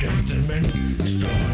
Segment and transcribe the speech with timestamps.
[0.00, 0.64] Gentlemen,
[1.04, 1.53] start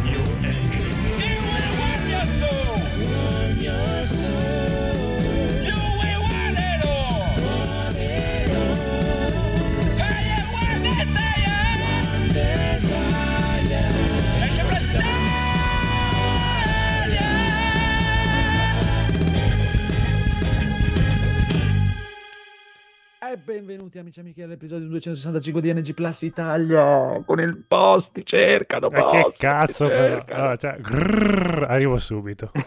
[23.31, 28.89] E benvenuti amici e amiche all'episodio 265 di NG Plus Italia con il posti, cercano
[28.91, 30.17] Ma posti, che cazzo però?
[30.17, 30.49] cercano.
[30.49, 32.51] Ah, cioè, grrr, arrivo subito.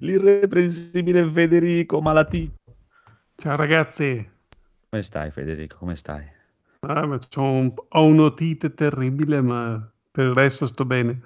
[0.00, 2.52] L'irreprensibile Federico Malati.
[3.36, 4.28] Ciao ragazzi,
[4.90, 5.76] Come stai Federico?
[5.78, 6.26] Come stai?
[6.80, 11.20] Ah, ma c'ho un- ho un'otite terribile, ma per il resto sto bene.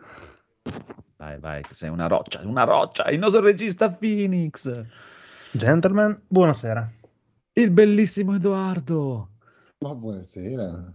[1.17, 4.85] Vai, vai, sei una roccia, una roccia, il nostro regista Phoenix,
[5.57, 6.93] Gentlemen, buonasera.
[7.55, 9.31] il bellissimo Edoardo
[9.79, 10.95] Ma buonasera.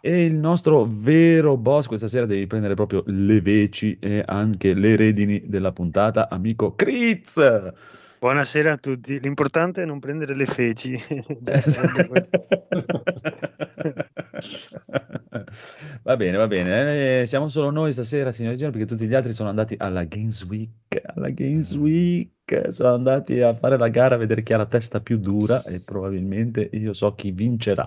[0.00, 1.86] e il nostro vero boss.
[1.86, 7.72] Questa sera devi prendere proprio le veci e anche le redini della puntata, amico Critz.
[8.20, 9.18] Buonasera a tutti.
[9.18, 10.94] L'importante è non prendere le feci.
[16.04, 17.22] va bene, va bene.
[17.22, 20.04] Eh, siamo solo noi stasera, signori e signori, perché tutti gli altri sono andati alla
[20.04, 21.00] Games Week.
[21.14, 22.30] Alla Games Week
[22.70, 25.80] sono andati a fare la gara a vedere chi ha la testa più dura e
[25.80, 27.84] probabilmente io so chi vincerà,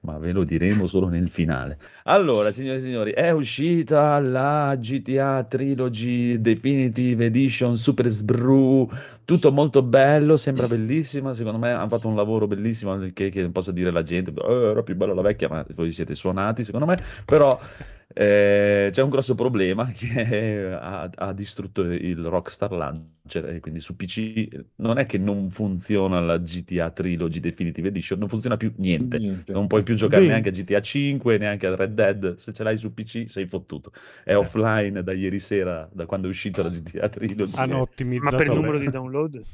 [0.00, 1.78] ma ve lo diremo solo nel finale.
[2.04, 8.88] Allora, signori e signori, è uscita la GTA Trilogy Definitive Edition Super Sbrew
[9.24, 11.34] tutto molto bello, sembra bellissima.
[11.34, 14.82] Secondo me hanno fatto un lavoro bellissimo che, che possa dire la gente, "Eh, era
[14.82, 16.98] più bella la vecchia, ma voi siete suonati, secondo me.
[17.24, 17.58] Però
[18.08, 23.96] eh, c'è un grosso problema che ha, ha distrutto il Rockstar Launcher e quindi su
[23.96, 29.18] PC non è che non funziona la GTA Trilogy Definitive Edition, non funziona più niente.
[29.18, 29.52] Niente.
[29.52, 30.28] Non puoi più giocare Beh.
[30.28, 32.36] neanche a GTA 5, neanche a Red Dead.
[32.36, 33.92] Se ce l'hai su PC sei fottuto.
[34.22, 37.56] È offline da ieri sera, da quando è uscita la GTA Trilogy.
[37.58, 39.44] Hanno Ma ottimizzato per il numero di download?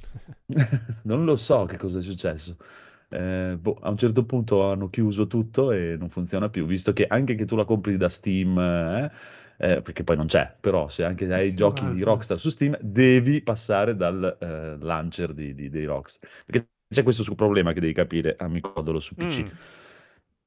[1.04, 2.56] non lo so che cosa è successo.
[3.12, 7.06] Eh, boh, a un certo punto hanno chiuso tutto e non funziona più, visto che
[7.08, 9.10] anche che tu la compri da Steam, eh,
[9.58, 12.02] eh, perché poi non c'è, però se anche hai Sì, giochi ma di.
[12.02, 16.30] Rockstar su Steam, devi passare dal eh, launcher di, di- dei Rockstar.
[16.46, 19.44] Perché c'è questo problema che devi capire, amico Codolo, su PC.
[19.44, 19.58] Mm.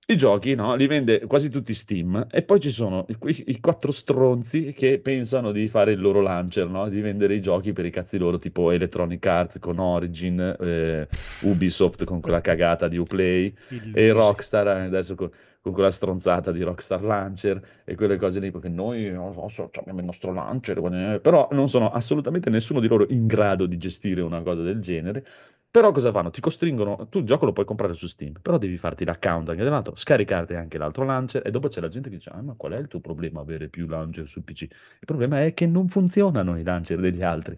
[0.05, 3.93] I giochi, no, li vende quasi tutti Steam e poi ci sono i, i- quattro
[3.93, 6.89] stronzi che pensano di fare il loro launcher, no?
[6.89, 11.07] Di vendere i giochi per i cazzi loro, tipo Electronic Arts con Origin, eh,
[11.39, 15.31] Ubisoft con quella cagata di Uplay Il- e Rockstar eh, adesso con,
[15.61, 19.99] con quella stronzata di Rockstar Launcher e quelle cose lì, perché noi non so, abbiamo
[19.99, 24.41] il nostro launcher, però non sono assolutamente nessuno di loro in grado di gestire una
[24.41, 25.25] cosa del genere.
[25.73, 26.29] Però cosa fanno?
[26.29, 29.63] Ti costringono, tu il gioco lo puoi comprare su Steam, però devi farti l'account anche
[29.63, 32.73] dell'altro, scaricarti anche l'altro launcher e dopo c'è la gente che dice, ah ma qual
[32.73, 34.61] è il tuo problema avere più launcher su PC?
[34.61, 37.57] Il problema è che non funzionano i launcher degli altri,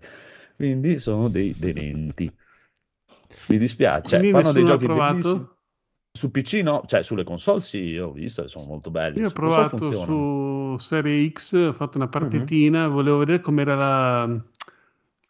[0.55, 2.33] quindi sono dei dementi.
[3.49, 5.47] Mi dispiace, cioè, fanno dei giochi bellissimi.
[6.17, 9.19] Su PC no, cioè sulle console sì, ho visto e sono molto belli.
[9.19, 14.41] Io ho provato su Serie X, ho fatto una partitina, volevo vedere com'era la...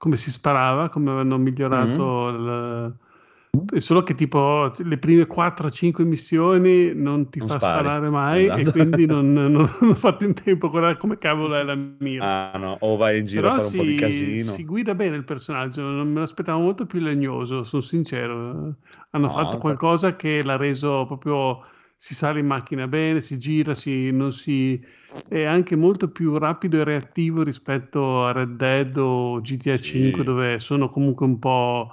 [0.05, 2.95] come si sparava, come avevano migliorato il-
[3.73, 7.87] è Solo che tipo le prime 4-5 missioni non ti Non fa spari.
[7.87, 8.69] sparare mai e Esatto.
[8.69, 12.29] quindi non, non- non ho fatto in tempo a guardare come cavolo è la mira.
[12.29, 14.51] Ah no, o vai in giro a fare un po' di si, casino.
[14.53, 18.75] si guida bene il personaggio, non me l'aspettavo molto più legnoso, sono sincero.
[19.11, 21.61] Hanno No, fatto qualcosa che l'ha reso proprio,
[21.97, 24.83] si sale in macchina bene, si gira, si, non si,
[25.27, 29.81] è anche molto più rapido e reattivo rispetto a Red Dead o GTA Sì.
[29.81, 31.89] 5 dove sono comunque un po'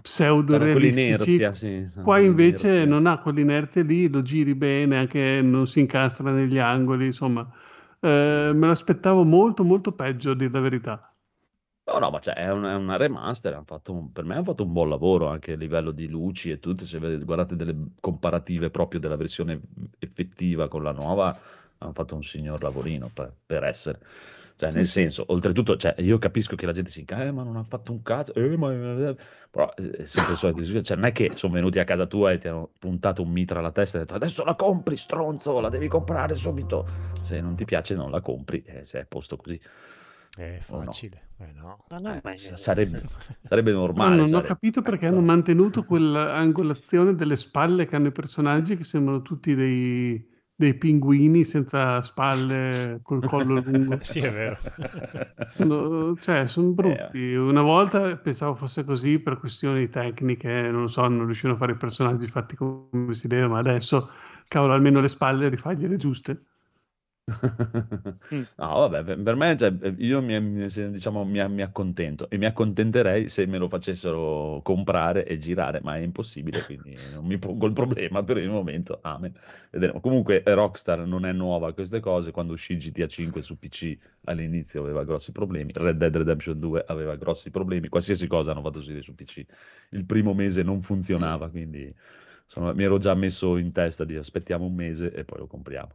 [0.00, 1.44] pseudo realistici.
[1.52, 2.86] sì, Qua invece quell'inerzia.
[2.86, 7.46] non ha quell'inerzia lì, lo giri bene, anche non si incastra negli angoli, insomma.
[8.00, 11.12] Eh, me l'aspettavo molto molto peggio, a dire la verità.
[11.90, 14.44] No, no, ma cioè, è una, è una remaster, hanno fatto un- per me hanno
[14.44, 17.74] fatto un buon lavoro anche a livello di luci e tutto, se vedete- guardate delle
[18.00, 19.58] comparative proprio della versione
[19.98, 21.36] effettiva con la nuova,
[21.78, 24.00] hanno fatto un signor lavorino per, per essere.
[24.56, 27.56] Cioè, nel senso, oltretutto, cioè, io capisco che la gente si dica, eh, ma non
[27.56, 28.68] ha fatto un cazzo, eh, ma...
[29.50, 32.32] Però eh, è sempre il solito cioè, non è che sono venuti a casa tua
[32.32, 35.68] e ti hanno puntato un mitra alla testa e detto, adesso la compri, stronzo, la
[35.68, 36.86] devi comprare subito.
[37.22, 39.58] Se non ti piace non la compri, e se è posto così.
[40.38, 40.84] È O no?
[40.84, 41.30] facile.
[41.38, 41.84] Eh no.
[41.90, 43.02] Ma no, Eh, ma- sarebbe,
[43.42, 44.16] sarebbe Ma normale.
[44.16, 44.46] non ho sarebbe.
[44.46, 50.24] capito perché hanno mantenuto quell'angolazione delle spalle che hanno i personaggi che sembrano tutti dei,
[50.54, 53.98] dei pinguini senza spalle col collo lungo.
[54.02, 54.58] Sì, è vero.
[55.60, 57.34] No, cioè, sono brutti.
[57.34, 61.72] Una volta pensavo fosse così per questioni tecniche, non lo so, non riuscivano a fare
[61.72, 64.08] i personaggi fatti come si deve, ma adesso,
[64.46, 66.42] cavolo, almeno le spalle rifagliele giuste.
[68.56, 73.28] No, vabbè, per me, cioè, ehm, io mi diciamo mi mi accontento e mi accontenterei
[73.28, 77.72] se me lo facessero comprare e girare, ma è impossibile, quindi non mi pongo il
[77.74, 79.32] problema per il momento, amen.
[79.70, 80.00] Vedremo.
[80.00, 83.96] Comunque eh, Rockstar non è nuova a queste cose, quando uscì GTA 5 su PC
[84.24, 88.78] all'inizio aveva grossi problemi, Red Dead Redemption 2 aveva grossi problemi, qualsiasi cosa hanno fatto
[88.78, 89.44] uscire su PC.
[89.90, 91.94] Il primo mese non funzionava, quindi
[92.44, 95.94] insomma mi ero già messo in testa di aspettiamo un mese e poi lo compriamo.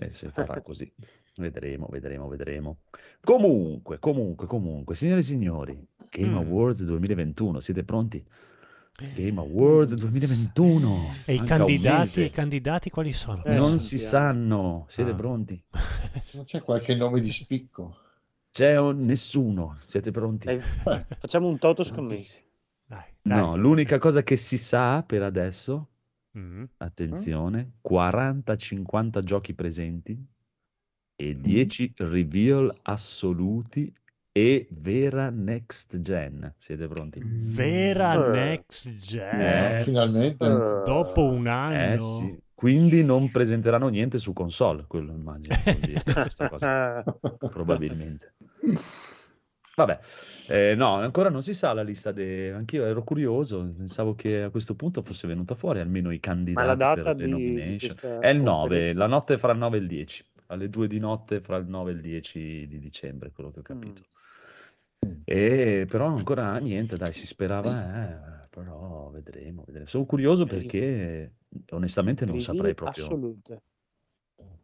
[0.00, 0.90] E si farà così.
[1.36, 2.78] Vedremo, vedremo, vedremo.
[3.22, 6.36] Comunque, comunque, comunque, signore e signori, Game Mm.
[6.36, 8.24] Awards 2021, siete pronti?
[9.14, 11.14] Game Awards 2021.
[11.24, 13.44] E i candidati, i candidati quali sono?
[13.44, 15.14] Eh, non si sanno, siete Ah.
[15.14, 15.62] pronti?
[16.34, 17.96] Non c'è qualche nome di spicco?
[18.50, 20.46] C'è un- nessuno, siete pronti?
[20.46, 20.60] Dai,
[21.20, 22.42] facciamo un toto scommessi.
[22.86, 23.38] Dai, dai.
[23.38, 25.88] No, l'unica cosa che si sa per adesso,
[26.38, 26.64] Mm.
[26.78, 30.16] attenzione, 40-50 giochi presenti
[31.16, 33.92] e 10 reveal assoluti
[34.30, 36.54] e vera next gen.
[36.58, 37.20] Siete pronti?
[37.24, 38.30] Vera Eh.
[38.30, 39.40] next gen.
[39.40, 40.46] Eh, finalmente.
[40.46, 41.94] Eh, Dopo un anno.
[41.94, 46.02] Eh sì, quindi non presenteranno niente su console, quello immagino, dire
[47.50, 48.34] probabilmente.
[49.78, 50.00] Vabbè,
[50.48, 52.50] eh, no, ancora non si sa la lista dei...
[52.50, 56.72] Anch'io ero curioso, pensavo che a questo punto fosse venuta fuori almeno i candidati ma
[56.72, 57.90] la data per di, di
[58.20, 58.98] È il 9, conferenza?
[58.98, 61.90] la notte fra il 9 e il 10, alle 2 di notte fra il 9
[61.92, 64.02] e il 10 di dicembre, quello che ho capito.
[65.24, 69.86] E però ancora niente, dai, si sperava, eh, però vedremo, vedremo.
[69.86, 71.34] Sono curioso perché
[71.70, 73.04] onestamente non saprei proprio...
[73.04, 73.62] assolute.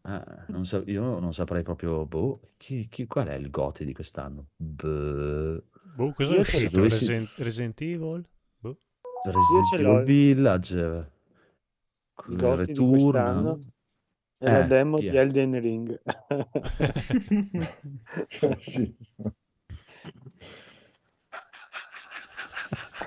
[0.06, 3.94] Ah, non sa- io non saprei proprio, boh, chi, chi- qual è il Goti di
[3.94, 4.48] quest'anno?
[4.56, 5.62] Boh,
[5.96, 6.76] Boh, cosa è Io ce uscito?
[6.76, 6.82] l'ho.
[6.82, 8.24] Dovessi- Resident, Resident Evil?
[8.58, 8.76] Boh.
[9.24, 10.04] Resident ce Evil.
[10.04, 11.10] Village,
[12.26, 13.58] il goti di Return, quest'anno
[14.38, 15.16] e la Eh, demo chi di è?
[15.16, 16.00] Elden Ring.
[18.60, 18.94] Sì.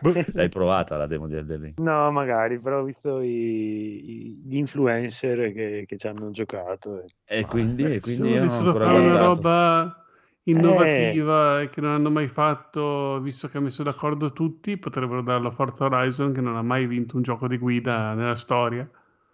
[0.33, 1.73] l'hai provata la demo di Elden Ring?
[1.79, 7.01] no, magari, però ho visto i- i- gli influencer che, che ci hanno giocato.
[7.03, 10.05] e- E quindi, e Se quindi io non ho volessero ancora fare una roba
[10.43, 15.49] innovativa e che non hanno mai fatto, visto che ha messo d'accordo tutti, potrebbero darlo
[15.49, 18.89] a Forza Horizon che non ha mai vinto un gioco di guida nella storia.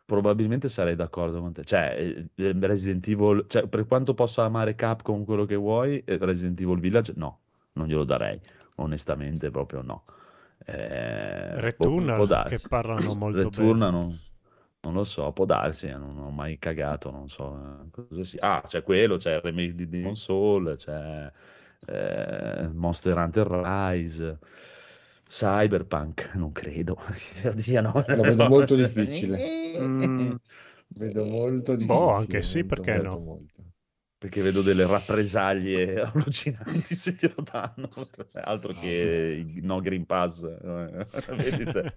[0.06, 1.64] Probabilmente sarei d'accordo con te.
[1.64, 6.60] Cioè, eh, Resident Evil, cioè, per quanto possa amare Capcom quello che vuoi, eh, Resident
[6.60, 7.40] Evil Village no,
[7.74, 8.40] non glielo darei.
[8.78, 10.04] Onestamente, proprio no.
[10.66, 12.50] Eh, può, Returnal, può darsi.
[12.58, 14.04] che parlano molto Returnal bene.
[14.04, 14.20] non,
[14.82, 18.40] non lo so, può darsi, eh, non ho mai cagato, non so eh, cosa sia.
[18.42, 21.32] Ah, c'è quello, c'è il remake di Demon Soul, c'è
[21.86, 24.40] eh, Monster Hunter Rise,
[25.28, 26.98] Cyberpunk, non credo.
[27.56, 28.04] Diano.
[28.08, 29.52] Lo vedo molto difficile.
[29.74, 30.36] Mm.
[30.96, 31.98] Vedo molto difficile.
[31.98, 33.20] Boh, anche sì, perché molto, no?
[33.20, 33.73] molto.
[34.24, 37.90] Perché vedo delle rappresaglie allucinanti se glielo danno,
[38.40, 41.94] altro che no Green Pass, eh, vedi te?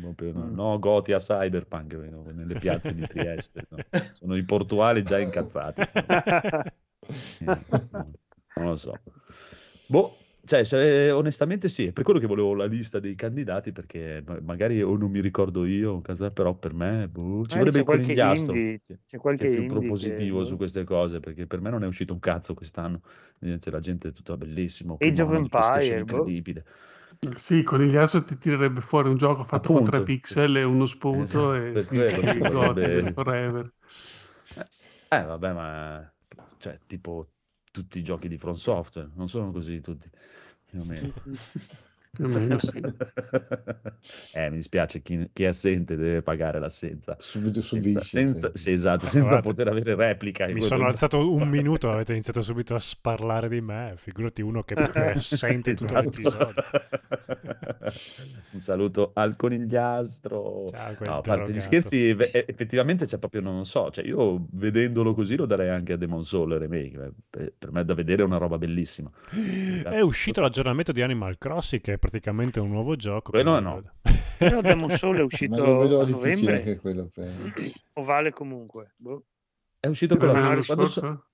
[0.00, 1.92] Proprio no, Goti a Cyberpunk
[2.32, 3.76] nelle piazze di Trieste, no?
[4.14, 5.82] sono i portuali già incazzati.
[5.82, 7.62] Eh, no,
[8.54, 8.98] non lo so.
[9.86, 14.22] Boh, cioè, se- onestamente sì, è per quello che volevo la lista dei candidati, perché
[14.26, 16.00] ma- magari o non mi ricordo io,
[16.32, 19.48] però per me boh, ci Magari vorrebbe qualche conigliastro indie, che, c'è che qualche è
[19.48, 22.54] più indie che- propositivo su queste cose, perché per me non è uscito un cazzo
[22.54, 23.00] quest'anno.
[23.40, 26.34] Eh, C'è la gente tutta bellissimo, Age of Empire, boh.
[26.34, 26.64] incredibile.
[27.36, 30.02] Sì, con il Conigliasso ti tirerebbe fuori un gioco fatto con tre Appunto.
[30.02, 31.86] pixel e uno sputo Esatto, e per
[33.08, 33.72] forever.
[35.08, 36.12] Eh, vabbè, ma
[36.58, 37.33] cioè, tipo
[37.74, 40.08] tutti i giochi di From Software, non sono così tutti,
[40.64, 41.12] più o meno.
[42.14, 42.80] Più o meno sì.
[44.32, 47.16] eh, mi dispiace, chi, chi è assente deve pagare l'assenza.
[47.18, 48.08] Subito Senza, subisci.
[48.08, 48.62] senza- sì.
[48.62, 50.46] sì, esatto, senza Guardate, poter avere replica.
[50.46, 53.94] Mi sono alzato un minuto, avete iniziato subito a sparlare di me.
[53.96, 56.02] Figurati uno che è assente tutto Esatto.
[56.04, 56.54] l'episodio.
[58.52, 60.70] Un saluto al conigliastro.
[60.72, 65.36] Ciao, No, a parte gli scherzi, effettivamente c'è proprio, non so, cioè io vedendolo così
[65.36, 67.12] lo darei anche a Demon Soul Remake.
[67.28, 69.10] Per, per me è da vedere è una roba bellissima.
[69.84, 73.30] È uscito l'aggiornamento di Animal Crossing, che è praticamente un nuovo gioco.
[73.30, 73.82] Quello no.
[74.38, 77.08] Però Demon Soul è Ma uscito lo vedo a novembre anche quello.
[77.12, 77.32] Per...
[77.94, 78.92] o vale comunque?
[78.96, 79.24] Boh.
[79.80, 81.26] È uscito quando so- scorso?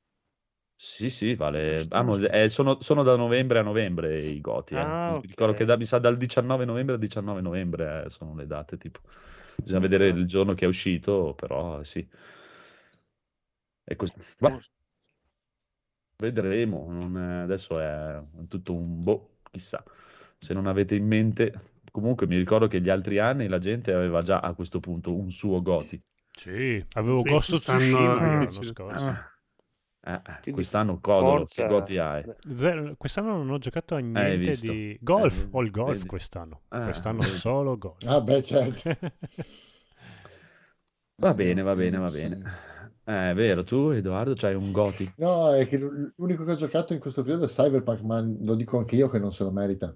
[0.82, 1.86] Sì, sì, vale.
[1.90, 4.74] Ah, eh, sono, sono da novembre a novembre i Goti.
[4.74, 4.78] eh.
[4.84, 5.26] Ah, Mi ok.
[5.26, 8.78] ricordo che da- mi sa dal 19 novembre al 19 novembre eh, sono le date,
[8.78, 9.00] tipo.
[9.56, 12.08] Bisogna vedere il giorno che è uscito, però eh, sì.
[13.90, 14.58] E questo, bah,
[16.18, 16.86] vedremo.
[16.90, 19.82] non è- adesso è tutto un boh, chissà.
[20.42, 21.52] Se non avete in mente,
[21.90, 25.30] comunque mi ricordo che gli altri anni la gente aveva già a questo punto un
[25.30, 26.00] suo Goti.
[26.32, 29.04] Sì, avevo Sì, Ghost of quest'anno Tsushima l'anno scorso.
[29.04, 29.28] Ah,
[30.02, 32.24] Eh, eh, quest'anno Codolo, forza- che Goti hai?
[32.56, 35.42] Zero- quest'anno non ho giocato a niente di golf.
[35.42, 36.06] Eh, ho il golf vedi.
[36.08, 36.62] quest'anno.
[36.68, 37.36] Ah, quest'anno vedi.
[37.36, 38.02] solo golf.
[38.06, 38.96] Ah, beh, certo.
[41.16, 42.42] Va bene, va bene, va bene.
[43.04, 45.12] Eh, è vero, tu Edoardo c'hai un Goti.
[45.16, 48.78] No, è che l'unico che ho giocato in questo periodo è Cyberpunk, ma lo dico
[48.78, 49.94] anche io che non se lo merita.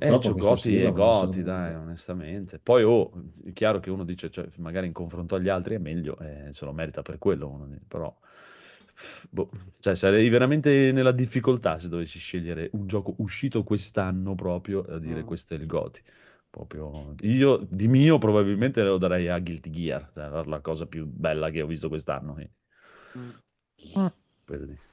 [0.00, 2.58] Eh, Purtroppo questo Goti e Goti, dai, onestamente.
[2.58, 3.10] Poi, oh,
[3.44, 6.64] è chiaro che uno dice, cioè, magari in confronto agli altri è meglio, eh, se
[6.64, 8.14] lo merita per quello, uno però,
[9.30, 14.98] boh, cioè, sarei veramente nella difficoltà se dovessi scegliere un gioco uscito quest'anno proprio, a
[14.98, 15.26] dire Mm.
[15.26, 16.02] questo è il Goti.
[16.50, 21.06] Proprio, io di mio probabilmente lo darei a Guilty Gear, cioè, la la cosa più
[21.06, 22.32] bella che ho visto quest'anno.
[22.34, 22.52] quindi,
[23.16, 23.38] Mm.
[24.44, 24.87] per dire.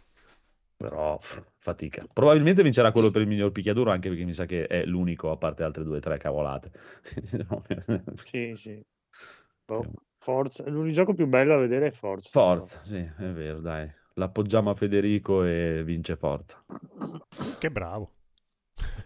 [0.78, 2.06] Però pff, fatica.
[2.12, 5.38] Probabilmente vincerà quello per il miglior picchiaduro, anche perché mi sa che è l'unico, a
[5.38, 6.72] parte altre due o tre cavolate.
[8.26, 8.82] Sì, sì.
[9.66, 9.86] Boh,
[10.18, 10.68] Forza.
[10.70, 12.30] L'unico gioco più bello da vedere è Forza.
[12.32, 13.90] Forza, sì, è vero, dai.
[14.16, 16.64] L'appoggiamo a Federico e vince Forza.
[17.58, 18.12] Che bravo.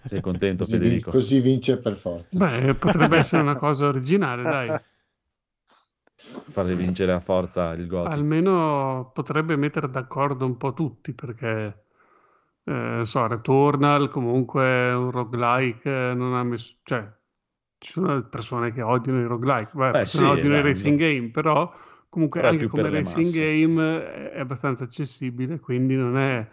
[0.05, 1.11] Sei contento, Così, vin- Federico?
[1.11, 2.37] così vince per forza.
[2.37, 4.69] Beh, potrebbe essere una cosa originale, dai.
[6.47, 8.21] Fare vincere a Forza il Goti.
[8.21, 11.85] Almeno potrebbe mettere d'accordo un po' tutti, perché
[12.63, 17.11] eh, non so, Returnal comunque un roguelike, eh, non ha messo, cioè,
[17.77, 21.29] ci sono persone che odiano i roguelike, beh, Beh, persone sì, odiano i racing game,
[21.31, 21.71] però
[22.09, 23.33] comunque Però anche come racing masse.
[23.33, 26.49] game è abbastanza accessibile, quindi non è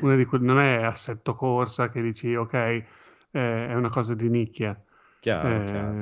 [0.00, 2.86] una di quelle, non è assetto corsa che dici ok, eh,
[3.32, 4.80] è una cosa di nicchia.
[5.20, 6.00] Chiaro, chiaro.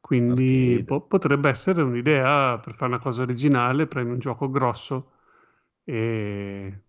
[0.00, 5.12] Quindi po- potrebbe essere un'idea per fare una cosa originale, prendi un gioco grosso
[5.84, 6.80] e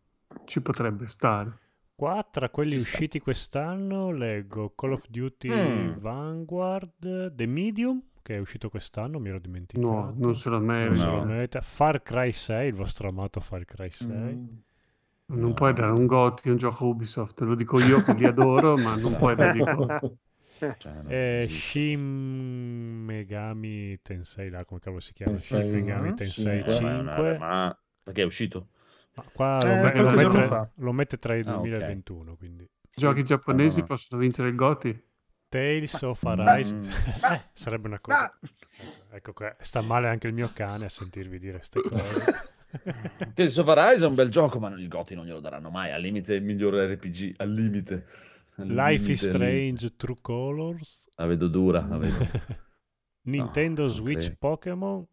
[0.45, 1.57] ci potrebbe stare.
[1.95, 2.89] Qua tra quelli Ci sta.
[2.89, 5.97] usciti quest'anno leggo Call of Duty Mm.
[5.99, 9.87] Vanguard, The Medium, che è uscito quest'anno, mi ero dimenticato.
[9.87, 11.05] No, non se lo merita.
[11.05, 11.23] No.
[11.25, 11.61] merita.
[11.61, 14.07] Far Cry 6, il vostro amato Far Cry 6.
[14.35, 14.47] mm.
[15.33, 15.53] Non No.
[15.53, 18.95] puoi dare un GOTY a un gioco Ubisoft, lo dico io che li adoro, ma
[18.95, 20.17] non puoi dargli GOTY.
[20.77, 21.59] Cioè, E esiste.
[21.69, 21.99] Shin
[23.05, 25.31] Megami Tensei, là, come cavolo si chiama?
[25.33, 26.79] Tensei, Shin Megami Tensei cinque.
[26.81, 27.37] Ma è una- 5.
[27.37, 28.67] ma- perché è uscito?
[29.15, 31.55] Ma qua Eh, lo, lo mette, lo mette tra i Ah, ok.
[31.57, 32.69] 2021, quindi.
[32.95, 33.85] Giochi giapponesi no.
[33.85, 35.03] possono vincere il GOTY?
[35.49, 36.39] Tales of Mm.
[36.39, 36.75] Arise.
[36.79, 38.33] Eh, sarebbe una cosa.
[39.11, 42.49] Ecco qua, sta male anche il mio cane a sentirvi dire queste cose.
[43.33, 45.91] Tales of Arise è un bel gioco, ma il Goti non glielo daranno mai.
[45.91, 48.05] Al limite è il miglior RPG, al limite.
[48.57, 49.25] Life is.
[49.27, 51.07] Strange True Colors.
[51.15, 52.15] La vedo dura, la vedo.
[53.23, 54.35] Nintendo non Switch credo.
[54.39, 55.05] Pokémon.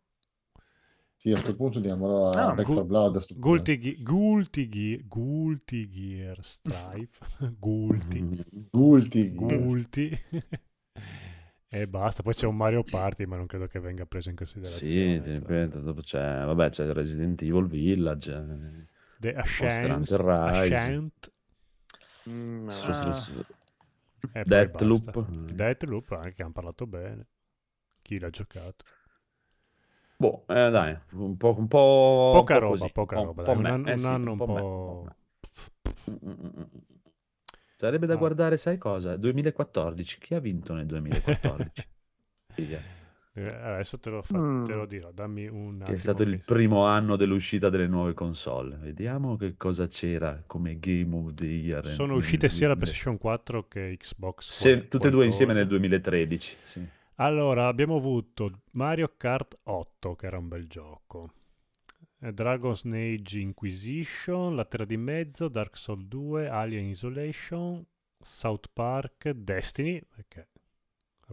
[1.17, 3.35] Sì, a questo punto diamolo a Ah, Back Gu- 4 Blood.
[3.39, 7.25] Gulti, Gulti, Gulti Gear Strife.
[7.59, 8.45] Gulti.
[8.71, 9.35] Gulti.
[9.35, 10.17] Gulti.
[11.69, 12.23] e basta.
[12.23, 15.17] Poi c'è un Mario Party, ma non credo che venga preso in considerazione.
[15.17, 18.33] Sì, ti ripeto, dopo c'è, vabbè, c'è Resident Evil Village.
[18.33, 18.87] eh,
[19.19, 20.11] The Ascent.
[20.13, 21.33] Ascent.
[22.29, 22.73] Mm, ah.
[22.73, 23.47] su- su-
[24.33, 25.27] E poi Deathloop.
[25.55, 27.27] Deathloop, anche hanno parlato bene.
[28.03, 28.85] Chi l'ha giocato?
[30.21, 33.43] Boh, eh, dai, un po', un po', Poca un po' roba, così, poca un roba,
[33.43, 35.07] po' dai, un me, anno- eh un sì, anno un po'- mm.
[37.77, 38.17] Sarebbe da Ah.
[38.17, 39.17] guardare, sai cosa?
[39.17, 40.19] 2014.
[40.19, 41.87] Chi ha vinto nel 2014?
[43.47, 44.65] Eh, Adesso te lo, fa- Mm.
[44.65, 48.15] te lo dirò, dammi un Che è stato il che- primo anno dell'uscita delle nuove
[48.15, 48.77] console.
[48.77, 51.87] Vediamo che cosa c'era come Game of the Year.
[51.89, 52.77] Sono uscite sia la 2000.
[52.77, 54.47] PlayStation 4 che Xbox.
[54.49, 55.89] Se- qual- tutte e due insieme nel qualcosa.
[55.89, 56.57] 2013.
[56.63, 56.87] Sì.
[57.21, 61.33] Allora, abbiamo avuto Mario Kart 8, che era un bel gioco.
[62.21, 67.85] eh, Dragon's Age Inquisition, La Terra di Mezzo, Dark Souls 2, Alien Isolation,
[68.21, 70.01] South Park, Destiny.
[70.15, 70.49] Perché...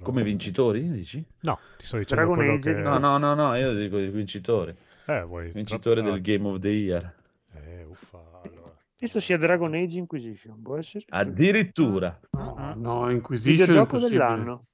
[0.01, 1.25] Come vincitori, dici?
[1.41, 2.81] No, ti sto dicendo Dragon quello Age- che...
[2.81, 4.75] No, no, no, no, io dico il vincitore.
[5.05, 5.51] Eh, vuoi...
[5.51, 7.15] Vincitore troppo- del Game of the Year.
[7.53, 8.73] Eh, uffa, allora.
[8.97, 11.05] Penso sia Dragon Age Inquisition, può essere?
[11.09, 12.19] Addirittura.
[12.31, 14.65] No, no, Inquisition è Videogioco dell'anno.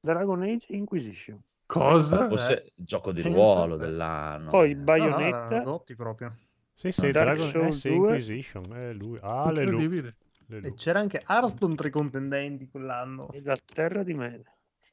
[0.00, 1.40] Dragon Age Inquisition.
[1.66, 2.28] Cosa?
[2.28, 4.50] Forse gioco di ruolo dell'anno.
[4.50, 4.76] Poi eh.
[4.76, 5.58] Bayonetta.
[5.58, 6.36] No, no, Gotti proprio.
[6.74, 7.96] Sì, sì, Dark Dragon Souls eh, 2.
[7.96, 9.18] Inquisition, è lui.
[9.22, 9.62] Alleluia.
[9.62, 10.16] Incredibile.
[10.48, 13.30] E c'era anche Hearthstone tra i contendenti quell'anno.
[13.30, 14.42] E la terra di me.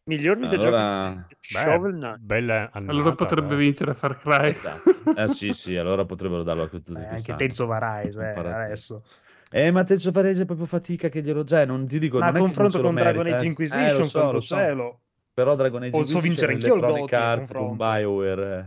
[0.09, 0.75] Miglior videogioco.
[0.75, 2.17] Allora- di Shovel Knight.
[2.19, 3.55] Bella annata, Allora potrebbe beh.
[3.55, 4.49] vincere Far Cry.
[4.49, 4.89] Esatto.
[5.15, 7.31] Eh sì, sì, allora potrebbero darlo a tutti Eh, anche
[7.63, 9.03] of Arise, eh, adesso.
[9.51, 12.35] Eh, ma Tenzo Farese è proprio fatica che glielo già, non ti dico, Ma non
[12.35, 13.47] a è che non confronto con Dragon merita, Age eh.
[13.47, 14.55] Inquisition, Eh, lo so, lo so.
[14.55, 15.01] cielo.
[15.39, 16.81] Però Dragon Age Posso vincere anch'io il
[17.15, 17.77] a Arts con.
[17.77, 18.65] BioWare,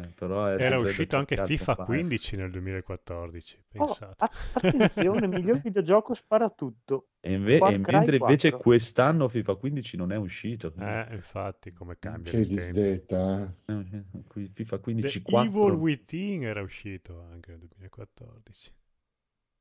[0.00, 1.98] eh, però è Era uscito anche FIFA con BioWare.
[2.00, 4.14] 15 nel 2014, Oh, pensate.
[4.24, 7.08] a- attenzione, miglior videogioco spara tutto.
[7.20, 8.58] E, inve- e mentre invece 4.
[8.58, 10.72] quest'anno FIFA 15 non è uscito.
[10.78, 13.52] Eh, infatti, come cambia Che disdetta.
[13.66, 13.72] eh.
[13.74, 15.74] Eh, FIFA The 15 Evil 4.
[15.76, 18.72] Within era uscito anche nel 2014.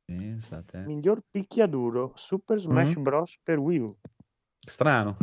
[0.05, 0.77] Pensate.
[0.85, 3.01] Miglior picchiaduro, Super Smash Mm.
[3.03, 3.39] Bros.
[3.43, 3.97] per Wii U.
[4.65, 5.17] Strano.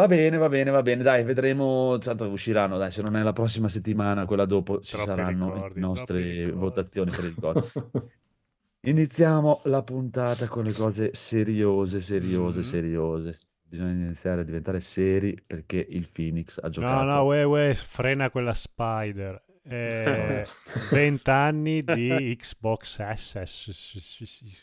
[0.00, 1.02] Va bene, va bene, va bene.
[1.02, 1.98] Dai, vedremo.
[1.98, 2.78] Tanto usciranno.
[2.78, 6.50] Dai, se non è la prossima settimana, quella dopo ci Troppi saranno ricordi, le nostre
[6.52, 7.60] votazioni per il GOTY.
[8.88, 12.64] Iniziamo la puntata con le cose seriose, seriose, Mhm.
[12.64, 13.38] seriose.
[13.62, 17.04] Bisogna iniziare a diventare seri perché il Phoenix ha giocato.
[17.04, 19.44] No, no, uè, uè, frena quella Spider.
[19.64, 20.46] Eh,
[20.92, 23.68] 20 anni di Xbox SS.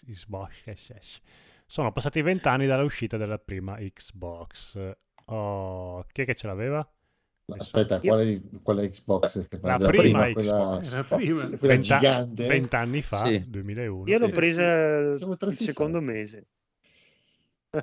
[0.04, 1.20] Xbox SS.
[1.68, 5.06] Sono passati 20 anni dall'uscita della prima Xbox.
[5.30, 6.88] Oh, chi è che ce l'aveva?
[7.50, 9.98] Aspetta, quale, quale Xbox stai La parlando?
[9.98, 10.92] prima quella, Xbox.
[10.92, 11.40] Era prima.
[11.48, 12.48] quella 20, gigante.
[12.48, 13.44] 20 anni fa, Sì.
[13.48, 14.10] 2001.
[14.10, 14.62] Io l'ho Sì, presa
[15.16, 15.72] Siamo il 360.
[15.72, 16.46] secondo mese.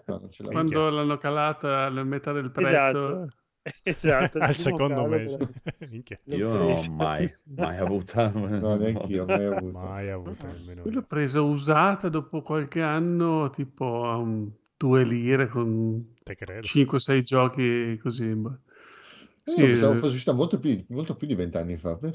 [0.07, 0.29] No.
[0.51, 2.69] Quando l'hanno calata alla metà del prezzo.
[2.71, 3.29] Esatto.
[3.83, 4.39] Esatto.
[4.41, 5.39] Al secondo calo mese.
[6.25, 8.21] Io non ho mai, mai avuto.
[8.37, 9.79] No, neanche io, mai avuto.
[9.79, 15.49] mai avuto nemmeno Io l'ho presa usata dopo qualche anno, tipo a un- due lire
[15.49, 16.67] con Te credo.
[16.67, 18.31] 5-6 giochi così.
[18.31, 21.99] Eh, Sì, pensavo eh, fosse uscita molto più, molto più di vent'anni fa.
[21.99, 22.15] Cosa.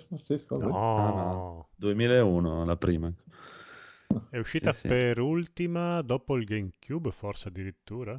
[0.58, 1.70] No, No, no.
[1.78, 3.14] 2001, la prima.
[4.30, 4.88] è uscita Sì, sì.
[4.88, 8.14] per ultima dopo il GameCube, forse addirittura?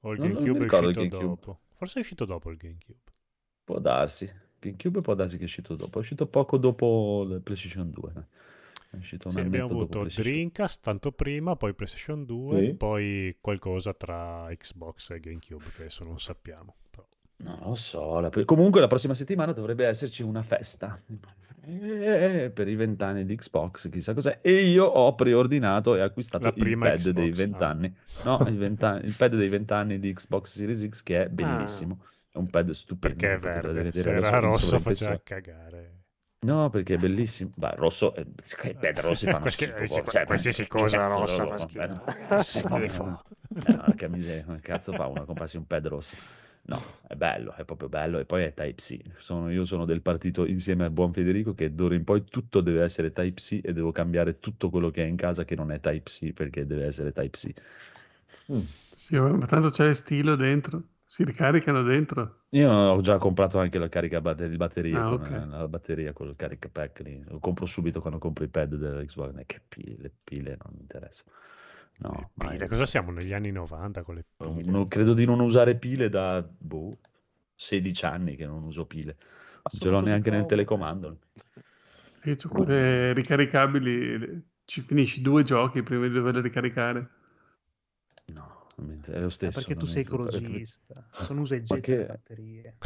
[0.00, 1.36] O il Non- non mi GameCube è uscito GameCube.
[1.36, 1.60] dopo?
[1.74, 3.12] Forse è uscito dopo il GameCube.
[3.64, 4.30] Può darsi.
[4.58, 5.98] GameCube può darsi che è uscito dopo.
[5.98, 8.12] È uscito poco dopo il PlayStation 2.
[8.90, 8.96] Eh.
[8.96, 12.74] È uscito un Sì, abbiamo avuto Dreamcast tanto prima, poi PlayStation 2, Sì.
[12.74, 16.74] poi qualcosa tra Xbox e GameCube, che adesso non sappiamo.
[16.90, 17.06] però.
[17.38, 18.20] Non lo so.
[18.20, 20.98] la- Comunque la prossima settimana dovrebbe esserci una festa.
[21.68, 24.38] Eh, per i vent'anni di Xbox, chissà cos'è.
[24.40, 27.34] E io ho preordinato e acquistato il pad dei Xbox, ah.
[27.34, 27.96] vent'anni.
[28.24, 32.04] No, il, vent'anni- il pad dei vent'anni di Xbox Series X che è bellissimo.
[32.30, 33.16] È un pad stupendo.
[33.18, 35.95] Perché è verde, se era rosso faceva cagare.
[36.40, 37.50] No, perché è bellissimo.
[37.56, 38.24] Beh, rosso, eh,
[38.78, 39.84] pad rossi fanno Qualche- schifo.
[39.84, 41.84] eh, sì, poi, cioè, qualsiasi ma- cosa rossa no, fa no, schifo.
[41.86, 42.04] no,
[42.38, 43.24] Schifo.
[43.64, 46.16] Eh, no, che miseria, come cazzo fa uno a comprarsi un pad rosso?
[46.68, 49.18] No, è bello, è proprio bello e poi è Type-C.
[49.18, 52.82] Sono, io sono del partito insieme al buon Federico che d'ora in poi tutto deve
[52.82, 56.32] essere Type-C e devo cambiare tutto quello che è in casa che non è Type-C
[56.32, 57.52] perché deve essere Type-C.
[58.48, 58.66] Mm.
[58.90, 60.82] sì, ma tanto c'è stilo dentro.
[61.16, 62.42] Si ricaricano dentro.
[62.50, 65.30] Io ho già comprato anche la carica batter- batteria, Ah, con ok.
[65.30, 67.24] eh, la batteria con il carica pack lì.
[67.26, 69.34] Lo compro subito quando compro i pad della Xbox.
[69.38, 71.24] Eh, Che pile, le pile non mi interessa.
[72.00, 74.62] No, pile, cosa siamo negli anni 90 con le pile?
[74.64, 76.90] Non- credo di non usare pile da boh,
[77.54, 79.16] 16 anni che non uso pile.
[79.16, 81.18] Non ce l'ho neanche nel telecomando.
[82.20, 87.08] Tu quelle ricaricabili ci finisci due giochi prima di doverle ricaricare.
[88.34, 89.58] No, inter- è lo Ah, stesso.
[89.58, 91.06] perché tu sei ecologista.
[91.12, 92.76] Sono usa e Ma getta che- le batterie.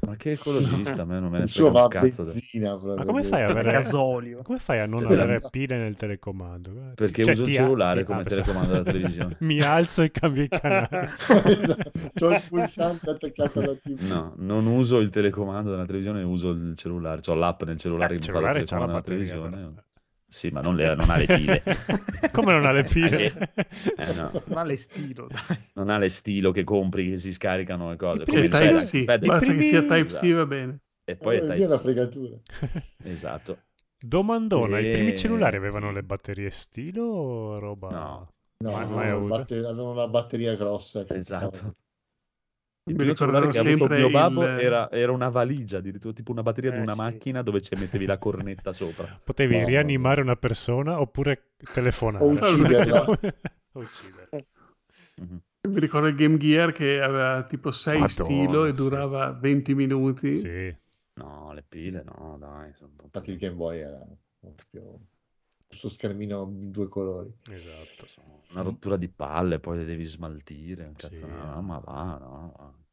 [0.00, 2.24] Ma che ecologista, a me non me ne Il frega un cazzo.
[2.24, 2.76] benzina.
[2.76, 3.70] Ma come fai a avere...
[3.70, 4.42] Gasolio.
[4.42, 6.92] Come fai a non Cioè, avere pile nel telecomando?
[6.96, 9.36] Perché Cioè, uso il cellulare ti- come ah, telecomando della televisione.
[9.40, 10.88] Mi alzo e cambio i canali.
[12.14, 14.00] C'ho il pulsante attaccato alla TV.
[14.02, 17.20] No, non uso il telecomando della televisione, uso il cellulare.
[17.26, 19.84] Ho l'app nel cellulare Eh, che il mi fa da cellulare c'ha la televisione.
[20.36, 21.62] Sì, ma non, le- non ha le pile.
[22.30, 23.32] Come non ha le pile?
[23.96, 24.30] Eh, no.
[24.52, 25.56] Ma le stilo, dai.
[25.72, 28.24] Non ha le stilo che compri che si scaricano e cose.
[28.26, 30.80] Come Type-C, è- basta che sia primi- Type-C va bene.
[31.04, 31.80] E poi è Eh, la Type-C.
[31.80, 32.36] fregatura.
[33.04, 33.58] Esatto.
[33.98, 35.94] Domandona, i primi cellulari avevano sì.
[35.94, 37.88] le batterie stilo o roba?
[37.88, 38.28] No.
[38.58, 39.36] No, Mai- no, mai avuto?
[39.38, 41.06] batte- avevano una batteria grossa.
[41.08, 41.54] Esatto.
[41.54, 41.72] stava-
[42.88, 46.30] Il Mi ricorderò che avuto sempre mio babbo il- era, era una valigia, addirittura tipo
[46.30, 47.00] una batteria di Eh, una sì.
[47.00, 49.06] macchina dove ci mettevi la cornetta sopra.
[49.24, 52.24] Potevi Mamma rianimare una persona oppure telefonare.
[52.24, 53.04] O ucciderla.
[53.76, 54.42] O ucciderla.
[55.22, 55.40] Mhm.
[55.68, 58.74] Mi ricordo il Game Gear che aveva tipo 6 Madonna, stilo e sì.
[58.76, 60.34] durava 20 minuti.
[60.34, 60.74] Sì.
[61.14, 62.72] No, le pile, no, dai.
[62.74, 63.98] sono un po' Infatti il Game Boy era
[64.38, 65.00] proprio il
[65.76, 67.32] suo schermino in due colori.
[67.50, 68.06] Esatto.
[68.50, 70.92] una rottura di palle, poi le devi smaltire.
[70.96, 70.96] Sì.
[70.96, 72.84] Cazzo, no, ma va, no.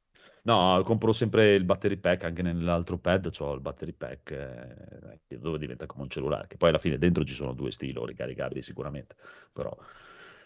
[0.43, 5.57] No, compro sempre il battery pack, anche nell'altro pad c'ho il battery pack, eh, dove
[5.57, 9.15] diventa come un cellulare, che poi alla fine dentro ci sono due stilo ricaricabili sicuramente,
[9.53, 9.73] però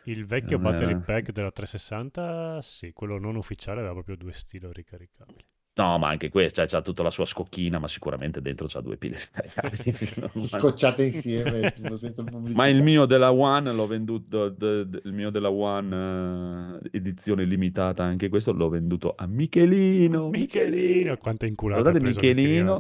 [0.06, 4.71] Il vecchio battery era- pack della 360, sì, quello non ufficiale aveva proprio due stilo
[4.71, 5.45] ricaricabili.
[5.78, 8.98] No, ma anche questo, cioè, c'ha tutta la sua scocchina, ma sicuramente dentro c'ha due
[8.98, 9.96] pile scaricabili.
[10.34, 12.58] Non- Scocciate insieme, tipo, senza pubblicità.
[12.58, 17.44] Ma il mio della One l'ho venduto, d- d- il mio della One eh, edizione
[17.46, 20.30] limitata, anche questo l'ho venduto a Michelino.
[20.30, 22.80] Michelino, quanto è inculato Guardate Michelino.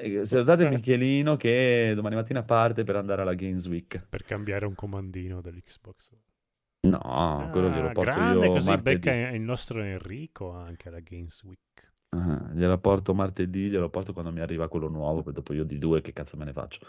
[0.00, 4.04] Eh, Salutate Michelino che domani mattina parte per andare alla Games Week.
[4.08, 6.10] per cambiare un comandino dell'Xbox.
[6.84, 8.78] No, quello glielo Ah, porto grande, io così martedì.
[8.78, 11.92] becca il nostro Enrico anche alla Games Week.
[12.10, 15.78] Ah, gliela porto martedì, glielo porto quando mi arriva quello nuovo, poi dopo io di
[15.78, 16.86] due che cazzo me ne faccio?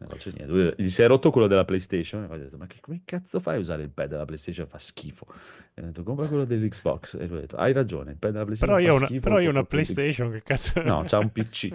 [0.00, 0.52] Ne faccio niente.
[0.52, 3.40] Lui- Gli si è rotto quello della PlayStation, e ho detto, ma che, come cazzo
[3.40, 4.66] fai a usare il pad della PlayStation?
[4.68, 5.26] Fa schifo.
[5.74, 7.14] E ho detto, compra quello dell'Xbox.
[7.20, 9.06] E lui ha detto, hai ragione, il pad della PlayStation Però io fa ho una,
[9.06, 9.20] schifo.
[9.20, 10.82] però io ho una compra quello dell'Xbox." PlayStation, che cazzo...
[10.82, 11.74] No, c'ha un PC.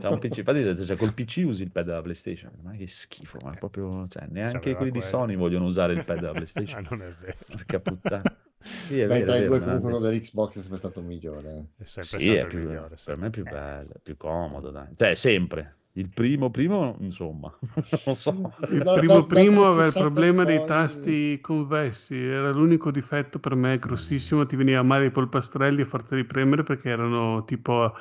[0.00, 0.36] c'ha un PC.
[0.38, 2.50] Infatti, ho detto, cioè, col PC usi il pad della PlayStation.
[2.62, 5.14] Ma che schifo, ma proprio, cioè, neanche C'aveva quelli di quello.
[5.16, 6.86] Sony vogliono usare il pad della ah, PlayStation.
[6.88, 7.36] non è vero.
[7.46, 8.36] Porca puttana.
[8.64, 11.50] Sì, è Beh, vero, tra i due comunque quello dell'Xbox è sempre stato migliore.
[11.78, 11.82] eh.
[11.82, 12.96] È sempre Sì, stato è più, migliore.
[13.04, 14.86] per me è più Eh, bello, più comodo, dai.
[14.96, 15.76] Cioè, sempre.
[15.96, 17.56] Il primo, primo, insomma,
[18.04, 18.52] non so.
[18.70, 23.38] Il No, primo no, primo aveva il 60 problema dei tasti convessi, era l'unico difetto
[23.38, 27.84] per me grossissimo, ti veniva male i polpastrelli a forza di premere perché erano tipo
[27.84, 27.92] a,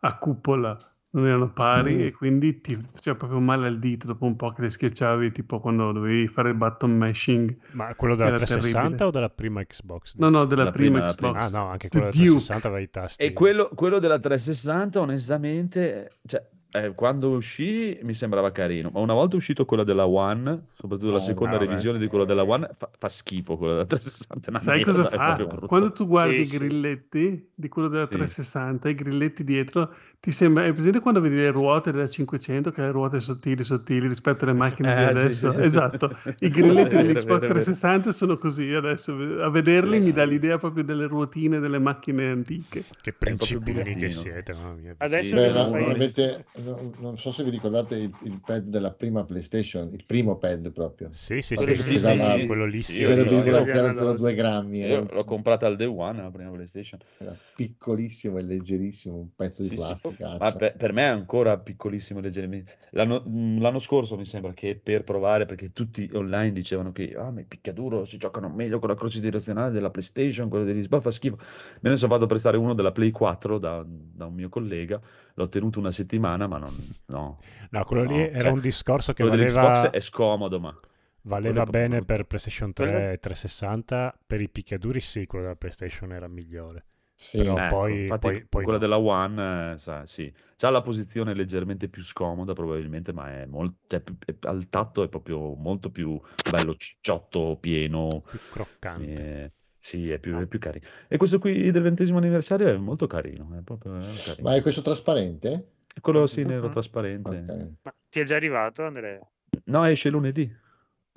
[0.00, 0.74] a cupola,
[1.10, 2.00] non erano pari Mm.
[2.00, 5.60] e quindi ti faceva proprio male al dito dopo un po' che le schiacciavi, tipo
[5.60, 7.54] quando dovevi fare il button mashing.
[7.72, 9.04] Ma quello della Era 360 terribile.
[9.04, 10.16] o della prima Xbox?
[10.16, 11.16] No, no, della La prima, prima- Xbox.
[11.16, 11.40] prima.
[11.40, 12.40] Ah no, anche The quello della Duke.
[12.40, 13.22] 360 aveva i tasti.
[13.22, 16.42] E quello, quello della 360, onestamente, cioè,
[16.74, 21.20] eh, quando uscì mi sembrava carino, ma una volta uscito quello della One, soprattutto la
[21.20, 21.58] Eh, seconda vabbè.
[21.58, 24.46] revisione di quello della One, fa, fa schifo quello della 360.
[24.48, 25.62] è una Sai cosa fa?
[25.66, 26.58] Quando tu guardi Sì, i sì.
[26.58, 28.16] grilletti di quello della Sì.
[28.16, 32.80] 360, i grilletti dietro, ti sembra, è presente quando vedi le ruote della 500, che
[32.82, 35.48] le ruote sottili, sottili rispetto alle macchine di Eh, sì, adesso?
[35.50, 35.58] sì, sì.
[35.58, 37.50] Esatto, i grilletti dell'Xbox vero, è vero.
[37.52, 40.12] 360 sono così adesso, a vederli Sì, mi sì.
[40.12, 42.86] dà l'idea proprio delle ruotine delle macchine antiche.
[43.00, 44.96] Che principini che siete, mamma mia.
[44.96, 48.64] Adesso Beh, se no, fai avete- no- non so se vi ricordate il, il pad
[48.64, 51.10] della prima PlayStation, il primo pad proprio.
[51.12, 52.46] Sì, sì, Sì, sì, sì, sì, sì, sì, sì.
[52.46, 53.36] quello lì Sì, sì, io ho lo visto.
[53.36, 53.72] ricordo.
[53.72, 56.98] 0,002 grammi, Io era, l'ho comprata al Day One, la prima PlayStation.
[57.18, 59.82] era piccolissimo e leggerissimo, un pezzo di Sì, sì.
[59.82, 60.36] plastica.
[60.38, 60.58] Ma cioè.
[60.58, 62.76] per, per me è ancora piccolissimo e leggermente.
[62.90, 67.30] L'anno, mh, l'anno scorso mi sembra che per provare, perché tutti online dicevano che ah,
[67.30, 71.10] ma è picchiaduro, si giocano meglio con la croce direzionale della PlayStation, quello degli sbaffa
[71.10, 71.38] schifo.
[71.80, 75.00] Me ne sono fatto prestare uno della Play 4 da, da un mio collega,
[75.34, 77.38] l'ho tenuto una settimana, ma non, no.
[77.70, 80.74] No, quello lì No, era cioè, un discorso che Quello valeva, dell'Xbox è scomodo, ma
[81.22, 85.56] valeva è bene per PlayStation 3 Quello- e 360, per i picchiaduri sì, quello della
[85.56, 86.84] PlayStation era migliore.
[87.16, 87.38] Sì.
[87.38, 88.84] però- Ecco, poi- infatti poi- poi quella no.
[88.84, 93.76] della One, eh, sa, sì, c'ha la posizione leggermente più scomoda probabilmente, ma è molto,
[93.86, 99.42] cioè, più- è- al tatto è proprio molto più bello, cicciotto, pieno, Più croccante.
[99.44, 100.86] eh, sì, è più, è più carino.
[101.06, 104.48] E questo qui del ventesimo anniversario è molto carino, è proprio è carino.
[104.48, 105.68] Ma è questo trasparente?
[106.00, 107.36] Quello sì, nero trasparente.
[107.38, 107.72] Ok.
[107.82, 109.20] Ma ti è già arrivato, Andrea?
[109.66, 110.50] No, esce lunedì.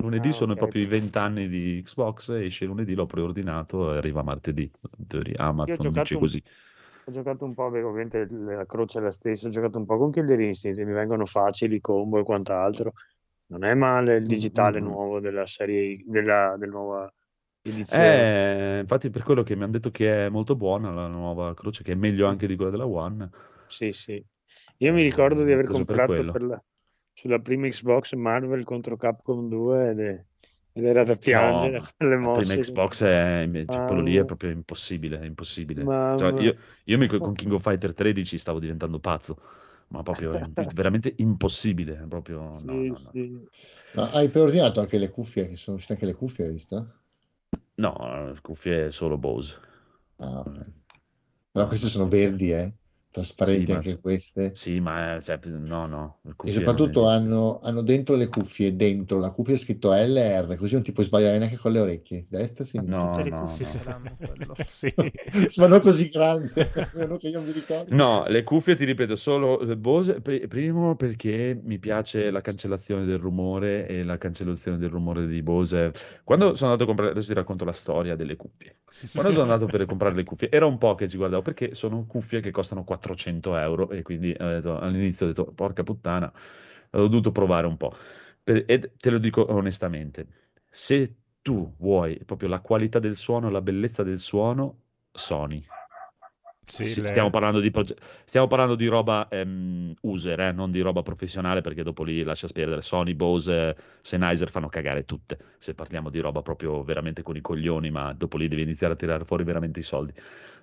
[0.00, 0.58] Lunedì Ah, sono ok.
[0.58, 4.70] proprio i vent'anni di Xbox, esce lunedì, l'ho preordinato e arriva martedì.
[4.98, 6.42] In teoria Amazon dice un- così.
[7.04, 10.10] Ho giocato un po', ovviamente la croce è la stessa, ho giocato un po' con
[10.10, 12.92] Killer Instinct, mi vengono facili, combo e quant'altro.
[13.46, 14.92] Non è male il digitale Mm, mm, mm.
[14.92, 17.12] nuovo della serie, della, della nuova
[17.62, 18.76] edizione.
[18.76, 21.82] Eh, infatti per quello che mi hanno detto che è molto buona la nuova croce,
[21.82, 23.30] che è meglio anche di quella della One.
[23.66, 24.22] Sì, sì.
[24.78, 26.32] Io mi ricordo di aver preso per comprato quello.
[26.32, 26.64] per la-
[27.12, 30.24] sulla prima Xbox Marvel contro Capcom 2 ed, è-
[30.72, 34.24] ed era da piangere No, per le la prima Xbox è, cioè, quello lì è
[34.24, 34.24] Mamma.
[34.24, 35.90] proprio impossibile, è impossibile.
[36.14, 39.36] Cioè, io, io mi- con King of Fighter 13 stavo diventando pazzo,
[39.88, 40.40] ma proprio è
[40.72, 43.16] veramente impossibile, proprio no, Sì, no, no.
[43.16, 43.48] sì.
[43.92, 45.48] Ma hai preordinato anche le cuffie?
[45.48, 47.00] Che sono uscite anche le cuffie, hai visto?
[47.78, 47.92] No,
[48.42, 49.56] cuffie solo Bose.
[50.18, 50.72] Ah, ok.
[51.52, 52.74] Però queste sono verdi, eh?
[53.20, 54.54] Trasparenti Sì, ma anche s- queste.
[54.54, 59.30] Sì, ma è- cioè, no, no, E soprattutto hanno, hanno dentro le cuffie, dentro la
[59.32, 62.66] cuffia è scritto LR, così non ti puoi sbagliare neanche con le orecchie, destra e
[62.66, 63.08] sinistra.
[63.08, 64.56] No, Tutte le no, cuffie no.
[64.68, 64.92] sì.
[65.56, 67.90] Ma non così grande, almeno che io mi ricordo.
[67.90, 73.04] No, le cuffie ti ripeto, solo eh, Bose, pri- primo perché mi piace la cancellazione
[73.04, 75.92] del rumore e la cancellazione del rumore di Bose.
[76.24, 78.78] Quando sono andato a comprare, adesso ti racconto la storia delle cuffie.
[79.12, 82.04] Quando sono andato per comprare le cuffie, era un po' che ci guardavo perché sono
[82.06, 86.30] cuffie che costano 400 euro e quindi ho detto- all'inizio ho detto, porca puttana,
[86.90, 87.94] ho dovuto provare un po'.
[88.42, 90.26] Per- e te lo dico onestamente,
[90.70, 95.64] se tu vuoi proprio la qualità del suono, la bellezza del suono, Sony.
[96.70, 100.70] Sì, Sì, le- stiamo, parlando di proge- stiamo parlando di roba ehm, user, eh, non
[100.70, 102.82] di roba professionale, perché dopo lì lascia perdere.
[102.82, 105.38] Sony, Bose, Sennheiser fanno cagare tutte.
[105.56, 108.96] Se parliamo di roba proprio veramente con i coglioni, ma dopo lì devi iniziare a
[108.96, 110.12] tirare fuori veramente i soldi.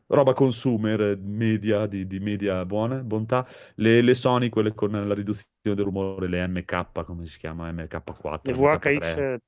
[0.07, 3.45] Roba consumer, eh, media, di, di media buona, bontà.
[3.75, 7.71] Le, le Sony, quelle con la riduzione del rumore, le MK, come si chiama?
[7.71, 9.29] MK4, Le MK3.
[9.33, 9.39] VHX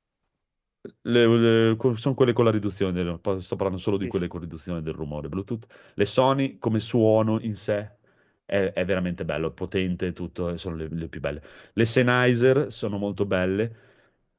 [1.01, 4.27] Le- le- sono quelle con la riduzione del, sto parlando solo di Sì, quelle sì.
[4.27, 5.65] con riduzione del rumore Bluetooth.
[5.95, 7.95] Le Sony come suono in sé
[8.45, 11.41] è, è veramente bello, è potente, tutto, sono le, le più belle.
[11.73, 13.75] Le Sennheiser sono molto belle,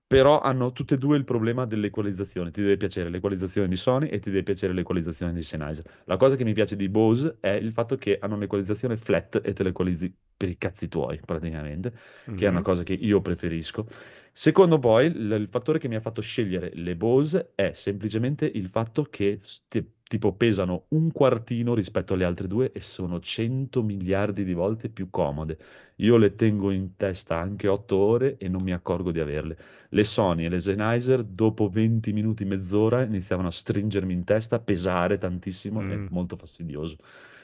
[0.08, 2.50] però hanno tutte e due il problema dell'equalizzazione.
[2.50, 6.02] Ti deve piacere l'equalizzazione di Sony e ti deve piacere l'equalizzazione di Sennheiser.
[6.06, 9.52] La cosa che mi piace di Bose è il fatto che hanno un'equalizzazione flat e
[9.52, 11.92] te l'equalizzi per i cazzi tuoi, praticamente
[12.34, 13.86] che è una cosa che io preferisco.
[14.32, 18.68] Secondo poi, il, il fattore che mi ha fatto scegliere le Bose è semplicemente il
[18.68, 23.82] fatto che s- ti- tipo pesano un quartino rispetto alle altre due e sono 100
[23.82, 25.58] miliardi di volte più comode.
[25.96, 29.56] Io le tengo in testa anche 8 ore e non mi accorgo di averle.
[29.90, 34.60] Le Sony e le Sennheiser, dopo 20 minuti, mezz'ora, iniziavano a stringermi in testa, a
[34.60, 36.06] pesare tantissimo, è Mm.
[36.08, 36.96] molto fastidioso.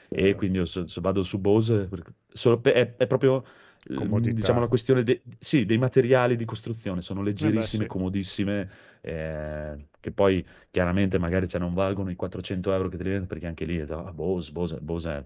[0.09, 1.87] E quindi io se, se vado su Bose,
[2.59, 3.43] per- è, è proprio
[3.87, 4.33] eh, Comodità.
[4.33, 7.87] diciamo la questione de- sì, dei materiali di costruzione, sono Eh beh, leggerissime, sì.
[7.87, 8.69] comodissime,
[9.01, 13.27] eh, che poi chiaramente magari cioè, non valgono i 400 euro che te li vendono,
[13.29, 15.23] perché anche lì ah, Bose, Bose, Bose è...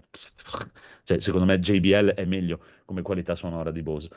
[1.04, 4.08] cioè, secondo me JBL è meglio come qualità sonora di Bose.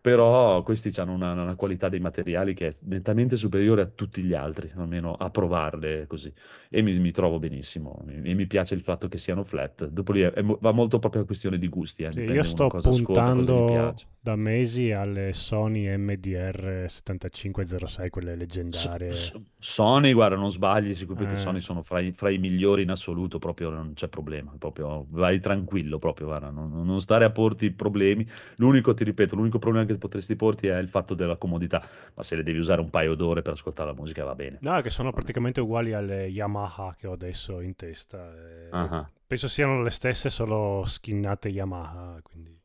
[0.00, 4.32] Però questi hanno una, una qualità dei materiali che è nettamente superiore a tutti gli
[4.34, 6.32] altri, almeno a provarle così
[6.70, 9.86] e mi, mi trovo benissimo e mi piace il fatto che siano flat.
[9.88, 12.68] Dopo lì è- è va molto proprio a questione di gusti, eh, Sì, io sto
[12.68, 14.06] cosa ascolta, puntando piace.
[14.20, 19.12] da mesi alle Sony MDR 7506, quelle So- leggendarie.
[19.14, 21.36] so- Sony, guarda, non sbagli, perché Eh.
[21.36, 25.40] Sony sono fra i, fra i migliori in assoluto, proprio non c'è problema, proprio vai
[25.40, 28.26] tranquillo, proprio, guarda, non, non stare a porti problemi.
[28.56, 31.82] L'unico, ti ripeto, l'unico problema che potresti porti è il fatto della comodità,
[32.14, 34.58] ma se le devi usare un paio d'ore per ascoltare la musica va bene.
[34.60, 38.32] No, che sono praticamente uguali alle Yamaha che ho adesso in testa.
[38.70, 42.58] Ah, Penso siano le stesse, solo skinnate Yamaha, quindi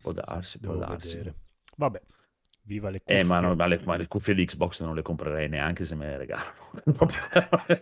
[0.00, 1.16] può darsi, può devo darsi.
[1.16, 1.34] vedere.
[1.76, 2.00] Vabbè,
[2.62, 3.20] viva le cuffie.
[3.20, 5.94] Eh, ma, no, ma le, ma le cuffie di Xbox non le comprerei neanche se
[5.94, 6.52] me le regalano.
[6.92, 7.18] Proprio,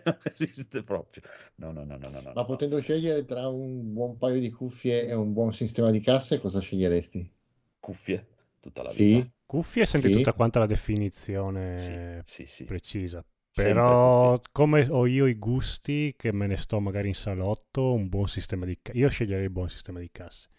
[0.05, 1.23] non esiste proprio.
[1.55, 2.45] No, no, no, no, no, no, Ma no.
[2.45, 6.59] potendo scegliere tra un buon paio di cuffie e un buon sistema di casse, cosa
[6.59, 7.31] sceglieresti?
[7.79, 8.25] Cuffie
[8.63, 8.91] tutta la Sì?
[8.93, 9.29] vita.
[9.45, 10.09] Cuffie senti Sì.
[10.09, 12.73] tutta quanta la definizione Sì, sì, sì.
[12.73, 13.23] precisa.
[13.53, 18.27] Però come ho io i gusti che me ne sto magari in salotto, un buon
[18.27, 18.97] sistema di casse.
[18.97, 20.49] Io sceglierei il buon sistema di casse.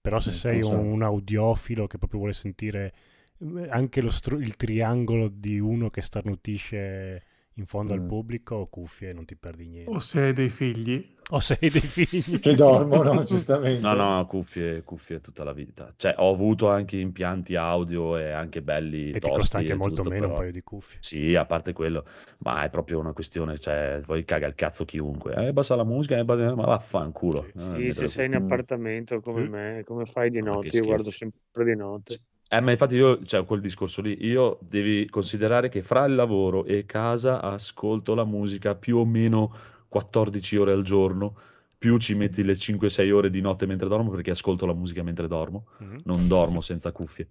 [0.00, 2.94] Però se Mm, sei un, un audiofilo che proprio vuole sentire
[3.38, 7.24] eh, anche lo stru- il triangolo di uno che starnutisce
[7.56, 8.08] in fondo al Mm.
[8.08, 9.90] pubblico, cuffie non ti perdi niente.
[9.90, 11.16] O se hai dei figli.
[11.30, 12.40] O sei dei figli.
[12.40, 13.80] Che dormono, giustamente.
[13.80, 15.92] No, no, cuffie, cuffie tutta la vita.
[15.96, 19.74] Cioè, ho avuto anche impianti audio e anche belli E ti tosti costa anche e
[19.74, 20.98] molto tutto, meno un però- paio di cuffie.
[21.00, 22.04] Sì, a parte quello,
[22.38, 25.34] ma è proprio una questione, cioè, poi caga il cazzo chiunque.
[25.34, 27.46] Eh, basta la musica, eh, basta- ma vaffanculo.
[27.54, 28.44] Sì, Eh, Sì, se sei in Mm.
[28.44, 29.48] appartamento come Eh.
[29.48, 30.76] me, come fai di notte?
[30.76, 32.20] Io guardo sempre di notte.
[32.54, 36.66] Eh, ma infatti io, cioè, quel discorso lì, io devi considerare che fra il lavoro
[36.66, 39.54] e casa ascolto la musica più o meno
[39.88, 41.34] 14 ore al giorno,
[41.78, 45.28] più ci metti le 5-6 ore di notte mentre dormo perché ascolto la musica mentre
[45.28, 46.00] dormo, Mhm.
[46.04, 47.26] non dormo senza cuffie.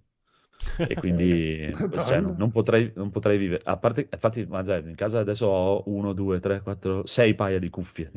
[0.88, 1.70] E quindi
[2.04, 3.62] cioè, non, potrei, non potrei vivere.
[3.64, 7.60] A parte, infatti, ma già, in casa adesso ho 1, 2, 3, 4, 6 paia
[7.60, 8.10] di cuffie.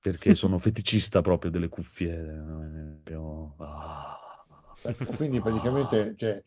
[0.00, 2.14] Perché sono feticista proprio delle cuffie.
[3.04, 4.29] proprio- ah.
[4.82, 6.42] Eh, Quindi praticamente cioè,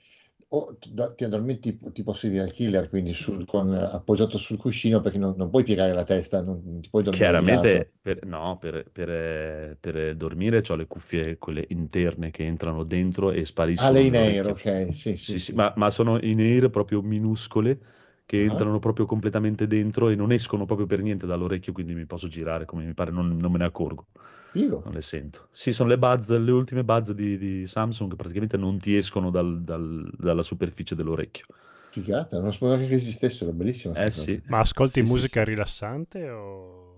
[0.49, 5.49] o ti addormenti tipo serial killer, quindi sul- con, appoggiato sul cuscino perché non, non
[5.49, 7.35] puoi piegare la testa, non, ti puoi dormire.
[7.37, 13.31] Chiaramente, per, no, per, per, per dormire ho le cuffie, quelle interne che entrano dentro
[13.31, 15.53] e Ah, spariscono le in air, ok, sì, sì, Sì, sì, sì.
[15.53, 17.79] ma, ma sono in air proprio minuscole
[18.25, 18.43] che Ah.
[18.43, 22.65] entrano proprio completamente dentro e non escono proprio per niente dall'orecchio, quindi mi posso girare
[22.65, 24.07] come mi pare, non, non me ne accorgo,
[24.53, 24.83] Figo.
[24.83, 25.47] non le sento.
[25.51, 29.29] Sì, sono le buzz, le ultime buzz di, di Samsung che praticamente non ti escono
[29.29, 31.45] dal- dal- dalla superficie dell'orecchio.
[31.91, 34.11] Figata, non sapevo neanche che esistessero, bellissima Eh cosa.
[34.11, 34.41] sì.
[34.47, 35.45] Ma ascolti Sì, sì, musica sì.
[35.45, 36.92] rilassante o...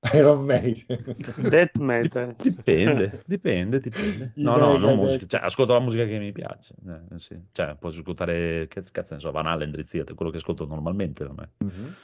[0.14, 1.16] Iron Maiden.
[1.48, 2.34] Death metal.
[2.36, 4.32] Dipende, dipende, dipende.
[4.36, 5.26] No, no, non musica.
[5.26, 6.74] Cioè, ascolto la musica che mi piace.
[6.86, 7.36] eh, sì.
[7.50, 11.24] Cioè, posso ascoltare, che cazzo ne so, Van Halen, Drizziate, quello che ascolto normalmente.
[11.24, 11.94] Non è, Mhm.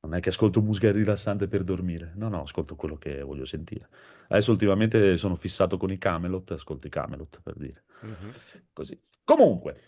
[0.00, 2.12] non è che ascolto musica rilassante per dormire.
[2.16, 3.88] No, no, ascolto quello che voglio sentire.
[4.28, 7.82] Adesso ultimamente sono fissato con i Camelot, ascolto i Camelot, per dire.
[8.02, 8.30] Mhm.
[8.74, 9.00] Così.
[9.24, 9.80] Comunque,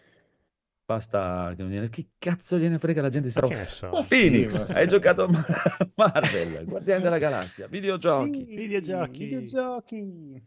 [0.88, 1.55] Basta
[1.90, 3.90] che cazzo gliene frega la gente ne so?
[3.90, 8.46] Ma sì, Phoenix, ma- hai giocato a Mar- Marvel, Guardiani della Galassia, videogiochi.
[8.46, 9.18] Sì, Videogiochi.
[9.18, 10.42] videogiochi.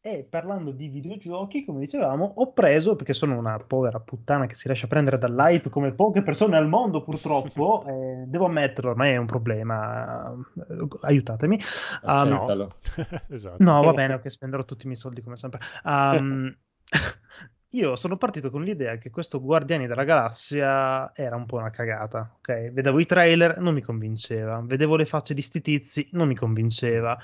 [0.00, 4.66] E parlando di videogiochi, come dicevamo, ho preso, perché sono una povera puttana che si
[4.66, 9.26] lascia prendere dall'hype come poche persone al mondo purtroppo, eh, devo ammetterlo, ormai è un
[9.26, 10.34] problema,
[10.70, 11.60] eh, aiutatemi.
[12.02, 12.76] Um, Accettalo.
[13.28, 13.62] esatto.
[13.62, 15.60] No, va bene, ok, spenderò tutti i miei soldi come sempre.
[15.84, 16.56] Um,
[17.70, 22.34] io sono partito con l'idea che questo Guardiani della Galassia era un po' una cagata,
[22.38, 22.70] ok?
[22.72, 24.60] Vedevo i trailer, non mi convinceva.
[24.64, 27.18] Vedevo le facce di sti tizi, non mi convinceva.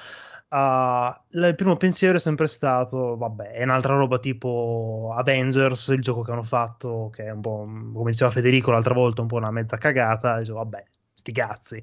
[1.30, 6.22] L- il primo pensiero è sempre stato, vabbè, è un'altra roba tipo Avengers, il gioco
[6.22, 9.50] che hanno fatto, che è un po', come diceva Federico l'altra volta, un po' una
[9.50, 10.36] mezza cagata.
[10.36, 11.82] E dicevo, vabbè, sti cazzi.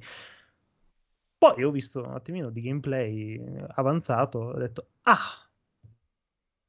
[1.38, 3.42] Poi ho visto un attimino di gameplay
[3.76, 5.50] avanzato, ho detto, ah,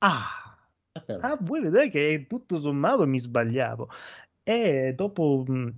[0.01, 0.50] ah,
[0.93, 3.89] Ah, ah, vuoi vedere che tutto sommato mi sbagliavo.
[4.43, 5.73] E dopo mh,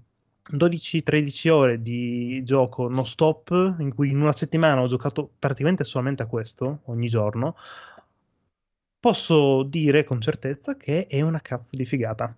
[0.56, 6.22] 12-13 ore di gioco non stop, in cui in una settimana ho giocato praticamente solamente
[6.22, 7.56] a questo, ogni giorno,
[9.00, 12.34] posso dire con certezza che è una cazzo di figata.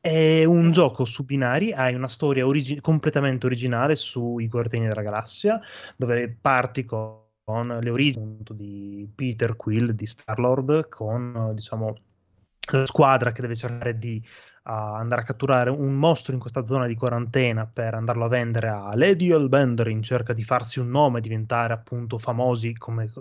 [0.00, 5.60] È un gioco su binari, hai una storia origi- completamente originale sui Guardiani della Galassia,
[5.96, 11.96] dove parti con, con le origini di Peter Quill, di Star-Lord, con diciamo
[12.72, 14.22] la squadra che deve cercare di
[14.64, 18.68] a andare a catturare un mostro in questa zona di quarantena per andarlo a vendere
[18.68, 22.74] a Lady Elbender in cerca di farsi un nome e diventare appunto famosi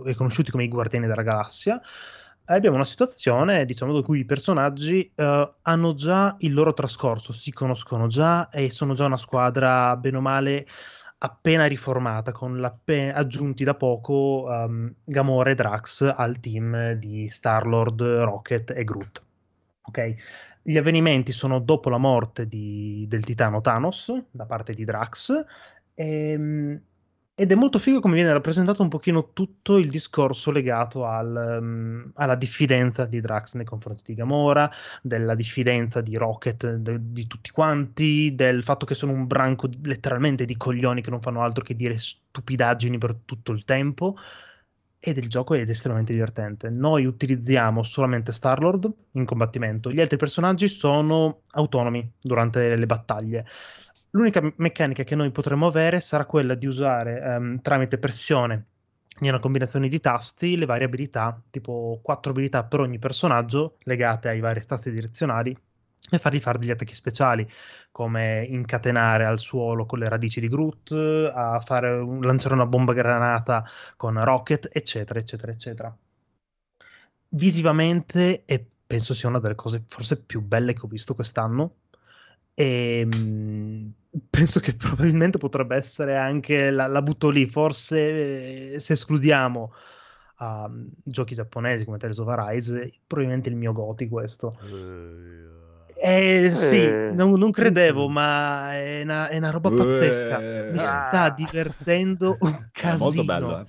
[0.05, 1.81] e conosciuti come i Guardiani della Galassia.
[2.45, 7.51] Abbiamo una situazione, diciamo, in cui i personaggi eh, hanno già il loro trascorso, si
[7.51, 10.65] conoscono già e sono già una squadra, bene o male,
[11.19, 12.59] appena riformata, con
[13.13, 19.23] aggiunti da poco ehm, Gamora e Drax al team di Star-Lord, Rocket e Groot.
[19.81, 20.15] Ok?
[20.61, 25.45] Gli avvenimenti sono dopo la morte di- del titano Thanos da parte di Drax.
[25.95, 26.81] ehm,
[27.39, 32.11] ed è molto figo come viene rappresentato un pochino tutto il discorso legato al, ehm,
[32.15, 34.69] alla diffidenza di Drax nei confronti di Gamora,
[35.01, 40.43] della diffidenza di Rocket, de- di tutti quanti, del fatto che sono un branco letteralmente
[40.43, 44.17] di coglioni che non fanno altro che dire stupidaggini per tutto il tempo.
[44.99, 46.69] Ed il gioco è estremamente divertente.
[46.69, 53.45] Noi utilizziamo solamente Star-Lord in combattimento, gli altri personaggi sono autonomi durante le battaglie.
[54.11, 58.65] L'unica me- meccanica che noi potremo avere sarà quella di usare ehm, tramite pressione
[59.21, 64.29] in una combinazione di tasti le varie abilità, tipo quattro abilità per ogni personaggio legate
[64.29, 65.55] ai vari tasti direzionali
[66.11, 67.47] e fargli fare degli attacchi speciali,
[67.91, 70.91] come incatenare al suolo con le radici di Groot,
[71.33, 73.63] a fare lanciare una bomba granata
[73.95, 75.95] con Rocket, eccetera, eccetera, eccetera.
[77.31, 81.75] Visivamente, e penso sia una delle cose forse più belle che ho visto quest'anno,
[82.53, 83.89] e mm,
[84.29, 89.73] penso che probabilmente potrebbe essere anche, la, la butto lì, forse eh, se escludiamo
[90.37, 90.69] ah,
[91.03, 94.57] giochi giapponesi come Tales of Arise, probabilmente il mio Goti questo.
[96.01, 97.11] Eh, sì, Eh.
[97.13, 100.39] non, non credevo, ma è una, è una roba pazzesca.
[100.39, 103.23] Mi sta divertendo un casino.
[103.23, 103.65] bello, eh.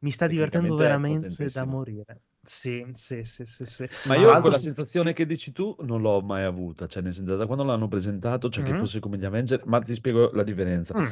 [0.00, 2.20] Mi sta divertendo veramente da morire.
[2.44, 3.88] Sì, sì, sì, sì, sì.
[4.02, 5.14] Ma io quella sensazione sì.
[5.14, 8.62] che dici tu non l'ho mai avuta, cioè nel senso da quando l'hanno presentato, cioè
[8.62, 8.76] che Mhm.
[8.76, 10.94] fosse come gli Avenger, ma ti spiego la differenza.
[10.98, 11.06] Mm.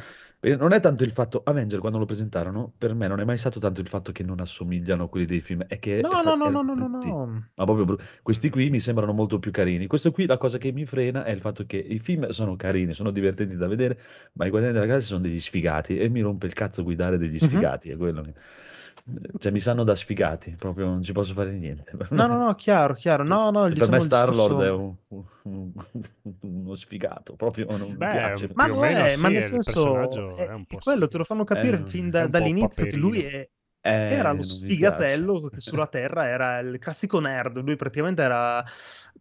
[0.59, 3.59] Non è tanto il fatto, Avenger quando lo presentarono, per me non è mai stato
[3.59, 6.35] tanto il fatto che non assomigliano a quelli dei film, è che No, è- no,
[6.35, 6.87] no, erano no, no, no, brutti.
[6.87, 7.49] no.
[7.55, 9.87] Ma proprio bru- questi qui mi sembrano molto più carini.
[9.87, 12.93] Questo qui la cosa che mi frena è il fatto che i film sono carini,
[12.93, 13.99] sono divertenti da vedere,
[14.33, 17.39] ma i Guardiani della Galassia sono degli sfigati e mi rompe il cazzo guidare degli
[17.39, 17.39] Mhm.
[17.39, 18.33] sfigati, è quello che...
[19.37, 21.91] Cioè mi sanno da sfigati, proprio non ci posso fare niente.
[22.15, 23.23] No, no, no, chiaro, chiaro.
[23.25, 24.69] No, no, cioè, per me Star-Lord è discorso...
[24.69, 24.95] un-
[25.43, 25.73] un-
[26.41, 28.49] uno sfigato, proprio non mi Beh, piace.
[28.53, 31.07] Ma lo meno è, ma sì, nel il senso, è, è un po' è quello,
[31.07, 33.23] te lo fanno capire Eh, fin è da- un po' dall'inizio che lui paperino.
[33.23, 33.47] è,
[33.81, 37.59] Eh, era lo sfigatello che sulla Terra era il classico nerd.
[37.61, 38.63] Lui praticamente era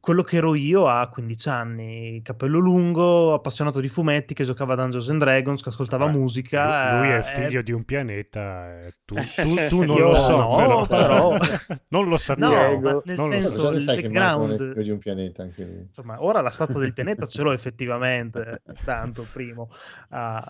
[0.02, 4.76] quello che ero io a 15 anni, capello lungo, appassionato di fumetti, che giocava a
[4.76, 6.96] Dungeons and Dragons, che ascoltava Vabbè, musica.
[6.98, 10.36] Lui, lui è eh, figlio di un pianeta, eh, tu, tu- tu non lo so,
[10.38, 11.36] no, però, però-
[11.90, 12.80] non lo No, sappiamo.
[12.80, 14.72] ma nel non lo senso, ne il sai che Marco non è background...
[14.72, 15.78] figlio di un pianeta anche lui?
[15.82, 19.68] Insomma, ora la statua del pianeta ce l'ho effettivamente, tanto primo.
[20.08, 20.44] Ah,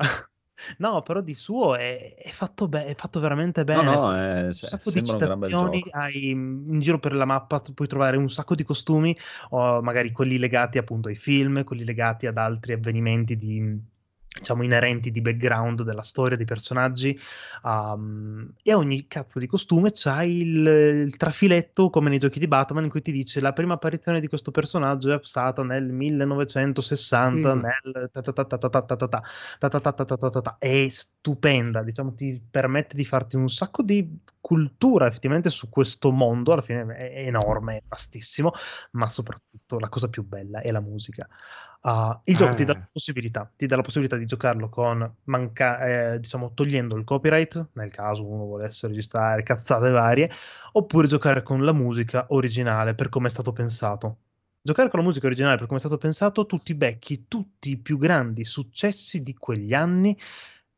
[0.78, 3.94] no, però di suo è, è fatto, be- è fatto veramente No, bene.
[3.94, 4.14] no,
[4.48, 7.88] eh, un se- sacco di un citazioni, hai mm, in giro per la mappa puoi
[7.88, 9.16] trovare un sacco di costumi,
[9.50, 13.60] o magari quelli legati appunto ai film, quelli legati ad altri avvenimenti di,
[14.32, 17.18] diciamo, inerenti di background della storia dei personaggi.
[17.62, 22.84] Um, e ogni cazzo di costume c'ha il, il, trafiletto, come nei giochi di Batman,
[22.84, 28.10] in cui ti dice la prima apparizione di questo personaggio è stata nel 1960, nel
[30.58, 36.52] è stupenda, diciamo, ti permette di farti un sacco di cultura effettivamente su questo mondo,
[36.52, 38.52] alla fine è enorme, è vastissimo,
[38.92, 41.28] ma soprattutto la cosa più bella è la musica.
[41.82, 46.12] Uh, il gioco ti dà la possibilità, ti dà la possibilità di giocarlo con manca-
[46.12, 50.30] eh, diciamo, togliendo il copyright, nel caso uno volesse registrare cazzate varie,
[50.72, 54.18] oppure giocare con la musica originale per come è stato pensato.
[54.62, 57.76] Giocare con la musica originale per come è stato pensato, tu ti becchi tutti i
[57.78, 60.16] più grandi successi di quegli anni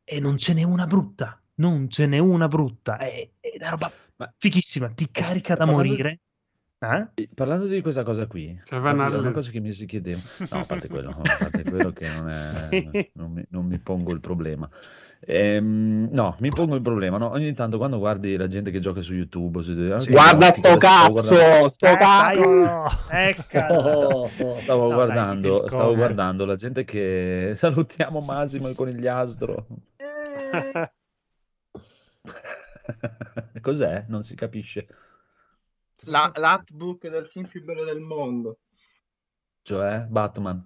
[0.03, 1.39] e non ce n'è una brutta.
[1.57, 2.97] Non ce n'è una brutta.
[2.97, 4.33] È, è una roba Ma...
[4.35, 6.21] fighissima, ti carica da morire.
[6.77, 7.27] Eh?
[7.33, 10.19] Parlando di questa cosa qui, Cioè, c'è una cosa che mi si chiedevo.
[10.51, 13.79] No, a parte quello, no, a parte quello che non, è, non, mi, non mi
[13.79, 14.69] pongo il problema.
[15.27, 17.17] Ehm, no, mi pongo il problema.
[17.17, 17.31] No?
[17.31, 19.73] Ogni tanto quando guardi la gente che gioca su YouTube, su...
[19.99, 22.83] Sì, guarda sto cazzo, sto Eh, cazzo.
[23.09, 24.29] Ecco.
[24.59, 29.65] Stavo, No, guardando, dai, stavo guardando la gente che salutiamo Massimo il conigliastro.
[33.61, 34.05] Cos'è?
[34.07, 34.87] Non si capisce.
[36.05, 38.59] La, l'artbook del film più bello del mondo.
[39.61, 40.65] Cioè, Batman.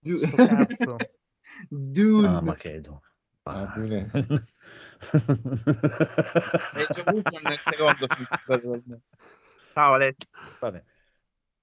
[0.00, 0.96] Giu- Sto cazzo.
[1.68, 2.28] Dune.
[2.28, 3.02] Ah, ma che do-
[3.42, 4.10] Ah, Dune.
[5.00, 9.02] E il secondo film più bello del mondo.
[9.72, 10.28] Ciao Alessio.
[10.60, 10.84] Vabbè.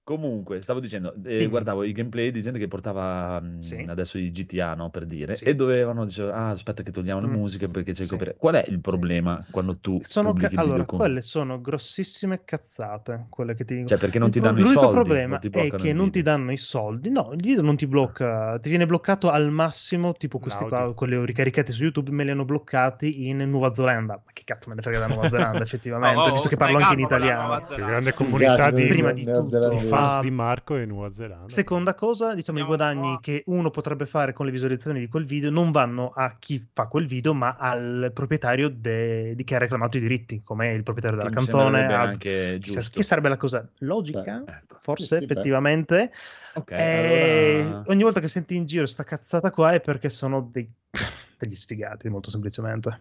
[0.06, 3.84] Comunque, stavo dicendo, eh, guardavo i gameplay di gente che portava mh, Sì.
[3.88, 5.42] adesso i GTA, no, per dire, Sì.
[5.42, 7.32] e dovevano, diceva, ah, aspetta che togliamo le Mm.
[7.32, 8.12] musiche perché c'è il Sì.
[8.12, 8.38] copyright.
[8.38, 11.00] Qual è il problema quando tu Sono ca- allora, con...
[11.00, 13.88] quelle sono grossissime cazzate, quelle che ti dico.
[13.88, 15.92] Cioè, perché non Il ti pro- danno i l'unico soldi, problema non ti è che
[15.92, 17.10] non ti danno i soldi.
[17.10, 20.94] No, il video non ti blocca, ti viene bloccato al massimo, tipo questi qua, L'audio.
[20.94, 24.22] quelli ricaricati su YouTube, me li hanno bloccati in Nuova Zelanda.
[24.24, 26.78] Ma che cazzo me ne frega da Nuova Zelanda, effettivamente, Oh, oh, visto che parlo
[26.78, 27.60] anche in italiano.
[27.74, 29.95] Grande comunità di, Prima di tutto.
[29.96, 31.48] Fans Ah, di Marco e Nuova Zelanda.
[31.48, 33.20] Seconda cosa, diciamo, i Andiamo guadagni qua.
[33.20, 36.86] che uno potrebbe fare con le visualizzazioni di quel video non vanno a chi fa
[36.86, 41.18] quel video, ma al proprietario de- di chi ha reclamato i diritti, come il proprietario
[41.18, 41.64] Che della mi canzone.
[41.78, 44.78] sembrerebbe a- anche che che sarebbe la cosa logica, Beh, Ecco.
[44.82, 46.12] forse sì, effettivamente.
[46.54, 47.82] Ok, E allora...
[47.86, 50.70] ogni volta che senti in giro sta cazzata qua è perché sono dei-
[51.38, 53.00] degli sfigati, molto semplicemente.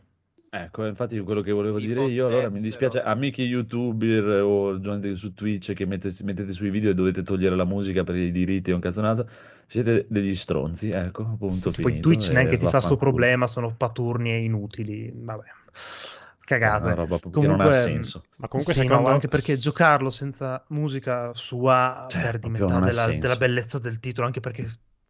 [0.57, 5.15] Ecco, infatti quello che volevo Sì, dire io, allora mi dispiace, amici youtuber o gente
[5.17, 8.71] su Twitch che mettete, mettete sui video e dovete togliere la musica per i diritti
[8.71, 9.27] o un cazzonato,
[9.67, 12.07] siete degli stronzi, ecco, appunto Poi finito.
[12.07, 15.11] Twitch neanche ti fa sto problema, sono paturni e inutili.
[15.13, 16.85] Vabbè, È cagate.
[16.85, 18.23] una roba che non ha Comunque, senso.
[18.37, 19.09] Ma comunque sì, no, secondo...
[19.09, 24.25] anche perché giocarlo senza musica sua Cioè, perdi proprio metà della, della bellezza del titolo,
[24.27, 24.65] anche perché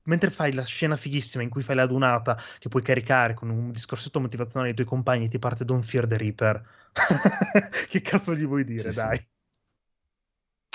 [0.06, 3.72] mentre fai la scena fighissima in cui fai la dunata, che puoi caricare con un
[3.72, 6.64] discorsetto motivazionale ai tuoi compagni, ti parte Don't Fear the Reaper.
[7.89, 9.01] che cazzo gli vuoi dire, Sì, sì.
[9.01, 9.20] dai?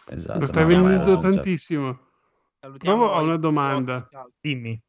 [0.06, 1.98] Esatto, Lo stai cioè, tantissimo.
[2.60, 4.08] Salutiamo a una domanda.
[4.40, 4.80] Dimmi.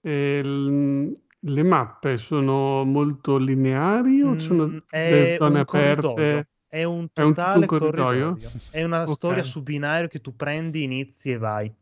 [0.00, 6.38] E l- le mappe sono molto lineari o sono Mm, delle è zone corridoio.
[6.38, 6.48] aperte?
[6.68, 8.38] È un È un- totale un corridoio?
[8.38, 8.50] corridoio.
[8.68, 9.10] È una Ok.
[9.14, 11.74] storia su binario che tu prendi, inizi e vai.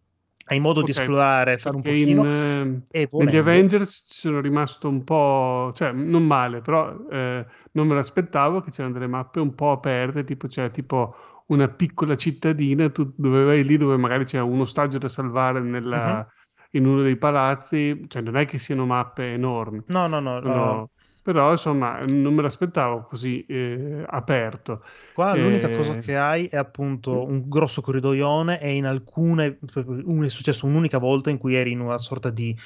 [0.45, 4.21] Hai modo di Ok, esplorare, fare un Perché in, pochino eh, e negli Avengers ci
[4.21, 9.07] sono rimasto un po', cioè non male, però eh, non me l'aspettavo che c'erano delle
[9.07, 11.15] mappe un po' aperte, tipo c'è tipo
[11.47, 16.27] una piccola cittadina, tu dove vai lì dove magari c'è un ostaggio da salvare nella-
[16.27, 16.27] Mhm.
[16.73, 20.61] in uno dei palazzi, cioè non è che siano mappe enormi, No, no, no, sono-
[20.65, 20.91] no.
[21.23, 24.85] Però insomma non me l'aspettavo così eh, aperto.
[25.13, 29.59] Qua l'unica Eh, cosa che hai è appunto un grosso corridoione e in alcune
[30.05, 32.57] un- è successo un'unica volta in cui eri in una sorta di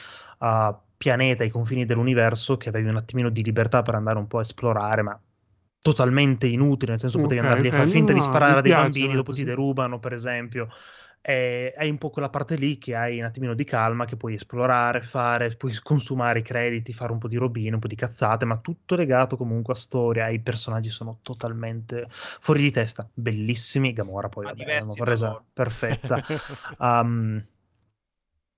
[0.41, 4.39] uh, pianeta ai confini dell'universo che avevi un attimino di libertà per andare un po'
[4.39, 5.21] a esplorare, ma
[5.81, 8.59] totalmente inutile, nel senso potevi Ok, andare lì a ok, far finta no, di sparare
[8.59, 9.45] a dei bambini, dopo ti così.
[9.45, 10.69] derubano, per esempio.
[11.29, 14.35] E hai un po' quella parte lì che hai un attimino di calma, che puoi
[14.35, 18.45] esplorare, fare, puoi consumare i crediti, fare un po' di robine, un po' di cazzate,
[18.45, 20.29] ma tutto legato comunque a storia.
[20.29, 23.93] I personaggi sono totalmente fuori di testa, bellissimi.
[23.93, 25.45] Gamora poi Ma vabbè, diversi l'hanno resa da loro.
[25.53, 26.23] perfetta.
[26.79, 27.45] Um,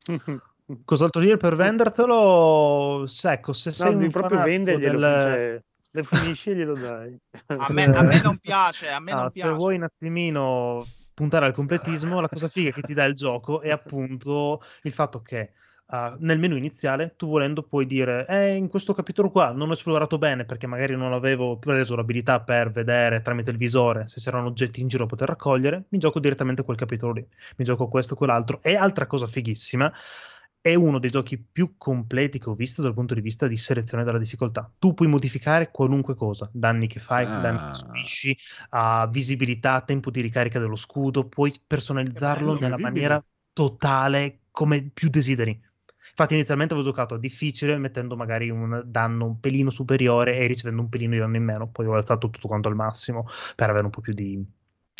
[0.84, 3.04] cos'altro dire per vendertelo?
[3.06, 5.60] Se- Ecco, se sei No, un proprio venderglielo, del- cioè,
[5.90, 7.16] le finisci e glielo dai.
[7.46, 9.54] A me, a me non piace, a me Ah, non se piace.
[9.54, 10.86] vuoi un attimino
[11.18, 15.20] puntare al completismo, la cosa figa che ti dà il gioco è appunto il fatto
[15.20, 15.50] che
[15.86, 19.72] ah, nel menu iniziale tu volendo puoi dire eh, in questo capitolo qua non ho
[19.72, 24.46] esplorato bene perché magari non avevo preso l'abilità per vedere tramite il visore se c'erano
[24.46, 28.14] oggetti in giro da poter raccogliere, mi gioco direttamente quel capitolo lì, mi gioco questo
[28.14, 28.60] o quell'altro.
[28.62, 29.92] E altra cosa fighissima
[30.60, 34.04] è uno dei giochi più completi che ho visto dal punto di vista di selezione
[34.04, 34.70] della difficoltà.
[34.78, 37.64] Tu puoi modificare qualunque cosa, danni che fai, danni Ah.
[37.64, 38.36] che subisci,
[38.70, 45.08] a visibilità, tempo di ricarica dello scudo, puoi personalizzarlo bello, nella maniera totale come più
[45.08, 45.60] desideri.
[46.10, 50.82] Infatti inizialmente avevo giocato a difficile mettendo magari un danno un pelino superiore e ricevendo
[50.82, 53.84] un pelino di danno in meno, poi ho alzato tutto quanto al massimo per avere
[53.84, 54.44] un po' più di,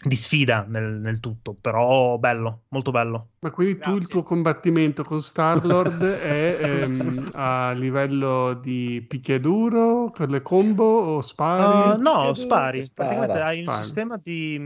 [0.05, 3.31] di sfida nel, nel tutto, però bello, molto bello.
[3.41, 4.09] Ma quindi tu il Grazie.
[4.09, 11.21] tuo combattimento con Star-Lord è ehm, a livello di picchiaduro, con le combo o
[11.57, 11.99] Uh, spari?
[11.99, 12.81] no, Chiedo- spari.
[12.81, 12.95] spara.
[12.95, 14.57] Praticamente hai un sistema di,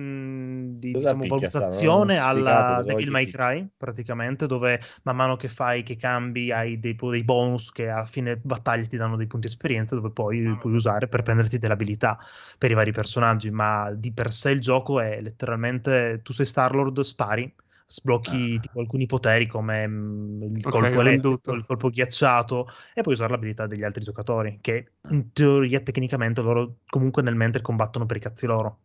[0.79, 1.29] di, diciamo, Star?
[1.29, 3.27] valutazione alla Devil May.
[3.27, 8.05] Cry, praticamente, dove man mano che fai, che cambi, hai dei, dei bonus che a
[8.05, 12.18] fine battaglia ti danno dei punti esperienza, dove poi puoi usare per prenderti delle abilità
[12.59, 13.51] per i vari personaggi.
[13.51, 17.55] Ma di per sé il gioco è letteralmente tu sei Star-Lord, spari.
[17.93, 23.14] Sblocchi tipo alcuni poteri come mh, il Ok, colpo elettrico, il colpo ghiacciato e puoi
[23.14, 28.16] usare l'abilità degli altri giocatori, che in teoria tecnicamente loro comunque nel mentre combattono per
[28.16, 28.78] i cazzi loro.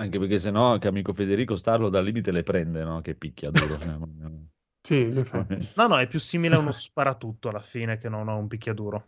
[0.00, 3.00] Anche perché sennò che amico Federico Starlo dal limite le prende, no?
[3.02, 3.78] Che picchia duro.
[4.82, 5.68] Sì, in effetti.
[5.76, 9.06] No, no, è più simile a uno sparatutto alla fine che non a un picchiaduro.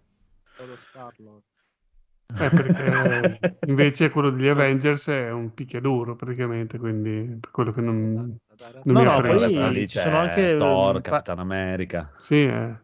[0.56, 1.42] Solo Star-Lord.
[2.34, 8.12] Eh, perché invece quello degli Avengers è un picchiaduro praticamente, quindi per quello che non,
[8.14, 8.38] non
[8.84, 9.38] No, no, poi
[9.72, 12.10] lì ci c'è sono anche, Thor, mm, pa- Capitan America.
[12.16, 12.80] Sì, eh.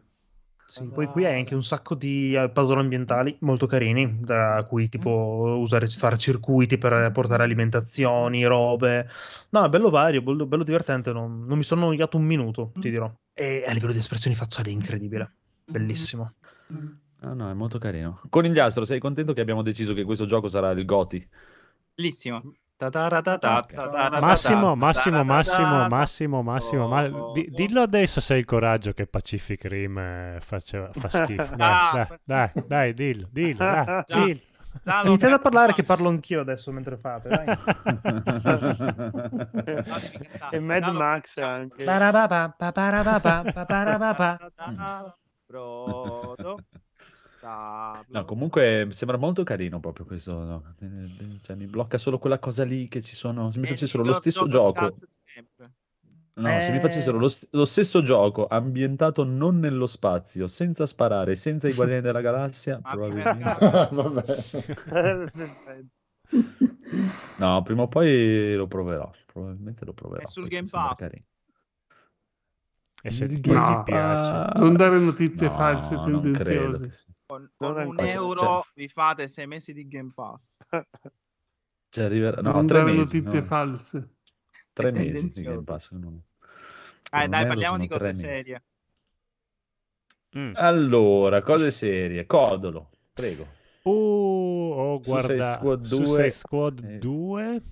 [0.65, 4.87] Sì, poi qui hai anche un sacco di eh, puzzle ambientali molto carini, da cui
[4.87, 9.07] tipo usare, fare circuiti per portare alimentazioni, robe.
[9.49, 12.91] No, è bello vario, bello, bello divertente, non, non mi sono annoiato un minuto, ti
[12.91, 13.11] dirò.
[13.33, 16.35] E a livello di espressioni facciali è incredibile, bellissimo.
[17.21, 18.21] Ah, no, è molto carino.
[18.29, 21.27] Conigliastro, sei contento che abbiamo deciso che questo gioco sarà il Goti?
[21.95, 22.41] Bellissimo.
[24.21, 29.65] Massimo, Massimo, Massimo, Massimo, Massimo, ma di- dillo adesso se hai il coraggio che Pacific
[29.65, 31.55] Rim eh, faceva- fa schifo.
[31.55, 32.07] Dai, Ah.
[32.23, 34.39] dai, dai, dai, dillo, dillo, dai, dillo.
[34.83, 37.45] Già Iniziate a parlare che parlo anch'io adesso mentre fate, dai.
[40.51, 41.83] E Mad Max anche.
[41.83, 42.55] Parababa,
[47.39, 48.05] Brodo.
[48.09, 50.43] No, comunque sembra molto carino proprio questo.
[50.43, 50.63] no?
[50.79, 53.51] Eh, Cioè, mi blocca solo quella cosa lì che ci sono.
[53.51, 54.97] Se mi Eh, facessero lo stesso gioco.
[56.33, 56.79] No, se mi Eh.
[56.79, 62.01] facessero lo, st- lo stesso gioco ambientato non nello spazio, senza sparare, senza i Guardiani
[62.01, 63.57] della Galassia, probabilmente.
[67.39, 69.09] No, prima o poi lo proverò.
[69.25, 70.21] Probabilmente lo proverò.
[70.21, 71.09] È sul Game Pass.
[73.01, 74.59] E se Game ti piace.
[74.59, 77.05] Non dare notizie No, false non credo tendenziose.
[77.29, 78.07] Con, con un ancora.
[78.11, 80.57] euro Cioè- vi fate sei mesi di Game Pass.
[81.91, 82.41] Cioè, arriverà...
[82.41, 82.97] No, non tre mesi.
[83.19, 83.45] notizie no?
[83.45, 84.09] false.
[84.73, 85.63] Tre mesi di Game.
[85.63, 85.91] Pass.
[85.91, 86.21] non-
[87.09, 88.63] Dai, con dai, parliamo di cose serie.
[90.37, 90.51] Mm.
[90.55, 92.25] Allora, cose serie.
[92.25, 93.47] Codolo, prego.
[93.83, 96.05] Uh, Suicide guardato Squad 2.
[96.05, 96.97] Suicide Squad Eh.
[96.99, 97.63] 2.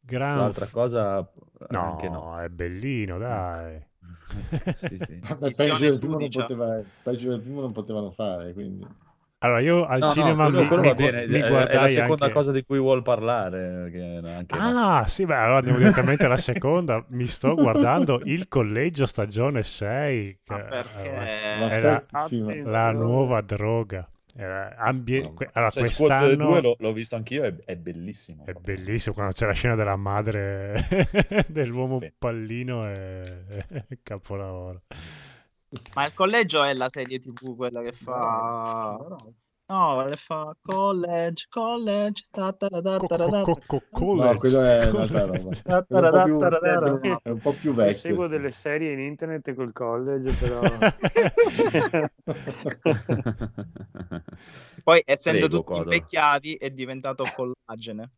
[0.00, 1.30] Gran L'altra cosa
[1.70, 2.38] No, anche no.
[2.40, 3.82] è bellino, dai.
[4.72, 5.20] Sì, sì.
[5.28, 8.86] Vabbè, peggio, del primo non poteva, peggio del primo non potevano fare, quindi...
[9.38, 11.48] Allora, io al No, no, cinema quello, mi, quello mi bene, mi è- è, la
[11.50, 12.38] guardai seconda anche...
[12.38, 13.90] cosa di cui vuol parlare.
[13.90, 14.78] Che anche no.
[14.78, 17.04] Ah, sì, beh, allora andiamo direttamente alla seconda.
[17.08, 20.38] Mi sto guardando il collegio stagione 6.
[20.46, 22.06] Ma che- perché?
[22.26, 24.08] Sì, ma- la nuova droga.
[24.36, 24.44] Eh,
[24.78, 28.44] ambie- No, que- allora, Squad quest'anno 2 l'ho, l'ho visto anch'io, è, è bellissimo.
[28.44, 28.74] è proprio.
[28.76, 30.88] bellissimo quando c'è la scena della madre
[31.48, 32.12] dell'uomo Sì.
[32.18, 34.82] pallino è, è capolavoro.
[35.94, 38.96] Ma il collegio è la serie TV, quella che fa...
[39.08, 39.34] No,
[39.66, 43.42] le fa college, college, sta ta ta ta Co- ta ta ta.
[43.42, 44.36] co- co- No, college.
[44.36, 45.38] quello è un'altra roba.
[46.98, 47.20] College.
[47.22, 47.96] È, un po' più, vecchio.
[47.98, 50.60] seguo delle serie in internet col college, però...
[54.84, 58.10] Poi, essendo Prego, tutti invecchiati, è diventato collagene.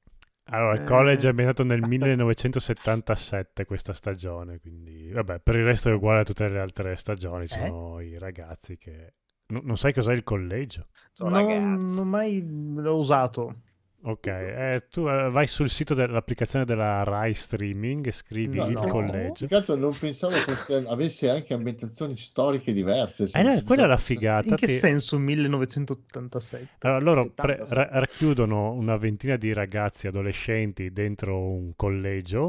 [0.49, 5.93] Allora, il college è ambientato nel 1977 questa stagione, quindi vabbè, per il resto è
[5.93, 9.15] uguale a tutte le altre stagioni, sono i ragazzi che...
[9.49, 10.87] No- non sai cos'è il collegio?
[11.13, 12.45] Sono Non, non mai
[12.75, 13.61] l'ho usato.
[14.03, 18.73] Ok, eh, tu eh, vai sul sito dell'applicazione della Rai Streaming e scrivi No, il
[18.75, 18.87] no.
[18.87, 19.33] collegio.
[19.35, 23.29] Più che altro non pensavo fosse- avesse anche ambientazioni storiche diverse.
[23.33, 24.49] Eh, no, quella è la figata.
[24.49, 26.87] In che ti- senso 1987?
[26.87, 27.77] Allora, loro pre- 76.
[27.77, 32.47] ra- racchiudono una ventina di ragazzi adolescenti dentro un collegio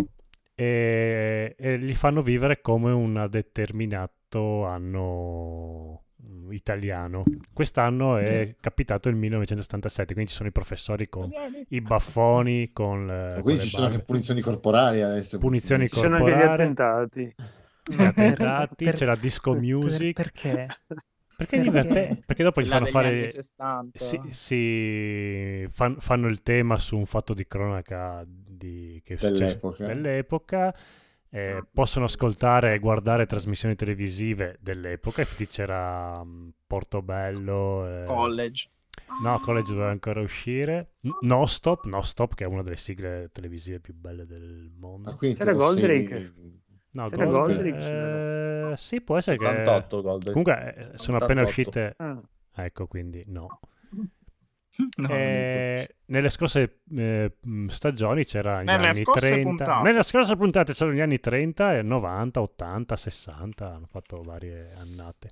[0.53, 6.03] e, e li fanno vivere come un determinato anno
[6.49, 7.23] italiano.
[7.53, 11.29] Quest'anno è capitato il 1977, quindi ci sono i professori con
[11.69, 15.37] i baffoni, con, le- con quindi ci sono anche punizioni corporali adesso.
[15.37, 16.61] Punizioni Ci sono anche gli corporali.
[16.61, 17.35] attentati.
[17.89, 20.13] Gli attentati, Per- c'è la disco per- music.
[20.15, 20.67] perché?
[21.37, 22.23] Perché è divertente?
[22.25, 23.27] Perché dopo gli fanno fare...
[23.27, 23.99] 60.
[23.99, 29.37] Sì, sì, fan- fanno il tema su un fatto di cronaca di, che è successo
[29.85, 30.73] Dell'epoca.
[31.29, 38.69] Eh, possono ascoltare e guardare trasmissioni televisive dell'epoca, infatti c'era mm, Portobello, eh, College.
[39.23, 43.29] no, College doveva ancora uscire, N- No Stop, No Stop che è una delle sigle
[43.31, 45.09] televisive più belle del mondo.
[45.09, 46.07] Ah, C'era Goldrake?
[46.07, 46.61] sei-
[46.91, 49.45] No, C'era Gold- Goldrick, se eh, sì, può essere che...
[49.45, 50.31] 88 Golden.
[50.33, 51.49] Comunque eh, sono appena 88.
[51.69, 51.93] uscite...
[51.97, 52.21] Ah.
[52.59, 53.59] Ecco, quindi no.
[54.97, 57.33] No, Eh, nelle scorse eh,
[57.67, 59.47] stagioni c'erano gli Nelle anni scorse 30.
[59.47, 59.81] puntate.
[59.89, 63.73] Nelle scorse puntate c'erano gli anni 30 e 90, 80, 60.
[63.73, 65.31] Hanno fatto varie annate.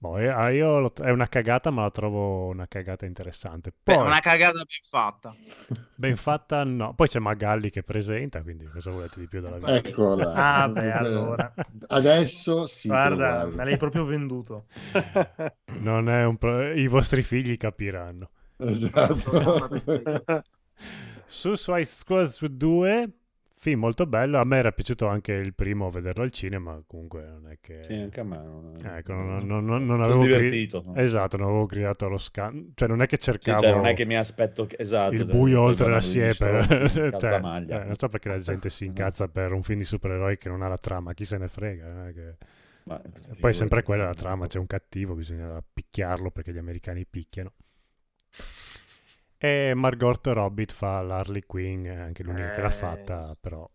[0.00, 3.70] Boh, eh, ah, io lo- è una cagata, ma la trovo una cagata interessante.
[3.82, 5.34] Beh, Poi, una cagata ben fatta.
[5.96, 6.94] ben fatta, no.
[6.94, 9.74] Poi c'è Magalli che presenta, quindi cosa volete di più dalla vita?
[9.74, 10.32] Eccola.
[10.34, 11.52] Ah, beh, allora.
[11.88, 12.86] Adesso sì.
[12.88, 14.66] Guarda, me l'hai proprio venduto.
[15.80, 18.30] Non è un pro- I vostri figli capiranno.
[18.56, 19.68] Esatto.
[21.26, 23.17] Suicide Squad 2,
[23.58, 24.38] film molto bello.
[24.38, 26.82] A me era piaciuto anche il primo vederlo al cinema.
[26.86, 27.82] Comunque, non è che.
[27.82, 28.36] Sì, anche a me.
[28.36, 30.82] Non, Ecco, non, non- non- non avevo divertito.
[30.86, 30.94] no?
[30.94, 32.72] Esatto, non avevo gridato allo scan.
[32.74, 35.20] Cioè, non è che Sì, cercavo cioè, non è che mi aspetto che- esatto, il
[35.20, 36.66] cioè, buio poi oltre la siepe.
[36.88, 40.48] Cioè, eh, non so perché la gente si incazza per un film di supereroi che
[40.48, 41.12] non ha la trama.
[41.14, 42.08] Chi se ne frega?
[42.08, 42.36] è che-
[42.84, 43.54] Ma- Poi è figurati.
[43.54, 44.46] sempre quella la trama.
[44.46, 47.52] C'è un cattivo, bisogna picchiarlo perché gli americani picchiano.
[49.40, 52.70] E Margot Robbie fa l'Harley Quinn, è anche l'unica che l'ha Eh.
[52.70, 53.68] fatta, però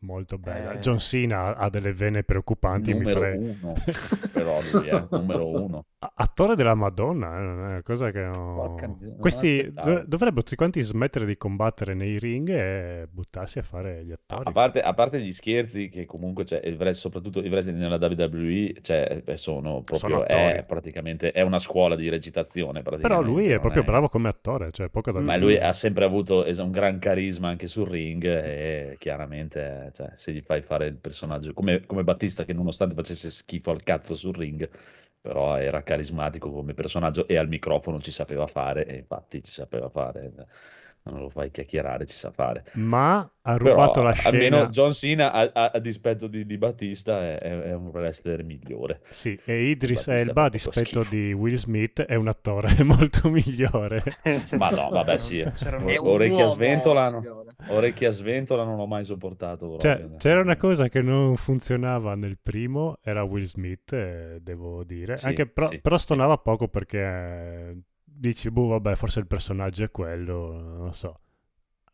[0.00, 0.72] molto bella.
[0.72, 0.78] Eh.
[0.78, 2.92] John Cena ha delle vene preoccupanti.
[2.92, 3.74] mi numero farei- uno
[4.32, 5.84] però lui è numero uno
[6.14, 10.80] Attore della Madonna, eh, è una cosa che no- Porca Questi dov- dovrebbero tutti quanti
[10.80, 14.44] smettere di combattere nei ring e buttarsi a fare gli attori.
[14.48, 17.96] a parte, a parte gli scherzi che comunque cioè, il wrestling- soprattutto il wrestling nella
[17.96, 23.50] WWE cioè, beh, sono proprio Sono è praticamente è una scuola di recitazione Però lui
[23.50, 26.98] è proprio bravo come attore, cioè poco da ma lui ha sempre avuto un gran
[26.98, 32.04] carisma anche sul ring e chiaramente cioè, se gli fai fare il personaggio come, come
[32.04, 34.68] Battista che nonostante facesse schifo al cazzo sul ring
[35.20, 39.88] però era carismatico come personaggio e al microfono ci sapeva fare e infatti ci sapeva
[39.90, 40.32] fare
[41.04, 44.28] non lo fai chiacchierare ci sa fare Ma ha rubato però la scena.
[44.28, 49.00] almeno John Cena a, a- a dispetto di, di Battista è, è- un wrestler migliore
[49.08, 51.04] Sì, e Idris Battista Elba, a dispetto schifo.
[51.04, 54.02] di Will Smith, è un attore molto migliore.
[54.58, 57.18] ma no vabbè sì C'era un- È un orecchie a uomo sventola no.
[57.20, 57.50] migliore.
[57.68, 62.38] orecchie a sventola non ho mai sopportato Cioè, c'era una cosa che non funzionava nel
[62.40, 65.16] primo, era Will Smith, eh, devo dire.
[65.16, 66.04] Sì, Anche però, sì, però sì.
[66.04, 67.76] stonava poco perché eh,
[68.20, 71.20] dici, boh, vabbè, forse il personaggio è quello, non lo so.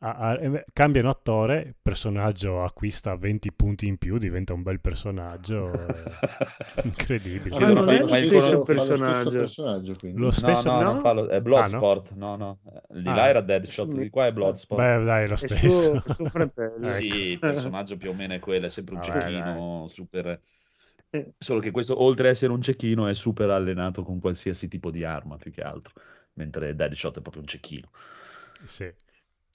[0.00, 4.62] Ah, ah, e beh, cambiano attore, il personaggio acquista 20 punti in più, diventa un
[4.62, 5.70] bel personaggio.
[6.84, 7.56] incredibile.
[7.56, 9.94] Ah, Ma non è lo stesso, personaggio.
[9.98, 10.18] quindi.
[10.20, 10.92] Lo No, stesso no, no?
[10.92, 12.58] non fa lo- è Bloodsport, no, no.
[12.90, 13.28] Di là Ah.
[13.28, 14.80] era Deadshot, di qua è Bloodsport.
[14.82, 15.70] Beh, dai, è lo stesso.
[15.70, 16.86] suo, è suo fratello.
[16.86, 16.96] Ecco.
[16.96, 20.40] Sì, il personaggio più o meno è quello, è sempre un Vabbè, cecchino super...
[21.08, 21.32] Eh.
[21.38, 25.04] Solo che questo, oltre ad essere un cecchino, è super allenato con qualsiasi tipo di
[25.04, 25.92] arma, più che altro.
[26.36, 27.90] Mentre Deadshot è proprio un cecchino.
[28.64, 28.92] Sì.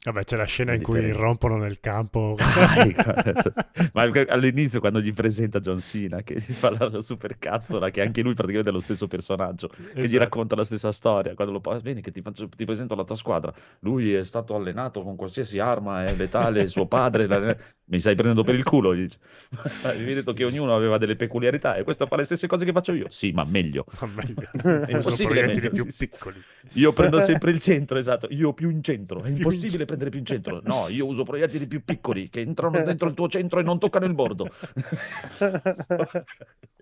[0.03, 2.35] Vabbè, c'è la scena in cui irrompono nel campo.
[2.35, 3.53] Dai, guarda.
[3.93, 8.01] ma all'inizio quando gli presenta John Cena che gli fa la, la super cazzola che
[8.01, 10.17] anche lui praticamente è lo stesso personaggio che gli Esatto.
[10.17, 13.15] racconta la stessa storia quando lo parla bene che ti, faccio- ti presento la tua
[13.15, 17.55] squadra lui è stato allenato con qualsiasi arma è letale suo padre la-
[17.91, 19.19] mi stai prendendo per il culo gli dice.
[19.83, 22.93] avevi detto che ognuno aveva delle peculiarità e questo fa le stesse cose che faccio
[22.93, 24.49] io sì ma meglio Ma meglio.
[24.87, 26.79] È impossibile proiettili meglio, più sì, sì.
[26.79, 30.25] io prendo sempre il centro, esatto, io più in centro, è impossibile prendere più in
[30.25, 30.61] centro.
[30.63, 34.05] No, io uso proiettili più piccoli che entrano dentro il tuo centro e non toccano
[34.05, 34.49] il bordo.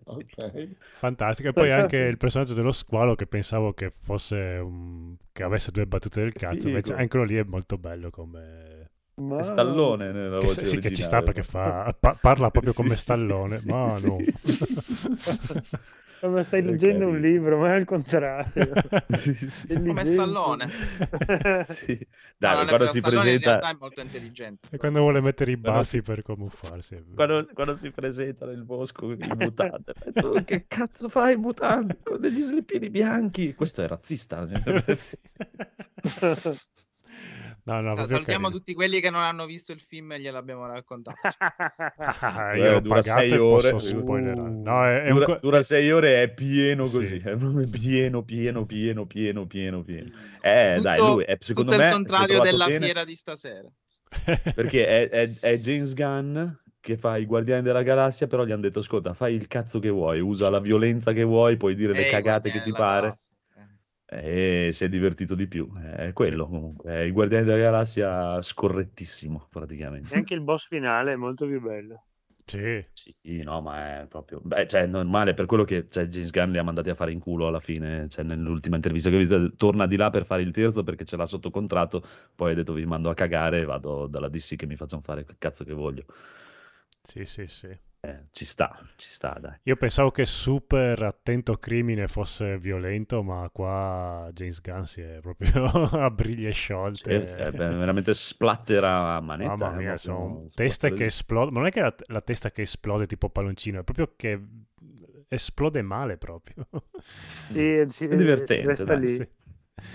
[0.09, 0.69] Ok.
[0.97, 1.49] Fantastico.
[1.49, 5.15] E poi anche il personaggio dello squalo che pensavo che fosse un...
[5.31, 6.67] che avesse due battute del cazzo.
[6.67, 8.78] Invece anche quello lì è molto bello come.
[9.19, 9.43] Ma...
[9.43, 11.95] Stallone nella Che, voce sì, che ci sta perché fa...
[11.99, 13.57] pa- parla proprio Sì, come sì, Stallone.
[13.57, 14.17] sì, ma no.
[14.31, 14.31] sì.
[16.21, 18.71] Ma stai È leggendo un libro, ma è al contrario.
[19.15, 19.67] Sì, sì.
[19.67, 20.69] È Come Stallone.
[21.63, 21.97] Sì.
[21.97, 22.05] No,
[22.37, 24.67] Dai, non è quando si Stallone in presenta realtà è molto intelligente.
[24.71, 26.95] E quando vuole mettere i bassi si- per camuffarsi.
[27.15, 32.19] quando, quando si presenta nel bosco in mutande, tu che cazzo fai in mutande con
[32.19, 33.53] degli slippini bianchi?
[33.55, 34.45] Questo è razzista.
[37.69, 37.75] Sì.
[37.75, 38.57] No, no, proprio Salutiamo carino.
[38.57, 41.17] tutti quelli che non hanno visto il film e gliel'abbiamo raccontato.
[42.53, 43.71] Eh, io l'ho dura pagato sei e ore.
[43.71, 44.61] posso Uh.
[44.63, 46.97] No, è, è un Dura, co- dura sei ore, è pieno Sì.
[46.97, 50.09] così, è proprio pieno, pieno, pieno, pieno, pieno, pieno.
[50.41, 53.15] Eh, Tutto- dai, lui è secondo Tutto me il è contrario della bene, fiera di
[53.15, 53.69] stasera.
[54.55, 56.47] perché è, è- è James Gunn
[56.81, 59.89] che fa i Guardiani della Galassia, però gli hanno detto, ascolta, fai il cazzo che
[59.89, 63.01] vuoi, usa la violenza che vuoi, puoi dire le Ehi, cagate che ti pare.
[63.01, 63.35] Galassia.
[64.09, 64.67] Eh.
[64.67, 65.71] E si è divertito di più.
[65.77, 66.91] È quello comunque.
[66.91, 70.13] È i Guardiani della Galassia scorrettissimo, praticamente.
[70.13, 72.03] E anche il boss finale è molto più bello.
[72.49, 72.83] Sì.
[72.93, 74.41] Sì, no, ma è proprio...
[74.43, 77.11] Beh, cioè, è normale, per quello che cioè, James Gunn li ha mandati a fare
[77.11, 80.41] in culo alla fine, cioè, nell'ultima intervista che ho visto, torna di là per fare
[80.41, 82.03] il terzo perché ce l'ha sotto contratto,
[82.33, 85.23] poi ha detto vi mando a cagare e vado dalla DC che mi facciano fare
[85.23, 86.05] quel cazzo che voglio.
[87.03, 87.67] Sì, sì, sì.
[88.01, 89.59] Eh, ci sta, ci sta, dai.
[89.63, 95.65] Io pensavo che Super Attento Crimine fosse violento, ma qua James Gunn si è proprio
[95.99, 97.35] a briglie sciolte.
[97.35, 99.55] è veramente splattera a manetta.
[99.55, 101.51] Mamma eh, mia, sono teste che esplodono.
[101.51, 104.41] Ma non è che la, la testa che esplode tipo palloncino, è proprio che
[105.27, 106.67] esplode male proprio.
[107.47, 109.15] Sì, È divertente, resta dai, lì.
[109.17, 109.27] Sì.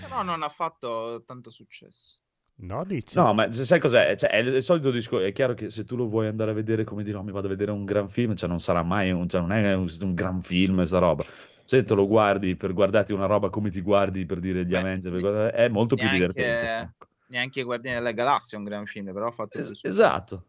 [0.01, 2.19] Però non ha fatto tanto successo.
[2.57, 3.17] No, dici?
[3.17, 4.15] No, ma sai cos'è?
[4.15, 5.25] Cioè, è il solito discorso.
[5.25, 7.47] È chiaro che se tu lo vuoi andare a vedere come dire, no, mi vado
[7.47, 10.13] a vedere un gran film, cioè non sarà mai un, cioè non è un, un
[10.13, 11.25] gran film, sta roba.
[11.65, 14.77] Se te lo guardi per guardarti una roba come ti guardi per dire gli Beh,
[14.77, 16.93] Avengers, per guardare- è molto più neanche- divertente.
[17.27, 20.43] Neanche i Guardiani della Galassia è un gran film, però ha fatto Es- più esatto.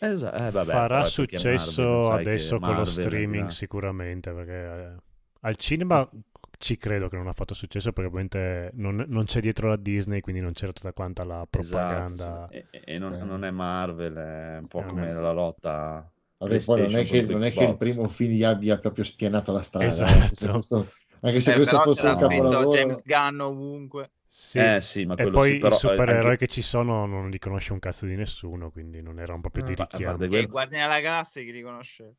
[0.00, 0.36] Esatto.
[0.36, 5.02] Eh, vabbè, Farà successo Marvel, adesso con lo Marvel è streaming sicuramente, perché eh,
[5.40, 6.08] al cinema
[6.64, 10.20] ci credo che non ha fatto successo perché ovviamente non, non c'è dietro la Disney,
[10.20, 12.48] quindi non c'era tutta quanta la propaganda.
[12.50, 12.64] Esatto, sì.
[12.70, 13.22] E, e non, Eh.
[13.24, 17.04] non è Marvel, è un po' Non come è- la lotta Vabbè, poi non è,
[17.06, 19.86] che, non è che il primo film gli abbia proprio spianato la strada.
[19.86, 20.08] eh, Esatto.
[20.20, 22.18] Anche se questo, anche se Eh, questo fosse un no.
[22.18, 22.70] capolavoro.
[22.78, 24.10] James Gunn ovunque.
[24.26, 24.58] Sì.
[24.58, 27.30] Eh sì, ma E poi sì, però i eh, supereroi anche- che ci sono non
[27.30, 30.18] li conosce un cazzo di nessuno, quindi non erano proprio Mm, di a parte richiamo.
[30.18, 32.14] Che quello- i Guardiani della Galassia chi li conosce?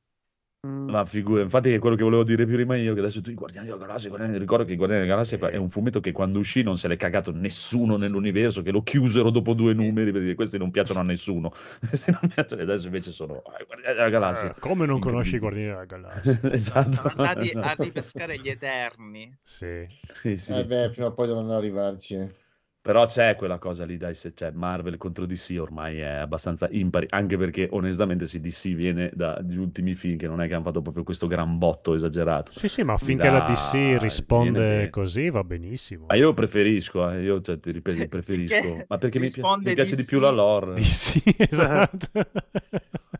[0.65, 0.89] Mm.
[0.89, 3.67] Ma figura, infatti è quello che volevo dire prima io, che adesso tu i Guardiani
[3.67, 6.63] della Galassia, Guardiani- ricordo che i Guardiani della Galassia è un fumetto che quando uscì
[6.63, 10.57] non se l'è cagato nessuno nell'universo, che lo chiusero dopo due numeri per dire questi
[10.57, 11.53] non piacciono a nessuno.
[11.87, 14.49] Questi non piacciono, e adesso invece sono ah, i Guardiani della Galassia.
[14.49, 15.39] Eh, come non conosci i.
[15.39, 16.39] Guardiani della Galassia?
[16.51, 16.91] esatto.
[16.91, 19.37] Sono andati a ripescare gli Eterni.
[19.43, 19.85] sì.
[20.07, 20.53] Sì, sì.
[20.53, 22.43] Eh beh, prima o poi devono arrivarci.
[22.85, 27.07] Però c'è quella cosa lì, dai, se c'è Marvel contro DC ormai è abbastanza impari,
[27.09, 30.83] anche perché onestamente se DC viene dagli ultimi film che non è che hanno fatto
[30.83, 32.51] proprio questo gran botto esagerato.
[32.51, 36.05] Sì, sì, ma finché la DC risponde così va benissimo.
[36.09, 39.73] Ma io preferisco, eh, io cioè, ti ripeto, Sì, preferisco, ma perché mi, pi- mi
[39.73, 40.07] piace di DC.
[40.07, 40.75] più la lore.
[40.75, 42.07] Di sì, esatto.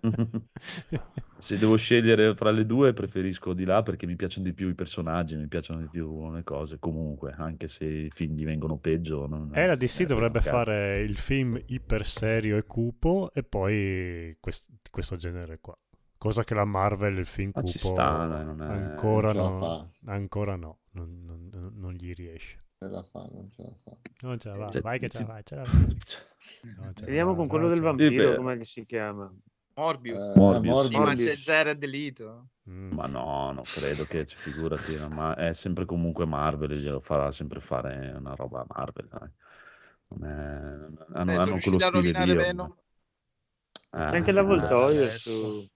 [1.46, 4.74] Se devo scegliere fra le due, preferisco di là perché mi piacciono di più i
[4.74, 6.80] personaggi, mi piacciono di più le cose.
[6.80, 9.28] Comunque, anche se i film gli vengono peggio.
[9.28, 14.36] Non, E la eh, DC dovrebbe fare il film iper serio e cupo e poi
[14.40, 15.78] quest- questo genere qua.
[16.18, 19.52] Cosa che la Marvel, il film Ma cupo, ci sta, dai, non è- ancora, non
[19.52, 20.12] no, fa.
[20.12, 22.58] ancora no, non, non- non- gli riesce.
[22.80, 23.92] Ce la fa, non ce la fa.
[24.22, 25.64] Non ce la va, Cioè, vai che ce la vai, ce la
[26.02, 26.18] ce
[26.80, 29.32] la Vediamo con quello del vampiro, che si chiama?
[29.78, 30.36] Morbius.
[30.36, 30.88] Eh, Morbius.
[30.88, 31.24] Sì, ma Morbius.
[31.24, 32.50] c'è Jared Leto.
[32.70, 32.92] Mm.
[32.94, 37.32] Ma no, non credo che ci figurati, no, ma è sempre comunque Marvel, glielo farà
[37.32, 39.30] sempre fare una roba Marvel, dai.
[40.08, 42.36] Non è- hanno, Eh, sono hanno quello stile.
[42.36, 42.66] Venom.
[42.66, 42.84] ormai.
[44.06, 45.30] C'è Eh, anche l'avvoltoio adesso.
[45.30, 45.70] su...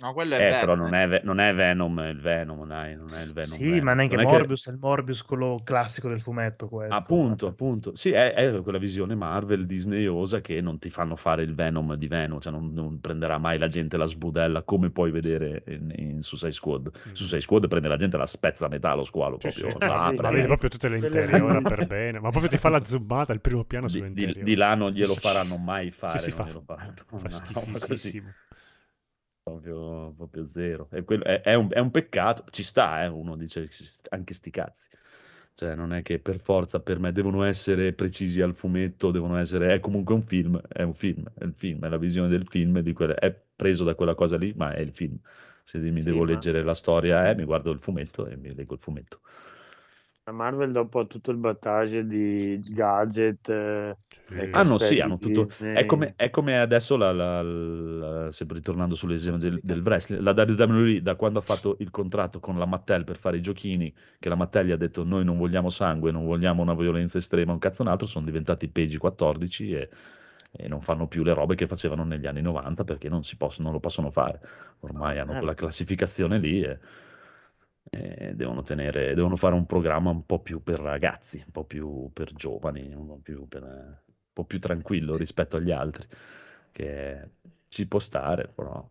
[0.00, 3.20] No, quello è Eh, però non è, non è Venom, il Venom, dai, non è
[3.22, 3.50] il Venom.
[3.56, 3.82] Sì, Venom.
[3.84, 6.94] ma neanche Non è che- Morbius è il Morbius quello classico del fumetto questo.
[6.94, 7.96] Appunto, appunto.
[7.96, 12.06] Sì, è, è quella visione Marvel Disneyosa che non ti fanno fare il Venom di
[12.06, 16.22] Venom, cioè non, non prenderà mai la gente la sbudella come puoi vedere in, in
[16.22, 16.92] Suicide Squad.
[17.08, 17.12] Mm.
[17.14, 19.70] Suicide Squad prende la gente e la spezza a metà lo squalo Sì, proprio.
[19.80, 19.84] sì.
[19.84, 22.68] la Ah, sì, Ma vedi proprio tutte le interiora per bene, ma proprio ti fa
[22.68, 24.42] la zoomata, il primo piano di, di- sull'interiore.
[24.44, 26.94] di là non glielo faranno mai fare, Sì, sì, non fa, glielo faranno.
[27.04, 28.47] fa No.
[29.48, 30.88] Proprio, proprio zero.
[30.92, 33.68] E quello- è, è un, è un peccato, ci sta, eh, uno dice
[34.10, 34.88] anche sti cazzi.
[35.54, 39.74] Cioè, non è che per forza per me devono essere precisi al fumetto, devono essere,
[39.74, 42.78] è comunque un film, è un film, è il film, è la visione del film,
[42.80, 45.18] di quella- è preso da quella cosa lì, ma è il film.
[45.64, 48.54] Se mi Sì, devo ma- leggere la storia, eh, mi guardo il fumetto e mi
[48.54, 49.20] leggo il fumetto.
[50.28, 53.48] La Marvel dopo ha tutto il battage di gadget.
[53.48, 53.96] eh,
[54.28, 54.48] Sì.
[54.50, 55.44] Ah no, sì, hanno tutto.
[55.44, 55.74] Disney.
[55.74, 60.32] È come, è come adesso, la, la- la- sempre ritornando sull'esempio del, del wrestling, la
[60.32, 64.28] WWE da quando ha fatto il contratto con la Mattel per fare i giochini, che
[64.28, 67.58] la Mattel gli ha detto noi non vogliamo sangue, non vogliamo una violenza estrema, un
[67.58, 69.88] cazzo un altro, sono diventati PG-14 e,
[70.50, 73.64] e non fanno più le robe che facevano negli anni 90 perché non, si possono,
[73.64, 74.40] non lo possono fare.
[74.80, 75.36] Ormai hanno Eh.
[75.36, 76.78] quella classificazione lì e,
[77.90, 82.10] e devono, tenere, devono fare un programma un po' più per ragazzi, un po' più
[82.12, 83.94] per giovani, un po' più, per, un
[84.32, 86.06] po' più tranquillo rispetto agli altri,
[86.72, 87.30] che
[87.68, 88.86] ci può stare, però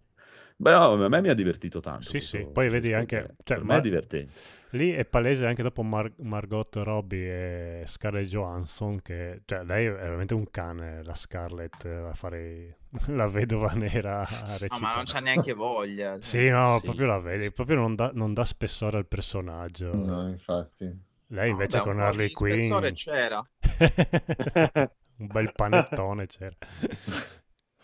[0.59, 2.09] Beh, no, a me mi ha divertito tanto.
[2.09, 4.33] Sì, sì, poi vedi anche- cioè, per me è ma- divertente.
[4.71, 9.91] Lì è palese anche dopo Mar- Margot Robbie e Scarlett Johansson che, cioè, lei è
[9.91, 15.19] veramente un cane, la Scarlett, a fare la vedova nera a No, ma non c'ha
[15.19, 16.13] neanche voglia.
[16.19, 16.23] cioè.
[16.23, 19.93] Sì, no, Sì, proprio la vedi, proprio non dà, non dà spessore al personaggio.
[19.93, 21.05] No, infatti.
[21.27, 22.93] Lei invece Vabbè, con Harley di spessore Quinn...
[22.93, 23.49] c'era.
[25.17, 26.55] un bel panettone c'era.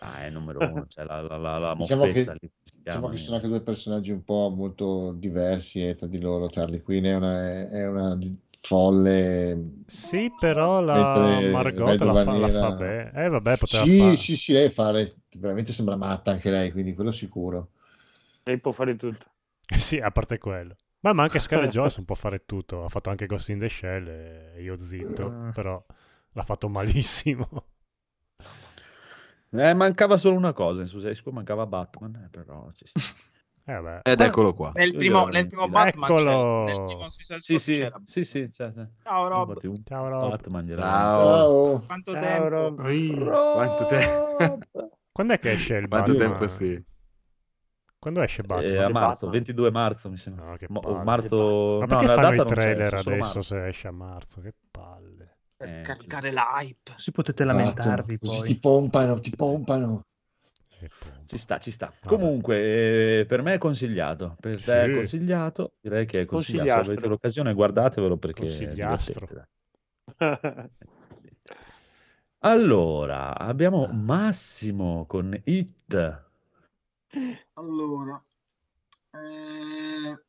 [0.05, 2.51] Ah, è numero uno, cioè la, la, la, la Diciamo che- moffetta lì,
[2.83, 6.47] Diciamo che sono anche due personaggi un po' molto diversi eh, tra di loro.
[6.49, 8.17] Charlie Quinn è una, è una
[8.61, 9.83] folle.
[9.87, 13.11] Sì, però la Margot la fa, la fa bene.
[13.25, 14.17] Eh, vabbè, poteva Sì, fare...
[14.17, 17.69] sì, sì, lei fare, veramente sembra matta anche lei, quindi quello sicuro.
[18.45, 19.25] Lei può fare tutto.
[19.77, 20.75] Sì, a parte quello.
[21.01, 22.83] Ma, ma anche Scarlett Johansson può fare tutto.
[22.85, 25.49] Ha fatto anche Ghost in the Shell e io zitto, Mm.
[25.51, 25.83] però
[26.33, 27.49] l'ha fatto malissimo.
[29.55, 32.99] Eh, mancava solo una cosa in Suicide Squad, mancava Batman, eh, però ci sta.
[33.65, 33.99] Eh.
[34.03, 34.73] Ed eccolo qua.
[34.75, 35.69] Nel primo, nel primo.
[35.69, 36.63] Batman c'era, Eccolo.
[36.65, 38.01] nel primo Sì, sì, c'era.
[38.03, 38.73] sì, sì, cioè.
[39.03, 40.29] Ciao Rob, Ciao Rob.
[40.31, 40.77] Batman Ciao.
[40.77, 41.83] Ciao.
[41.85, 42.47] quanto Ciao, tempo?
[42.49, 42.81] Rob.
[42.81, 43.15] Poi-
[43.53, 44.57] Quanto te-
[45.13, 46.29] Quando è che esce il Quanto Batman?
[46.31, 46.83] tempo sì?
[47.99, 48.69] Quando esce Batman?
[48.69, 49.31] Eh, a Che marzo, Batman?
[49.31, 50.45] 22 marzo mi sembra.
[50.45, 51.03] No, che Mo- palle.
[51.05, 51.37] marzo...
[51.37, 54.41] Ma no, perché la fanno data i non c'è, trailer adesso se esce a marzo?
[54.41, 55.12] Che palle.
[55.63, 56.91] Per Eh, caricare l'hype.
[56.95, 58.47] Così potete Esatto, lamentarvi così poi.
[58.47, 60.05] ti pompano, ti pompano.
[60.77, 61.21] Pompa.
[61.25, 61.85] Ci sta, ci sta.
[61.85, 62.05] Vabbè.
[62.05, 64.35] Comunque, eh, per me è consigliato.
[64.41, 64.93] Per te è Sì.
[64.93, 65.75] consigliato.
[65.79, 66.83] Direi che è consigliato.
[66.83, 68.73] Se avete l'occasione, guardatevelo perché è.
[72.39, 76.21] Allora, abbiamo Massimo con It.
[77.53, 78.21] Allora,
[79.11, 80.23] eh,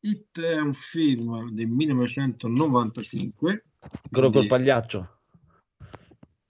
[0.00, 3.64] It è un film del 1995.
[4.10, 5.18] Quello col quindi- pagliaccio.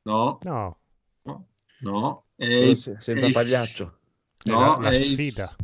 [0.02, 0.78] No, No,
[1.22, 1.48] no,
[1.80, 2.24] no.
[2.36, 3.98] È è senza il- pagliaccio.
[4.42, 5.54] è no, la, la è il- sfida.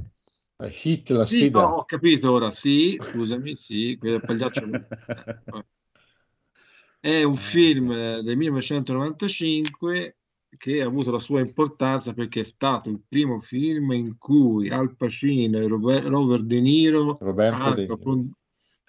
[0.56, 1.60] Eh, Hit la Sì, sfida.
[1.62, 4.66] no, ho capito ora, sì, scusami, sì, del pagliaccio.
[7.00, 10.16] È un film del 1995
[10.58, 14.96] che ha avuto la sua importanza perché è stato il primo film in cui Al
[14.96, 17.98] Pacino e Robert, Robert De Niro Roberto De hanno, Niro.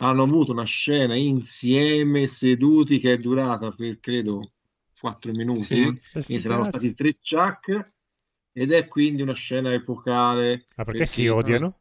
[0.02, 4.52] Hanno avuto una scena insieme seduti che è durata per credo
[5.00, 5.64] 4 minuti.
[5.64, 5.84] Sì.
[6.12, 7.92] Questi Quindi saranno stati tre ciak
[8.54, 10.66] ed è quindi una scena epocale.
[10.76, 11.80] Ma perché si odiano?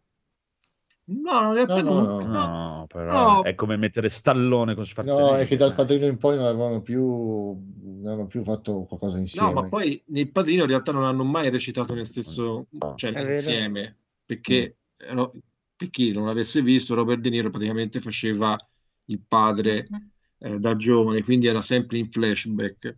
[1.12, 2.26] No, in realtà No, no, no, no.
[2.26, 2.46] no.
[2.78, 3.42] No, però No.
[3.42, 5.40] è come mettere Stallone con No, Schwarzenegger.
[5.40, 5.76] è che dal dai.
[5.76, 9.52] padrino in poi non avevano più, non avevano più fatto qualcosa No, insieme.
[9.52, 13.32] ma poi nel Padrino in realtà non hanno mai recitato nel stesso, cioè È vero.
[13.32, 15.32] insieme, perché eh, no,
[15.80, 18.54] per chi non l'avesse visto, Robert De Niro praticamente faceva
[19.06, 19.88] il padre
[20.38, 22.96] eh, da giovane, quindi era sempre in flashback.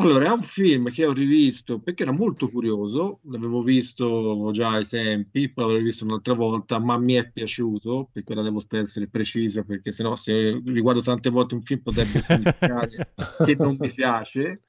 [0.00, 4.86] Allora, è un film che ho rivisto perché era molto curioso, l'avevo visto già ai
[4.86, 9.64] tempi, poi l'avevo visto un'altra volta, ma mi è piaciuto, perché ora devo essere preciso,
[9.64, 13.12] perché sennò se riguardo tante volte un film potrebbe significare
[13.44, 14.62] che non mi piace.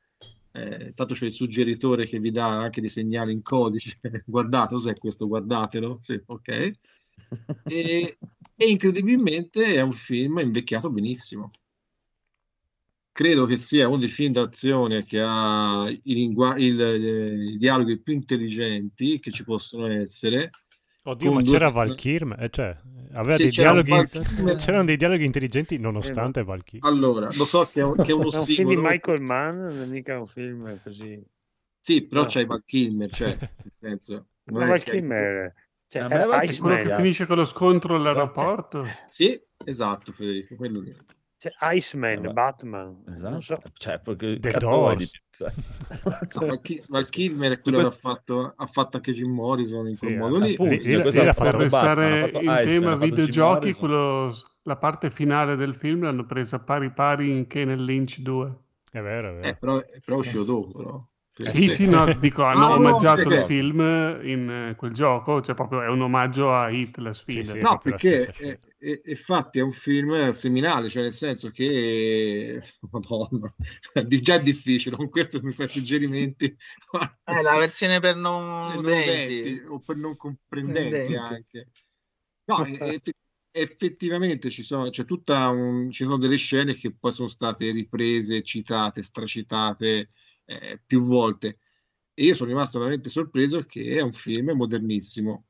[0.52, 4.00] Eh, tanto c'è il suggeritore che vi dà anche dei segnali in codice.
[4.26, 5.28] Guardate, cos'è questo?
[5.28, 6.00] Guardatelo.
[6.02, 6.72] Sì, ok.
[7.66, 8.18] E,
[8.56, 11.52] e incredibilmente è un film invecchiato benissimo.
[13.12, 18.00] Credo che sia uno dei film d'azione che ha i, lingua- il- eh, i dialoghi
[18.00, 20.52] più intelligenti che ci possono essere.
[21.10, 22.76] Oddio, ma c'era person- Val Kilmer, eh, cioè,
[23.14, 26.91] aveva Sì, dei c'era dialoghi, c'erano dei dialoghi intelligenti nonostante Val Kilmer.
[26.91, 28.76] Allora, lo so che è, un- che è uno È un film di.
[28.78, 31.22] Michael Mann, non è mica un film così.
[31.82, 32.28] Sì, però No.
[32.28, 34.14] c'è Val Kilmer, cioè, nel senso,
[34.45, 35.53] non Ma è Val Kilmer,
[35.88, 36.28] cioè, Val era
[36.60, 38.86] quello che finisce con lo scontro all'aeroporto.
[39.07, 40.93] Sì, esatto, Federico, quello lì.
[41.38, 42.34] cioè, Iceman, Vabbè.
[42.34, 43.41] Batman, non Esatto.
[43.41, 43.62] so.
[43.74, 45.12] Cioè, perché The Doors.
[45.46, 45.46] Più?
[45.46, 45.52] Cioè.
[46.40, 49.32] No, Val, Ki- Val Kilmer è quello che ha Questo- fatto, ha fatto anche Jim
[49.32, 50.52] Morrison in quel Sì, modo lì.
[50.54, 54.34] appunto, Lì- cioè, questo Per restare in Iceman, tema videogiochi, quello-
[54.64, 58.54] la parte finale del film l'hanno presa pari pari in Kane Lynch 2.
[58.92, 59.48] È vero, è vero.
[59.48, 61.08] Eh, però, però è uscito dopo, però.
[61.42, 63.80] Sì, sì, no, dico, hanno Ah, no, omaggiato perché- il film
[64.24, 67.42] in eh, quel gioco, cioè proprio è un omaggio a Hit, la sfida.
[67.44, 67.58] Sì, sì.
[67.60, 72.62] No, perché è, è- infatti è un film seminale, cioè nel senso che,
[72.92, 73.54] madonna,
[74.06, 78.76] di- già è difficile, con questo mi fai suggerimenti Eh, la versione per non per
[78.76, 79.40] non udenti.
[79.40, 81.16] udenti o per non comprendenti Udenti.
[81.16, 81.68] anche.
[82.46, 83.02] No, e-
[83.52, 89.02] effettivamente ci sono, tutta un- ci sono delle scene che poi sono state riprese, citate,
[89.02, 90.10] stracitate
[90.50, 91.60] eh, più volte.
[92.14, 95.45] E io sono rimasto veramente sorpreso che è un film modernissimo.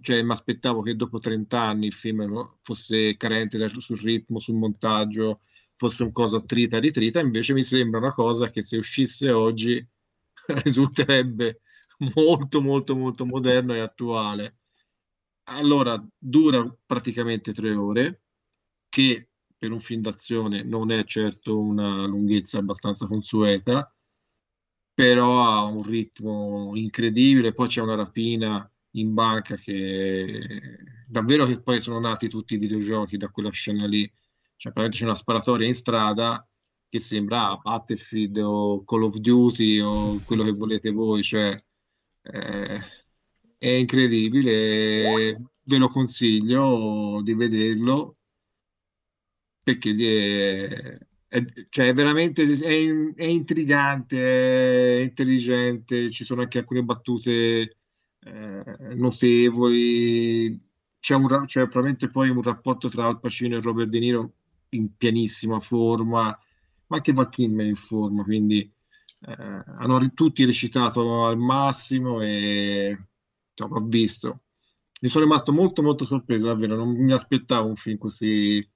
[0.00, 5.40] Cioè, mi aspettavo che dopo 30 anni il film fosse carente sul ritmo, sul montaggio,
[5.74, 9.84] fosse un cosa trita ritrita, invece mi sembra una cosa che se uscisse oggi
[10.64, 11.60] risulterebbe
[12.14, 14.58] molto molto molto moderno e attuale.
[15.48, 18.22] Allora, dura praticamente tre ore,
[18.88, 23.95] che per un film d'azione non è certo una lunghezza abbastanza consueta,
[24.96, 27.52] però ha un ritmo incredibile.
[27.52, 33.18] Poi c'è una rapina in banca che davvero che poi sono nati tutti i videogiochi
[33.18, 34.10] da quella scena lì.
[34.56, 36.48] Cioè, praticamente c'è una sparatoria in strada
[36.88, 41.62] che sembra Battlefield o Call of Duty o quello che volete voi, cioè
[42.22, 42.80] eh,
[43.58, 48.16] è incredibile, ve lo consiglio di vederlo
[49.62, 51.05] perché è,
[51.36, 57.76] è, cioè è veramente è, è intrigante, è intelligente, ci sono anche alcune battute
[58.20, 60.58] eh, notevoli.
[60.98, 64.32] C'è, un, c'è probabilmente poi un rapporto tra Al Pacino e Robert De Niro
[64.70, 66.36] in pienissima forma,
[66.86, 68.60] ma anche Val Kilmer in forma, quindi
[69.20, 72.98] eh, hanno tutti recitato al massimo e
[73.50, 74.40] insomma, ho visto.
[75.00, 78.66] Mi sono rimasto molto molto sorpreso, davvero, non mi aspettavo un film così,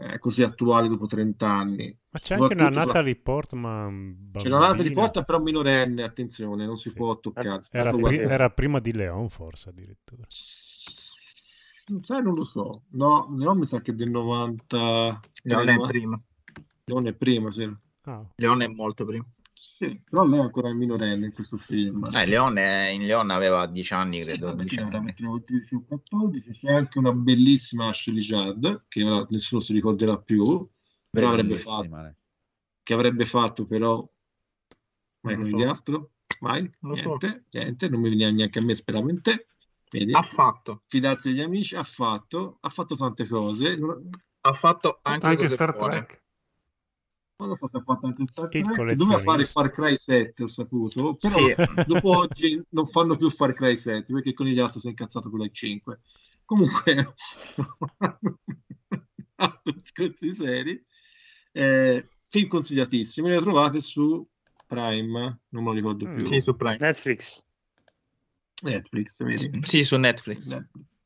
[0.00, 1.98] eh, così attuale dopo 30 anni.
[2.10, 4.94] Ma c'è anche una Soprattutto tra- Natalie Portman C'è una bambina.
[4.94, 7.62] Portman però minorenne, attenzione, non si può toccare.
[7.70, 10.22] Era, pri- era prima di Leon, forse addirittura.
[10.28, 12.82] Sai, non lo so.
[12.90, 15.20] No, Leon mi sa che è del 90.
[15.42, 16.20] Leone è prima.
[16.84, 17.76] Leone è prima, sì.
[18.02, 18.24] Ah.
[18.36, 19.26] Leone è molto prima.
[19.78, 22.04] Sì, però lei è ancora minorenne in questo film.
[22.12, 24.46] Eh, Leone, in Leone aveva 10 anni, credo.
[24.56, 24.96] Perché 11 anni.
[24.96, 26.50] avrà 13 o 14.
[26.50, 30.68] C'è anche una bellissima Ashley Judd, che ora nessuno si ricorderà più,
[31.08, 32.14] però avrebbe fatto, eh.
[32.82, 34.04] che avrebbe fatto però
[35.20, 35.56] Vai con so.
[35.56, 36.10] gli astro?
[36.40, 37.16] Vai, Non lo so.
[37.20, 39.46] niente, niente, non mi veniva neanche a me, speravo in te.
[39.90, 40.12] Vedi?
[40.12, 40.82] Ha fatto.
[40.86, 43.78] Fidarsi degli amici, ha fatto, ha fatto tante cose.
[44.40, 45.76] Ha fatto anche, Anche Star.
[45.76, 46.22] Trek.
[47.38, 48.92] Non lo so se ha fatto anche Star Trek.
[48.94, 49.44] Doveva fare.
[49.44, 51.54] Far Cry 7, ho saputo, però Sì.
[51.86, 55.30] dopo oggi non fanno più Far Cry 7 perché con gli astro si è incazzato
[55.30, 56.00] con la 5.
[56.44, 57.14] Comunque,
[59.36, 60.84] altro discorsi seri.
[61.52, 64.26] Eh, film consigliatissimi, le trovate su
[64.66, 66.14] Prime, non me lo ricordo Mm.
[66.16, 66.26] più.
[66.26, 66.76] Sì, su Prime.
[66.80, 67.44] Netflix.
[68.62, 69.60] Netflix, vedi?
[69.62, 70.48] Sì, su Netflix.
[70.56, 70.97] Netflix.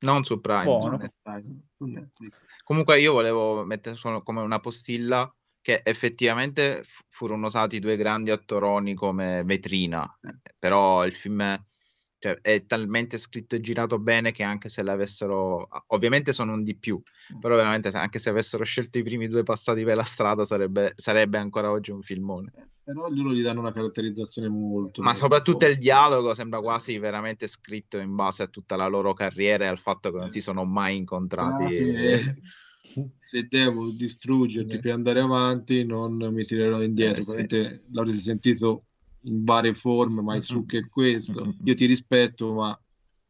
[0.00, 0.64] Non su Prime.
[0.64, 0.96] Buono.
[0.96, 1.58] su Netflix.
[1.76, 2.30] Su Netflix.
[2.64, 8.94] Comunque io volevo mettere solo come una postilla che effettivamente furono usati due grandi attoroni
[8.94, 11.60] come vetrina, eh, però il film è,
[12.18, 16.76] cioè, è talmente scritto e girato bene che anche se l'avessero, ovviamente sono un di
[16.76, 17.00] più,
[17.40, 21.38] però veramente anche se avessero scelto i primi due passati per la strada sarebbe, sarebbe
[21.38, 22.52] ancora oggi un filmone.
[22.82, 25.74] Però loro gli danno una caratterizzazione molto Ma soprattutto forte.
[25.74, 29.78] il dialogo sembra quasi veramente scritto in base a tutta la loro carriera e al
[29.78, 31.76] fatto che non si sono mai incontrati.
[31.76, 32.34] Eh,
[33.18, 37.34] se devo distruggerti per andare avanti, non mi tirerò indietro.
[37.34, 37.80] Eh, sì.
[37.92, 38.84] L'avrete sentito
[39.22, 41.54] in varie forme, ma il succo è questo.
[41.64, 42.80] Io ti rispetto, ma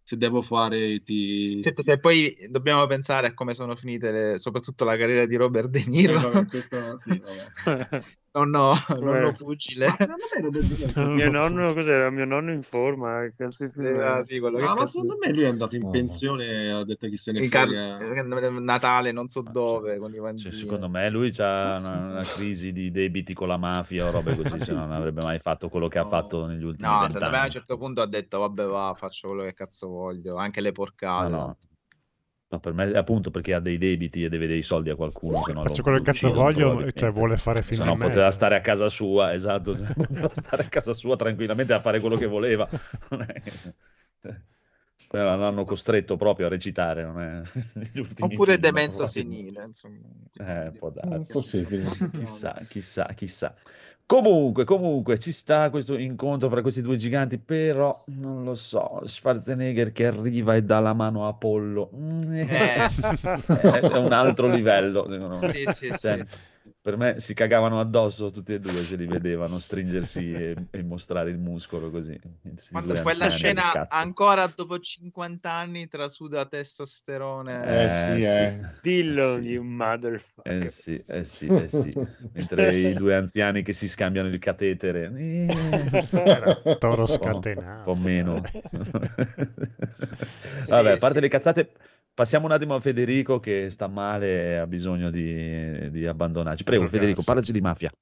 [0.03, 1.61] se devo fare ti...
[1.63, 5.69] Certo, se poi dobbiamo pensare a come sono finite le- soprattutto la carriera di Robert
[5.69, 7.21] De Eh, Niro, vabbè, questo- sì.
[8.45, 9.89] nonno, nonno pugile.
[10.95, 12.11] Mio nonno, cos'era?
[12.11, 13.25] Mio nonno in forma.
[13.25, 13.71] eh, cazzo
[14.01, 15.91] Ah, sì, quello che Ah, ma secondo me lui è andato in No.
[15.91, 18.51] pensione e ha detto chi se ne in car- frega.
[18.51, 22.25] Natale, non so Ma dove, cioè, con i Cioè, secondo me lui ha una, una
[22.25, 25.69] crisi di debiti con la mafia o robe così, se no non avrebbe mai fatto
[25.69, 26.09] quello che ha No.
[26.09, 29.29] fatto negli ultimi No, secondo me a un certo punto ha detto vabbè va, faccio
[29.29, 31.31] quello che cazzo voglio, anche le porcate.
[31.31, 31.37] no.
[31.39, 31.57] No,
[32.57, 35.65] per me appunto perché ha dei debiti e deve dei soldi a qualcuno che non
[35.65, 38.61] Faccio lo quello che cazzo voglio, cioè vuole fare Se film no poteva stare a
[38.63, 42.67] casa sua, esatto, poteva stare a casa sua tranquillamente a fare quello che voleva.
[45.11, 47.43] L'hanno costretto proprio a recitare, non è...
[48.21, 50.07] Oppure film, demenza senile, insomma.
[50.35, 51.33] Eh, può Non darsi.
[51.33, 51.65] so se
[52.13, 53.55] Chissà, chissà, chissà.
[54.09, 59.93] Comunque, comunque, ci sta questo incontro fra questi due giganti, però non lo so, Schwarzenegger
[59.93, 61.91] che arriva e dà la mano a Apollo,
[62.31, 62.47] Eh.
[62.47, 62.89] è,
[63.85, 65.49] è un altro livello, secondo me.
[65.51, 66.39] Sì, sì, Cioè, sì.
[66.89, 71.29] Per me si cagavano addosso tutti e due se li vedevano stringersi e, e mostrare
[71.29, 72.19] il muscolo così.
[72.71, 77.67] Quando quella scena ancora dopo 50 anni trasuda testosterone.
[77.67, 78.61] Eh, sì, eh.
[78.81, 79.49] Dillo, Eh, sì.
[79.49, 80.65] you motherfucker.
[80.65, 81.91] Eh sì, eh sì, eh sì.
[82.33, 85.13] Mentre i due anziani che si scambiano il catetere.
[85.15, 86.07] eh,
[86.81, 87.91] toro scatenato.
[87.91, 88.43] un po' meno.
[88.47, 88.63] Sì,
[90.71, 91.21] Vabbè, a parte sì.
[91.21, 91.71] le cazzate,
[92.19, 96.65] passiamo un attimo a Federico che sta male e ha bisogno di, di abbandonarci.
[96.65, 96.89] Prego, Drogarsi.
[96.89, 97.93] Federico, parlaci di mafia.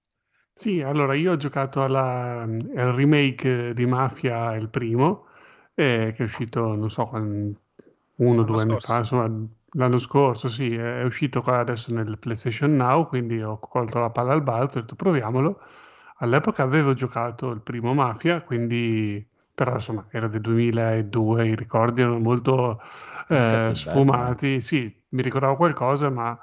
[0.52, 5.26] Sì, allora io ho giocato alla- al remake di Mafia, il primo,
[5.74, 7.10] eh, che è uscito, non so,
[8.16, 8.80] uno o due anni scorso.
[8.80, 9.30] fa, insomma,
[9.72, 14.32] l'anno scorso, sì, è uscito qua adesso nel PlayStation Now, quindi ho colto la palla
[14.32, 15.60] al balzo, ho detto proviamolo.
[16.18, 22.18] all'epoca avevo giocato il primo Mafia, quindi però insomma era del 2002, i ricordi erano
[22.18, 22.80] molto
[23.28, 24.60] eh, sfumati.
[24.62, 26.38] Sì, mi ricordavo qualcosa, ma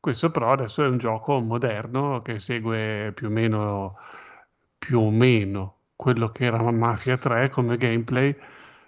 [0.00, 3.96] questo però adesso è un gioco moderno che segue più o meno,
[4.78, 8.36] più o meno quello che era Mafia 3 come gameplay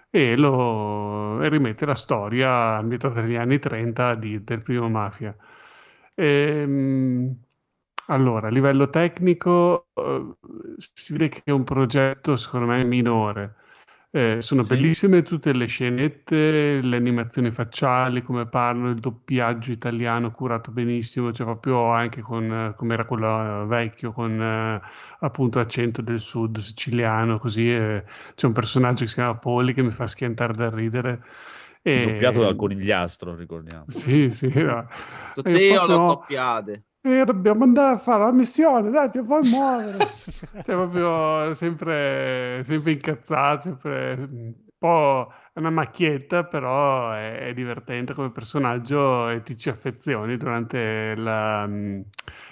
[0.09, 5.35] e, lo, e rimette la storia ambientata negli anni 30 di- del primo Mafia.
[6.15, 7.35] Ehm,
[8.07, 10.35] allora, a livello tecnico, eh,
[10.93, 13.55] si vede che è un progetto secondo me minore.
[14.13, 14.65] Eh, sono Sì?
[14.65, 21.45] bellissime tutte le scenette, le animazioni facciali, come parlano, il doppiaggio italiano curato benissimo, cioè
[21.45, 24.81] proprio anche con, come era quello eh, vecchio, con eh,
[25.19, 27.71] appunto accento del sud siciliano, così.
[27.73, 28.03] eh,
[28.35, 31.23] c'è un personaggio che si chiama Poli che mi fa schiantare da ridere.
[31.93, 32.57] Doppiato dal E...
[32.57, 33.87] conigliastro, ricordiamo.
[33.87, 34.87] Sì, sì, no.
[35.33, 36.05] Tutte io proprio...
[36.05, 36.85] doppiate.
[37.03, 39.97] E dobbiamo andare a fare la missione, dai, ti puoi muovere.
[40.63, 48.31] Cioè, proprio sempre, sempre incazzato, sempre un po' una macchietta, però è, è divertente come
[48.31, 52.05] personaggio e ti ci affezioni durante la, mh,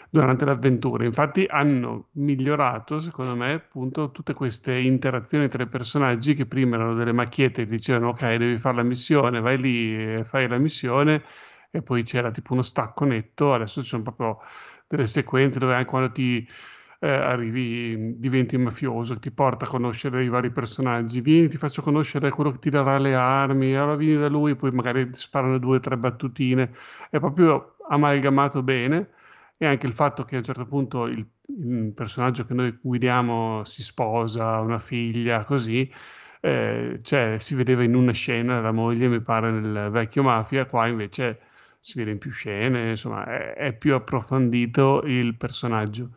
[0.10, 1.06] durante l'avventura.
[1.06, 6.96] Infatti hanno migliorato, secondo me, appunto tutte queste interazioni tra i personaggi che prima erano
[6.96, 11.24] delle macchiette che dicevano ok, devi fare la missione, vai lì e fai la missione
[11.72, 14.40] e poi c'era tipo uno stacco netto, adesso ci sono proprio
[14.88, 16.48] delle sequenze dove anche quando ti
[17.02, 22.30] eh, arrivi, diventi mafioso, ti porta a conoscere i vari personaggi, vieni, ti faccio conoscere
[22.32, 25.80] quello che ti darà le armi, allora vieni da lui, poi magari sparano due o
[25.80, 26.72] tre battutine,
[27.10, 29.10] è proprio amalgamato bene
[29.58, 33.64] e anche il fatto che a un certo punto il, il personaggio che noi guidiamo
[33.64, 35.90] si sposa, una figlia, così,
[36.42, 40.88] eh, cioè, si vedeva in una scena la moglie, mi pare, nel vecchio Mafia, qua
[40.88, 41.40] invece
[41.80, 46.12] si vede in più scene, insomma, è, è più approfondito il personaggio.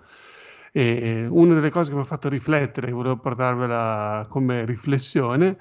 [0.73, 5.59] E una delle cose che mi ha fatto riflettere, e volevo portarvela come riflessione,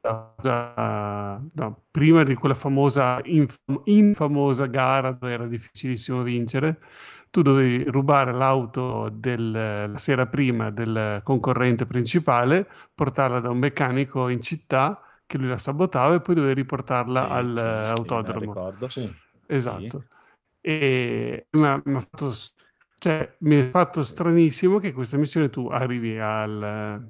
[0.00, 6.80] da- no, prima di quella famosa, infam- infamosa gara dove era difficilissimo vincere,
[7.30, 14.28] tu dovevi rubare l'auto del- la sera prima del concorrente principale, portarla da un meccanico
[14.28, 15.00] in città
[15.32, 18.38] che lui la sabotava e poi dovevi riportarla Sì, sì, sì, all'autodromo.
[18.40, 18.88] ricordo.
[18.88, 19.00] Sì.
[19.00, 19.10] Sì.
[19.46, 20.04] Esatto.
[20.60, 22.30] E mi ha, fatto,
[22.98, 27.02] cioè, mi è fatto stranissimo che questa missione tu arrivi al,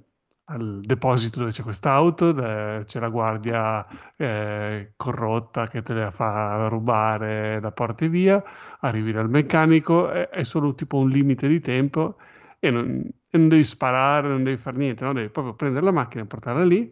[0.44, 3.84] al deposito dove c'è quest'auto, c'è la guardia
[4.16, 8.42] eh, corrotta che te la fa rubare, la porti via,
[8.80, 12.16] arrivi dal meccanico, è, è solo tipo un limite di tempo
[12.60, 15.12] e non, e non devi sparare, non devi fare niente, no?
[15.12, 16.90] Devi proprio prendere la macchina, portarla lì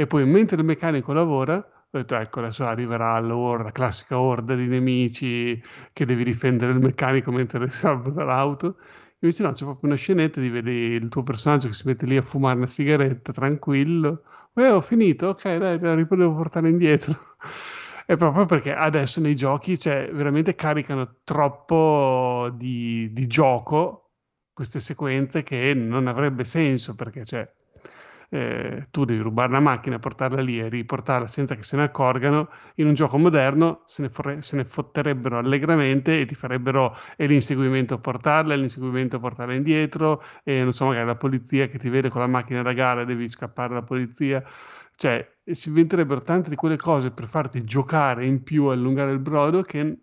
[0.00, 4.54] e poi mentre il meccanico lavora, ho detto ecco adesso arriverà l'or- la classica orda
[4.54, 8.78] di nemici che devi difendere il meccanico mentre sabota l'auto.
[9.18, 12.16] Invece no, c'è proprio una scenetta di vedi il tuo personaggio che si mette lì
[12.16, 14.22] a fumare una sigaretta tranquillo.
[14.54, 17.14] Eh, ho finito, ok, dai, la devo portare indietro.
[18.06, 24.12] È proprio perché adesso nei giochi, cioè, veramente caricano troppo di, di gioco
[24.54, 27.46] queste sequenze che non avrebbe senso perché, cioè,
[28.30, 32.48] eh, tu devi rubare la macchina, portarla lì e riportarla senza che se ne accorgano.
[32.76, 37.26] In un gioco moderno se ne, forre- se ne fotterebbero allegramente e ti farebbero e
[37.26, 41.78] l'inseguimento a portarla, e l'inseguimento a portarla indietro, e non so, magari la polizia che
[41.78, 44.42] ti vede con la macchina da gara devi scappare dalla polizia.
[44.94, 49.62] Cioè, si inventerebbero tante di quelle cose per farti giocare in più, allungare il brodo,
[49.62, 49.98] che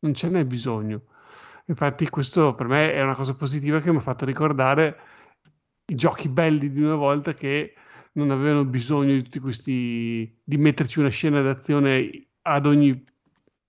[0.00, 1.02] non ce n'è bisogno.
[1.66, 4.96] Infatti, questo per me è una cosa positiva che mi ha fatto ricordare
[5.90, 7.74] i giochi belli di una volta che
[8.12, 13.04] non avevano bisogno di tutti questi di metterci una scena d'azione ad ogni,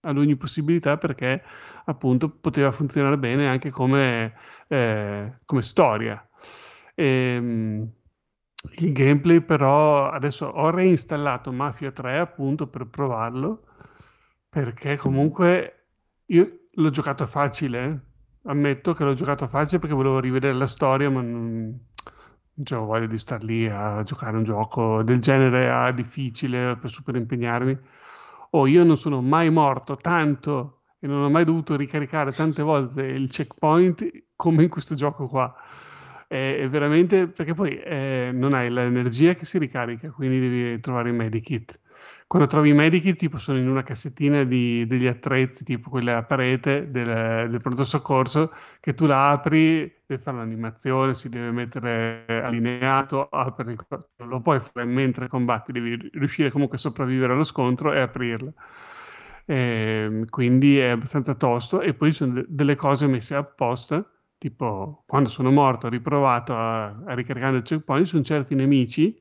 [0.01, 1.43] ad ogni possibilità perché
[1.85, 4.33] appunto poteva funzionare bene anche come,
[4.67, 6.27] eh, come storia.
[6.95, 7.89] Ehm,
[8.77, 13.63] il gameplay però adesso ho reinstallato Mafia 3 appunto per provarlo
[14.49, 15.85] perché comunque
[16.27, 18.07] io l'ho giocato facile, eh.
[18.49, 21.77] Ammetto che l'ho giocato facile perché volevo rivedere la storia, ma non,
[22.59, 26.89] non c'avevo voglia di star lì a giocare un gioco del genere a difficile per
[26.89, 27.77] super impegnarmi.
[28.51, 33.05] Oh, io non sono mai morto tanto e non ho mai dovuto ricaricare tante volte
[33.05, 35.55] il checkpoint come in questo gioco qua.
[36.27, 41.09] È, è veramente perché poi eh, non hai l'energia che si ricarica, quindi devi trovare
[41.09, 41.79] i medikit.
[42.29, 46.23] Quando trovi i medikit, tipo sono in una cassettina di- degli attrezzi, tipo quella a
[46.25, 52.25] parete del, del pronto soccorso, che tu la apri, devi fare l'animazione, si deve mettere
[52.43, 53.75] allineato, apri,
[54.17, 58.53] lo puoi fare mentre combatti, devi riuscire comunque a sopravvivere allo scontro e aprirla.
[59.45, 64.05] Ehm, quindi è abbastanza tosto e poi ci sono de- delle cose messe apposta
[64.37, 69.17] tipo quando sono morto ho riprovato a, a ricaricare il checkpoint, sono certi nemici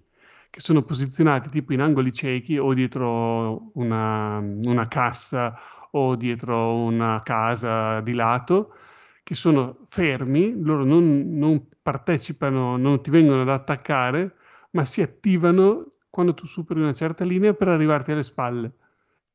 [0.51, 5.59] che sono posizionati tipo in angoli ciechi o dietro una, una cassa
[5.93, 8.75] o dietro una casa di lato,
[9.23, 14.37] che sono fermi, loro non, non partecipano, non ti vengono ad attaccare,
[14.71, 18.73] ma si attivano quando tu superi una certa linea per arrivarti alle spalle.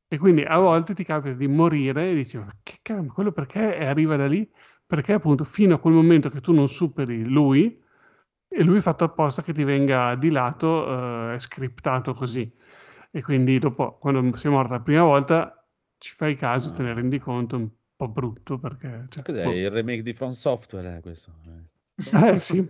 [0.08, 3.78] E quindi a volte ti capita di morire e dici, ma che cazzo, quello perché
[3.86, 4.48] arriva da lì?
[4.86, 7.80] Perché appunto fino a quel momento che tu non superi lui,
[8.56, 12.50] e lui è fatto apposta che ti venga di lato, eh, è scriptato così.
[13.10, 15.66] E quindi dopo, quando sei morta la prima volta,
[15.98, 19.06] ci fai caso, te ne rendi conto, un po' brutto perché...
[19.08, 19.52] Cioè, Cos'è boh.
[19.52, 20.96] il remake di From Software?
[20.98, 21.32] È questo?
[22.12, 22.68] Eh sì.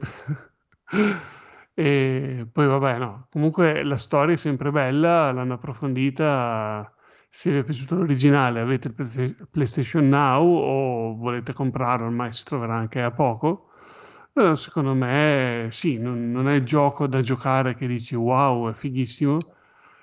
[1.77, 3.27] E poi vabbè, no.
[3.31, 6.93] Comunque la storia è sempre bella, l'hanno approfondita.
[7.29, 12.45] Se vi è piaciuto l'originale, avete il Play- PlayStation Now o volete comprarlo, ormai si
[12.45, 13.71] troverà anche a poco.
[14.37, 18.73] Eh, secondo me sì, non, non è il gioco da giocare che dici wow, è
[18.73, 19.39] fighissimo,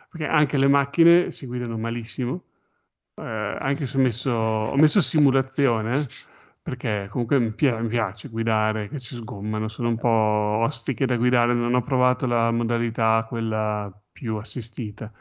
[0.10, 2.44] perché anche le macchine si guidano malissimo.
[3.16, 3.24] Eh,
[3.60, 6.08] anche se ho messo, ho messo simulazione,
[6.62, 11.18] perché comunque mi, pia- mi piace guidare, che ci sgommano, sono un po' ostiche da
[11.18, 15.12] guidare, non ho provato la modalità, quella più assistita.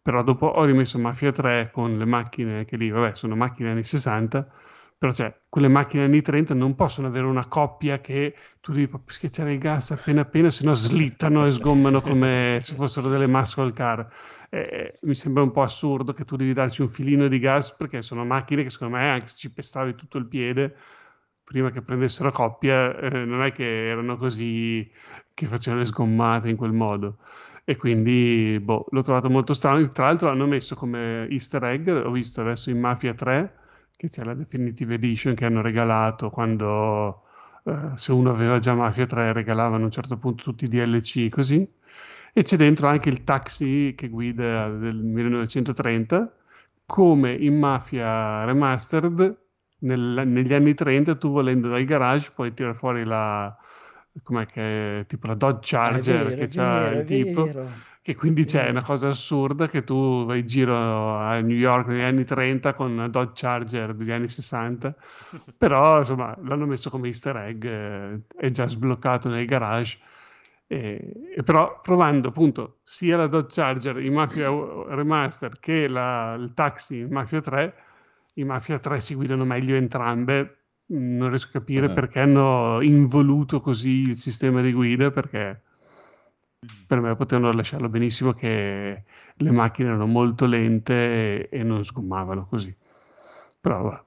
[0.00, 3.82] Però dopo ho rimesso Mafia 3 con le macchine che lì, vabbè, sono macchine anni
[3.82, 4.48] 60,
[4.98, 9.14] però cioè, quelle macchine anni 30 non possono avere una coppia che tu devi proprio
[9.14, 13.72] schiacciare il gas appena appena, se no slittano e sgommano come se fossero delle muscle
[13.72, 14.08] car.
[14.50, 18.02] Eh, mi sembra un po' assurdo che tu devi darci un filino di gas perché
[18.02, 20.74] sono macchine che secondo me anche se ci pestavi tutto il piede
[21.44, 24.90] prima che prendessero coppia eh, non è che erano così
[25.34, 27.18] che facevano le sgommate in quel modo
[27.64, 32.10] e quindi boh, l'ho trovato molto strano tra l'altro hanno messo come easter egg ho
[32.10, 33.57] visto adesso in Mafia 3
[33.98, 37.24] che c'è la Definitive Edition che hanno regalato quando
[37.64, 41.28] eh, se uno aveva già Mafia 3 regalavano a un certo punto tutti i DLC
[41.28, 41.68] così.
[42.32, 46.32] E c'è dentro anche il taxi che guida del 1930
[46.86, 49.36] come in Mafia Remastered
[49.80, 53.56] nel- negli anni 30 tu volendo dal garage puoi tirare fuori la
[54.22, 57.50] com'è che tipo la Dodge è Charger vero, che c'ha vero, il tipo.
[58.08, 60.74] Che quindi c'è una cosa assurda che tu vai in giro
[61.18, 64.94] a New York negli anni 30 con Dodge Charger degli anni 60
[65.58, 69.98] però insomma l'hanno messo come easter egg eh, è già sbloccato nel garage
[70.66, 74.48] e, e però provando appunto sia la Dodge Charger in Mafia
[74.88, 77.74] Remaster che la- il taxi in Mafia 3
[78.34, 80.54] i Mafia 3 si guidano meglio entrambe
[80.90, 81.90] non riesco a capire Ah.
[81.90, 85.60] perché hanno involuto così il sistema di guida perché
[86.86, 89.04] per me potevano lasciarlo benissimo che
[89.34, 92.74] le macchine erano molto lente e, e non sgommavano così
[93.60, 94.04] però va.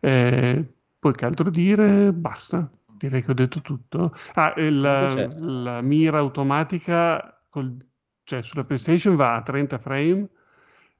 [0.00, 0.64] Eh,
[0.98, 2.12] poi che altro dire?
[2.12, 2.70] Basta.
[2.96, 4.14] Direi che ho detto tutto.
[4.34, 7.76] Ah, la, la mira automatica, col-
[8.24, 10.28] cioè sulla PlayStation va a 30 frame,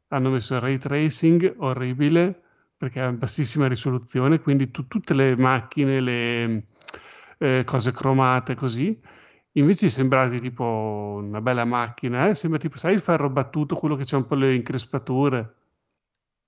[0.09, 2.41] hanno messo il ray tracing orribile
[2.77, 6.67] perché ha bassissima risoluzione, quindi tu- tutte le macchine, le
[7.39, 9.01] eh, cose cromate così,
[9.55, 13.97] invece di sembrare tipo una bella macchina, eh, sembra tipo, sai il ferro battuto, quello
[13.97, 15.55] che c'ha un po' le increspature.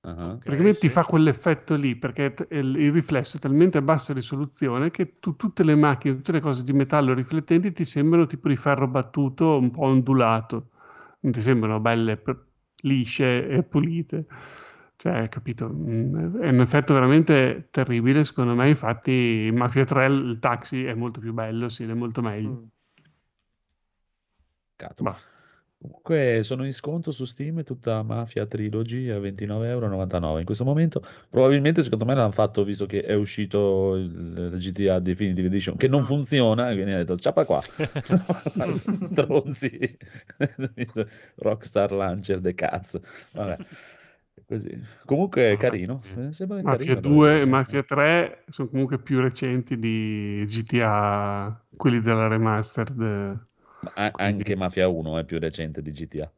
[0.02, 0.88] Ah, Praticamente ti sì.
[0.88, 5.34] fa quell'effetto lì perché t- il, il riflesso è talmente a bassa risoluzione che tu-
[5.34, 9.58] tutte le macchine, tutte le cose di metallo riflettenti ti sembrano tipo di ferro battuto
[9.58, 10.70] un po' ondulato,
[11.20, 12.44] non ti sembrano belle, per-
[12.82, 14.26] lisce e pulite.
[14.94, 15.68] Cioè, capito?
[15.68, 18.68] Mm, È un effetto veramente terribile, secondo me.
[18.68, 22.50] Infatti, in Mafia 3 il taxi è molto più bello, sì, è molto meglio.
[22.50, 22.70] Mm.
[24.76, 25.02] Peccato.
[25.02, 25.16] Bah.
[25.78, 31.04] Comunque sono in sconto su Steam tutta Mafia Trilogy a 29,99€ in questo momento.
[31.28, 35.86] Probabilmente secondo me l'hanno fatto visto che è uscito il, il GTA Definitive Edition che
[35.86, 37.62] non funziona, quindi ha detto ciapa qua,
[39.00, 39.98] stronzi,
[41.36, 43.02] Rockstar Launcher the cazzo.
[43.32, 43.56] Vabbè.
[44.46, 44.80] Così.
[45.04, 45.68] Comunque è Vabbè.
[45.68, 51.64] carino, eh, sembra Mafia carino, 2 e Mafia 3 sono comunque più recenti di GTA,
[51.76, 53.46] quelli della remastered.
[53.94, 56.32] Ma anche Mafia 1 è più recente di GTA.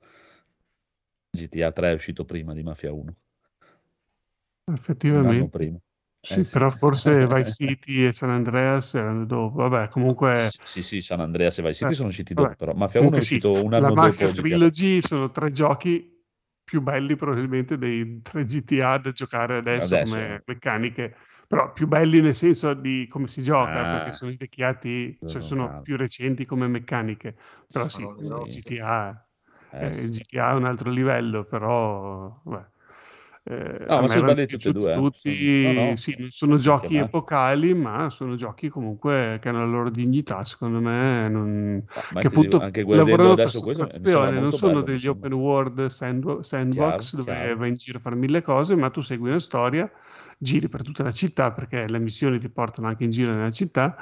[1.32, 3.12] GTA 3 è uscito prima di Mafia 1,
[5.10, 5.48] un anno Effettivamente.
[5.48, 5.78] prima.
[6.20, 6.58] Sì, Eh, sì.
[6.58, 9.56] però forse Vice City e San Andreas erano dopo.
[9.68, 10.52] Vabbè, comunque...
[10.62, 12.34] Sì, sì, San Andreas e Vice City Eh, sono usciti vabbè.
[12.34, 14.58] dopo, però Mafia 1 è Comunque sì, uscito un la anno Mafia dopo GTA.
[14.58, 16.16] Trilogy sono tre giochi
[16.64, 19.96] più belli probabilmente dei tre GTA da giocare adesso, Adesso.
[19.96, 21.16] come meccaniche,
[21.48, 23.88] però più belli nel senso di come si gioca, Ah.
[23.88, 27.36] perché sono invecchiati, cioè Sono più recenti come meccaniche,
[27.70, 28.42] però sì, sì.
[28.42, 29.26] GTA,
[29.70, 30.10] Eh, eh, sì.
[30.10, 32.68] GTA è un altro livello, però vabbè.
[33.44, 34.94] Eh, No, ma me sono belli tutti e due.
[34.94, 35.08] eh.
[35.08, 36.98] tutti, no, no, sì, non sono giochi chiamati.
[36.98, 42.26] epocali, ma sono giochi comunque che hanno la loro dignità, secondo me, non- Ma- che
[42.26, 45.30] appunto anche lavorano per sottrazione, non sono bello, degli sembra.
[45.30, 47.56] open world sand- sandbox Chiaro, dove chiaro.
[47.56, 49.90] vai in giro a fare mille cose, ma tu segui una storia,
[50.39, 53.97] giri per tutta la città perché le missioni ti portano anche in giro nella città,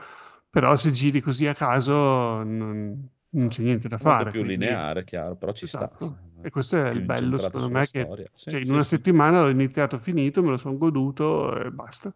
[0.49, 4.31] però se giri così a caso non, non c'è niente da Molto fare.
[4.31, 5.91] più quindi- lineare, chiaro, però ci sta.
[5.91, 6.19] Esatto.
[6.41, 8.13] E questo è il bello, secondo me, che.
[8.35, 12.15] Sì, cioè, in sì, una settimana l'ho iniziato, finito, me lo sono goduto e basta.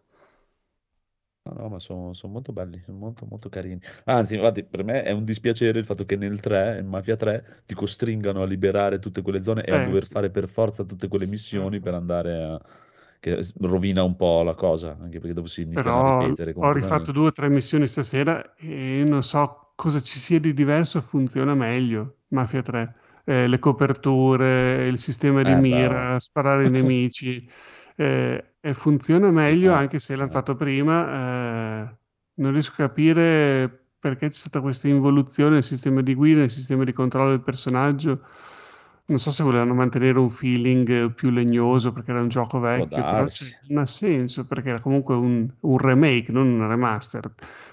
[1.43, 3.79] No, no, ma sono, sono molto belli, sono molto, molto carini.
[4.05, 7.63] Anzi, infatti, per me è un dispiacere il fatto che nel 3, in Mafia 3,
[7.65, 10.11] ti costringano a liberare tutte quelle zone e a Eh, dover sì.
[10.11, 12.61] fare per forza tutte quelle missioni per andare a...
[13.21, 16.71] che rovina un po' la cosa, anche perché dopo si iniziano a Però ripetere ho
[16.73, 21.53] rifatto due o tre missioni stasera e non so cosa ci sia di diverso, funziona
[21.55, 22.95] meglio Mafia 3.
[23.23, 27.47] Eh, le coperture, il sistema di Eh, mira, sparare ai nemici,
[27.95, 30.31] eh, e funziona meglio Eh, anche se l'hanno eh.
[30.31, 31.83] fatto prima.
[31.91, 31.97] eh,
[32.35, 33.69] non riesco a capire
[33.99, 38.21] perché c'è stata questa involuzione nel sistema di guida, nel sistema di controllo del personaggio.
[39.11, 43.25] Non so se volevano mantenere un feeling più legnoso perché era un gioco vecchio, però
[43.67, 47.29] non ha senso perché era comunque un, un remake, non un remaster.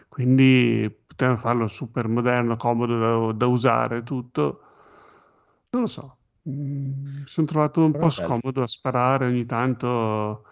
[0.09, 4.63] Quindi potevano farlo super moderno, comodo da, da usare tutto.
[5.71, 6.17] Non lo so.
[6.49, 8.35] Mm, mi sono trovato un Però po' bello.
[8.37, 10.45] scomodo a sparare ogni tanto.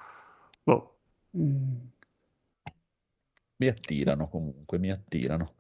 [0.63, 0.99] Boh.
[1.35, 1.91] Mm,
[3.59, 5.56] Mi attirano comunque, mi attirano.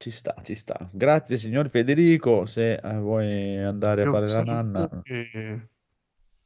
[0.00, 0.88] Ci sta, ci sta.
[0.90, 4.88] Grazie signor Federico, se eh, vuoi andare a fare la nanna.
[5.02, 5.68] che-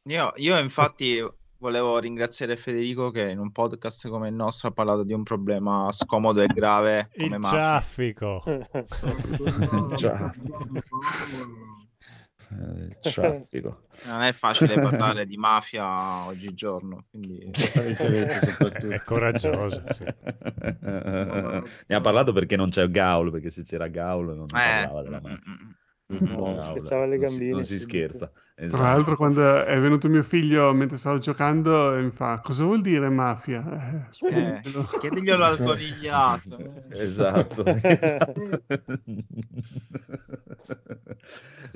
[0.07, 1.25] Io, io infatti
[1.59, 5.87] volevo ringraziare Federico che in un podcast come il nostro ha parlato di un problema
[5.93, 7.59] scomodo e grave come Il mafia.
[7.59, 8.43] traffico.
[9.95, 10.33] Già.
[10.35, 10.83] Eh,
[12.51, 13.81] Il traffico.
[14.07, 17.39] Non è facile parlare di mafia oggigiorno, quindi.
[18.91, 19.83] È coraggioso.
[19.93, 20.05] sì.
[21.87, 25.21] Ne ha parlato perché non c'è Gaul, perché se c'era Gaul non Eh, parlava della
[25.21, 25.39] mm, mafia.
[25.51, 26.37] mm, mm.
[26.37, 28.31] No, spezzava le non si- Non si scherza.
[28.55, 28.83] Tra Esatto.
[28.83, 33.63] l'altro, quando è venuto mio figlio mentre stavo giocando, mi fa: Cosa vuol dire mafia?
[33.65, 36.57] Eh, Eh, spiegatelo." chiediglielo al conigliato.
[36.91, 38.65] Esatto, esatto.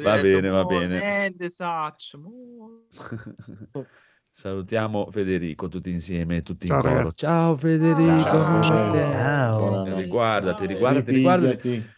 [0.00, 0.98] Va detto, bene, va "Oh, bene.
[1.00, 2.86] niente, saccio, mo".
[4.30, 6.88] Salutiamo Federico tutti insieme, tutti in Ciao, coro.
[6.94, 7.16] ragazzi.
[7.16, 8.60] Ciao Federico.
[8.60, 8.62] Ciao.
[8.62, 9.58] Ciao.
[9.58, 9.94] Buonanotte.
[9.94, 10.66] Riguardati, Ciao.
[10.66, 11.68] riguardati, riguardati.
[11.70, 11.96] Ripigliati.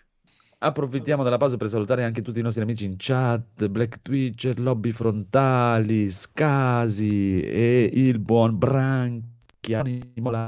[0.62, 4.93] Approfittiamo della pausa per salutare anche tutti i nostri amici in chat, Black Twitcher, Lobby
[4.93, 8.59] Frontali, Scasi e il buon
[9.61, 9.82] Branchia.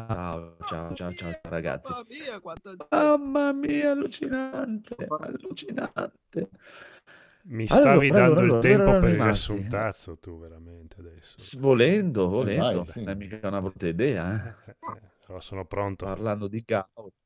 [0.07, 1.93] Ciao, ciao, ciao, ciao ragazzi.
[1.93, 2.87] Mamma mia, gente.
[2.91, 6.51] Mamma mia, allucinante, allucinante.
[7.45, 11.43] Mi Allora, stavi allora, dando allora, il tempo erano per il riassuntazzo tu veramente adesso.
[11.59, 13.01] Volendo, volendo, vai, sì.
[13.01, 14.77] non è mica una brutta idea, eh.
[15.27, 16.05] Allora sono pronto.
[16.05, 17.22] Parlando di caos.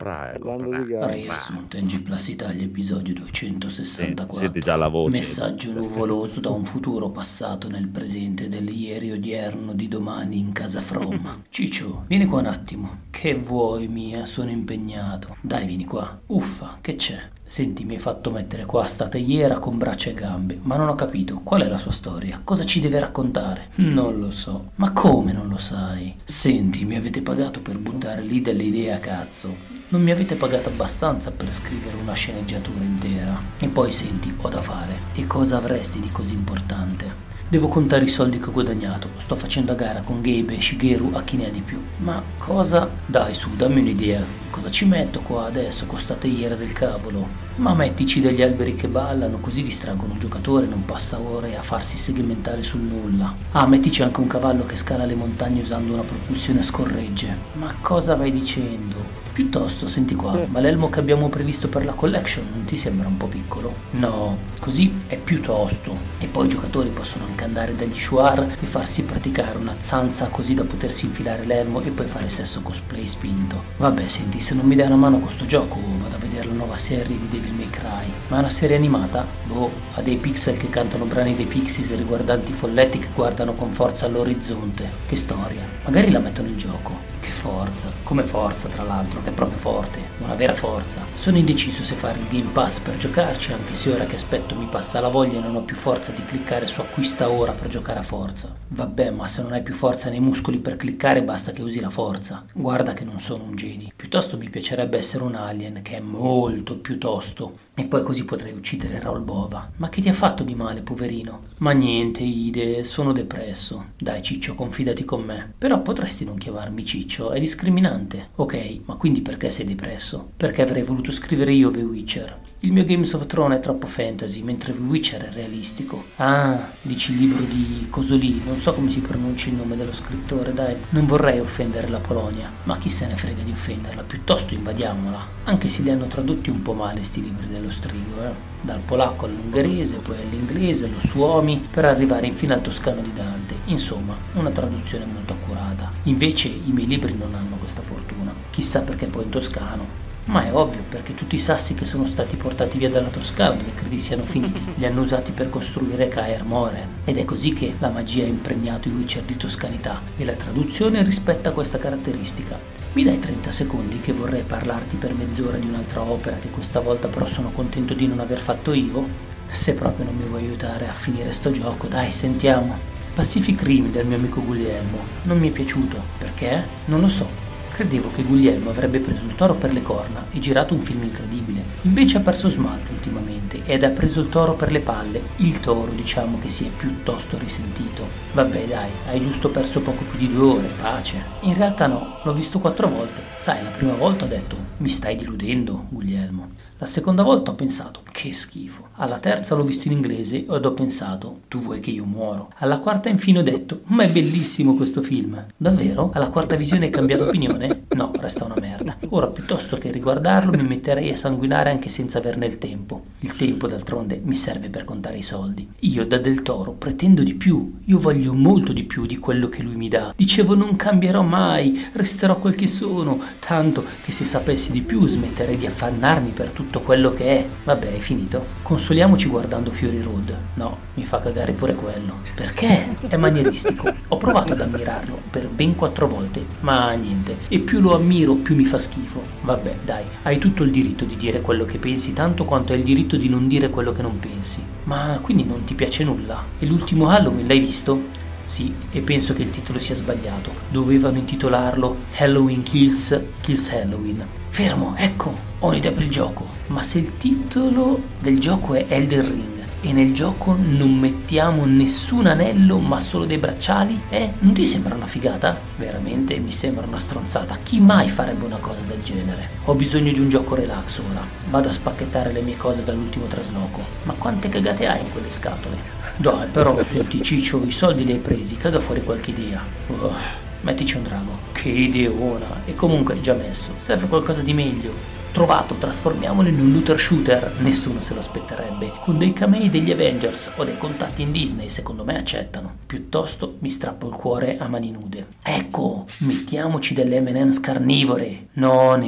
[0.00, 1.12] Prego, Parlando di gara.
[1.12, 3.20] Riassunto in G Plus Italia, episodio Sì,
[3.54, 4.34] 264.
[4.34, 5.10] senti già la voce.
[5.10, 10.80] Messaggio nuvoloso da un futuro passato nel presente del ieri odierno di domani in casa
[10.80, 11.42] From.
[11.50, 13.00] Ciccio, vieni qua un attimo.
[13.10, 14.24] Che vuoi mia?
[14.24, 15.36] Sono impegnato.
[15.42, 16.18] Dai, vieni qua.
[16.28, 17.18] Uffa, che c'è?
[17.50, 20.94] Senti, mi hai fatto mettere qua sta teiera con braccia e gambe, ma non ho
[20.94, 22.40] capito qual è la sua storia.
[22.44, 23.70] Cosa ci deve raccontare?
[23.74, 24.70] Non lo so.
[24.76, 26.14] Ma come non lo sai?
[26.22, 29.52] Senti, mi avete pagato per buttare lì delle idee a cazzo.
[29.88, 33.36] Non mi avete pagato abbastanza per scrivere una sceneggiatura intera.
[33.58, 34.94] E poi senti, ho da fare.
[35.14, 37.29] E cosa avresti di così importante?
[37.50, 39.08] Devo contare i soldi che ho guadagnato.
[39.16, 41.82] Sto facendo a gara con Gabe e Shigeru a chi ne ha di più.
[41.96, 42.88] Ma cosa?
[43.04, 44.22] Dai su, dammi un'idea.
[44.50, 47.26] Cosa ci metto qua adesso con sta teiera del cavolo?
[47.56, 51.62] Ma mettici degli alberi che ballano, così distraggono un giocatore e non passa ore a
[51.62, 53.34] farsi segmentare sul nulla.
[53.50, 57.36] Ah, mettici anche un cavallo che scala le montagne usando una propulsione a scorregge.
[57.54, 59.19] Ma cosa vai dicendo?
[59.40, 63.16] Piuttosto, senti qua, ma l'elmo che abbiamo previsto per la collection non ti sembra un
[63.16, 63.72] po' piccolo?
[63.92, 65.96] No, così è più tosto.
[66.18, 70.52] E poi i giocatori possono anche andare dagli shuar e farsi praticare una zanza così
[70.52, 73.62] da potersi infilare l'elmo e poi fare sesso cosplay spinto.
[73.78, 76.52] Vabbè, senti, se non mi dai una mano con sto gioco vado a vedere la
[76.52, 78.12] nuova serie di Devil May Cry.
[78.28, 79.26] Ma è una serie animata?
[79.44, 84.04] Boh, ha dei pixel che cantano brani dei Pixies riguardanti folletti che guardano con forza
[84.04, 84.86] all'orizzonte.
[85.06, 85.62] Che storia.
[85.84, 87.08] Magari la mettono in gioco.
[87.20, 91.04] Che forza, come forza tra l'altro, che è proprio forte, una vera forza.
[91.14, 94.66] Sono indeciso se fare il Game Pass per giocarci, anche se ora che aspetto mi
[94.66, 98.00] passa la voglia e non ho più forza di cliccare su acquista ora per giocare
[98.00, 98.54] a forza.
[98.68, 101.90] Vabbè, ma se non hai più forza nei muscoli per cliccare basta che usi la
[101.90, 102.44] forza.
[102.52, 103.92] Guarda che non sono un Jedi.
[103.94, 107.54] Piuttosto mi piacerebbe essere un alien che è molto più tosto.
[107.74, 109.70] E poi così potrei uccidere Raul Bova.
[109.76, 111.40] Ma che ti ha fatto di male, poverino?
[111.58, 113.92] Ma niente, Ide, sono depresso.
[113.96, 115.52] Dai, Ciccio, confidati con me.
[115.56, 118.30] Però potresti non chiamarmi Ciccio, è discriminante.
[118.36, 120.30] Ok, ma quindi perché sei depresso?
[120.36, 122.38] Perché avrei voluto scrivere io The Witcher.
[122.62, 126.04] Il mio Games of Thrones è troppo fantasy, mentre The Witcher è realistico.
[126.16, 130.52] Ah, dici il libro di Cosolì, non so come si pronuncia il nome dello scrittore,
[130.52, 130.76] dai.
[130.90, 135.26] Non vorrei offendere la Polonia, ma chi se ne frega di offenderla, piuttosto invadiamola.
[135.44, 138.48] Anche se li hanno tradotti un po' male sti libri dello strigo, eh.
[138.62, 143.54] Dal polacco all'ungherese, poi all'inglese, lo suomi, per arrivare infine al toscano di Dante.
[143.66, 145.90] Insomma, una traduzione molto accurata.
[146.02, 148.39] Invece i miei libri non hanno questa fortuna.
[148.50, 152.36] Chissà perché poi in toscano ma è ovvio perché tutti i sassi che sono stati
[152.36, 156.86] portati via dalla Toscana dove credi siano finiti li hanno usati per costruire Caer More
[157.04, 161.02] ed è così che la magia ha impregnato i Witcher di toscanità e la traduzione
[161.02, 162.58] rispetta questa caratteristica.
[162.92, 167.08] Mi dai 30 secondi che vorrei parlarti per mezz'ora di un'altra opera che questa volta
[167.08, 169.28] però sono contento di non aver fatto io?
[169.48, 172.98] Se proprio non mi vuoi aiutare a finire sto gioco, dai, sentiamo.
[173.14, 174.98] Pacific Rim del mio amico Guglielmo.
[175.22, 176.00] Non mi è piaciuto.
[176.18, 176.64] Perché?
[176.86, 177.49] Non lo so.
[177.80, 181.64] Credevo che Guglielmo avrebbe preso il toro per le corna e girato un film incredibile.
[181.84, 185.22] Invece ha perso smalto ultimamente ed ha preso il toro per le palle.
[185.36, 188.06] Il toro diciamo che si è piuttosto risentito.
[188.34, 191.24] Vabbè dai, hai giusto perso poco più di due ore, pace.
[191.40, 193.22] In realtà no, l'ho visto quattro volte.
[193.36, 196.50] Sai, la prima volta ho detto, mi stai deludendo, Guglielmo.
[196.80, 198.88] La seconda volta ho pensato, che schifo.
[198.94, 202.52] Alla terza l'ho visto in inglese ed ho pensato, tu vuoi che io muoro.
[202.56, 205.44] Alla quarta infine ho detto, ma è bellissimo questo film.
[205.58, 206.10] Davvero?
[206.14, 207.82] Alla quarta visione hai cambiato opinione?
[207.90, 208.96] No, resta una merda.
[209.10, 213.04] Ora, piuttosto che riguardarlo, mi metterei a sanguinare anche senza averne il tempo.
[213.20, 215.68] Il tempo, d'altronde, mi serve per contare i soldi.
[215.80, 217.80] Io, da Del Toro, pretendo di più.
[217.84, 220.14] Io voglio molto di più di quello che lui mi dà.
[220.16, 223.20] Dicevo, non cambierò mai, resterò quel che sono.
[223.38, 227.46] Tanto che se sapessi di più smetterei di affannarmi per tutto quello che è.
[227.64, 228.46] Vabbè, è finito.
[228.62, 230.36] Consoliamoci guardando Fury Road.
[230.54, 232.20] No, mi fa cagare pure quello.
[232.36, 232.94] Perché?
[233.08, 233.92] È manieristico.
[234.08, 237.36] Ho provato ad ammirarlo per ben quattro volte, ma niente.
[237.48, 239.20] E più lo ammiro, più mi fa schifo.
[239.42, 242.84] Vabbè, dai, hai tutto il diritto di dire quello che pensi, tanto quanto hai il
[242.84, 244.62] diritto di non dire quello che non pensi.
[244.84, 246.44] Ma quindi non ti piace nulla?
[246.60, 248.18] E l'ultimo Halloween l'hai visto?
[248.44, 250.50] Sì, e penso che il titolo sia sbagliato.
[250.70, 254.38] Dovevano intitolarlo Halloween Kills Kills Halloween.
[254.50, 256.44] Fermo, ecco, ho un'idea per il gioco.
[256.66, 262.26] Ma se il titolo del gioco è Elden Ring e nel gioco non mettiamo nessun
[262.26, 264.32] anello ma solo dei bracciali, eh?
[264.40, 265.58] Non ti sembra una figata?
[265.76, 267.56] Veramente mi sembra una stronzata.
[267.62, 269.48] Chi mai farebbe una cosa del genere?
[269.64, 271.24] Ho bisogno di un gioco relax ora.
[271.48, 273.80] Vado a spacchettare le mie cose dall'ultimo trasloco.
[274.02, 275.76] Ma quante cagate hai in quelle scatole?
[276.16, 279.64] Dai, però, senti Ciccio, i soldi li hai presi, caga fuori qualche idea.
[279.86, 281.49] Uff, mettici un drago.
[281.60, 282.64] Che ideona.
[282.64, 283.72] E comunque già messo.
[283.76, 285.18] Serve qualcosa di meglio.
[285.30, 288.92] Trovato, trasformiamolo in un looter shooter, nessuno se lo aspetterebbe.
[288.98, 292.76] Con dei camei degli Avengers o dei contatti in Disney, secondo me accettano.
[292.86, 295.26] Piuttosto mi strappo il cuore a mani nude.
[295.42, 298.48] Ecco, mettiamoci delle M&M's carnivore.
[298.54, 298.98] No.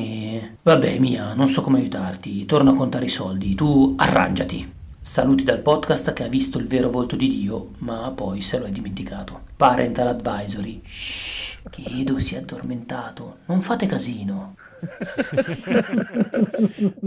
[0.62, 2.44] Vabbè, Mia, non so come aiutarti.
[2.44, 3.54] Torno a contare i soldi.
[3.54, 4.80] Tu arrangiati.
[5.04, 8.66] Saluti dal podcast che ha visto il vero volto di Dio, ma poi se lo
[8.66, 9.46] è dimenticato.
[9.56, 10.80] Parental advisory.
[10.84, 13.38] Shh, che Edo si è addormentato.
[13.46, 14.54] Non fate casino.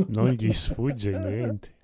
[0.10, 1.76] Non gli sfugge niente.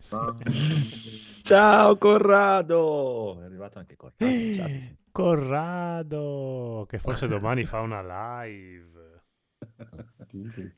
[1.43, 3.39] Ciao Corrado!
[3.41, 4.25] È arrivato anche Corrado.
[4.55, 4.95] chat, sì.
[5.11, 8.01] Corrado, che forse domani fa una
[8.41, 9.21] live.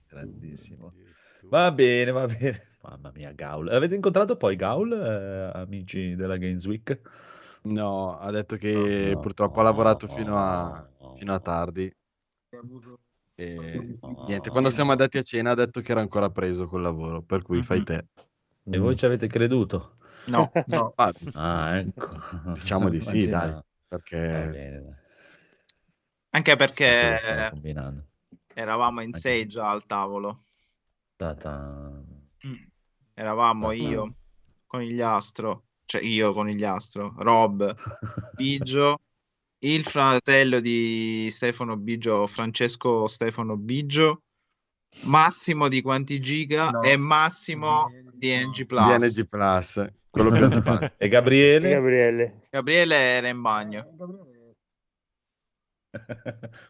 [0.07, 0.93] Grandissimo.
[1.49, 2.68] Va bene, va bene.
[2.84, 3.69] Mamma mia, Gaul.
[3.69, 6.99] Avete incontrato poi Gaul, eh, amici della Games Week?
[7.64, 10.85] No, ha detto che purtroppo ha lavorato fino a,
[11.15, 11.89] fino a tardi.
[13.35, 17.22] E niente, quando siamo andati a cena ha detto che era ancora preso col lavoro,
[17.22, 18.05] per cui fai te.
[18.69, 19.95] E voi ci avete creduto?
[20.27, 20.93] No, no.
[20.97, 22.10] Ah, Ah, ecco.
[22.53, 23.57] Diciamo di sì, dai,
[23.88, 25.01] perché.
[26.31, 27.51] Anche perché
[28.55, 30.39] eravamo in sei già al tavolo.
[31.15, 32.03] Ta-ta.
[33.14, 34.15] Eravamo io,
[34.65, 37.73] Conigliastro, cioè io, Conigliastro, Rob,
[38.35, 38.99] Biggio,
[39.60, 44.23] il fratello di Stefano Biggio, Francesco Stefano Biggio,
[45.06, 46.81] Massimo di quanti giga No.
[46.81, 48.98] e Massimo di NG Plus.
[48.98, 50.94] DNG Plus, quello più antipatico.
[50.98, 51.69] E Gabriele?
[51.69, 52.48] Gabriele.
[52.49, 53.88] Gabriele era in bagno.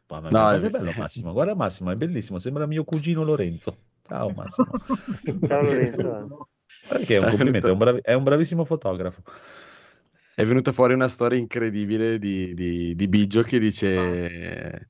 [0.07, 1.31] Mamma mia, No, è bello Massimo.
[1.31, 2.39] Guarda Massimo, è bellissimo.
[2.39, 3.77] Sembra mio cugino Lorenzo.
[4.07, 4.67] Ciao Massimo.
[5.47, 6.49] Ciao Lorenzo.
[7.05, 9.21] Che è un È complimento, è un, bravi- è un bravissimo fotografo.
[10.35, 14.89] È venuta fuori una storia incredibile di, di, di Biggio che dice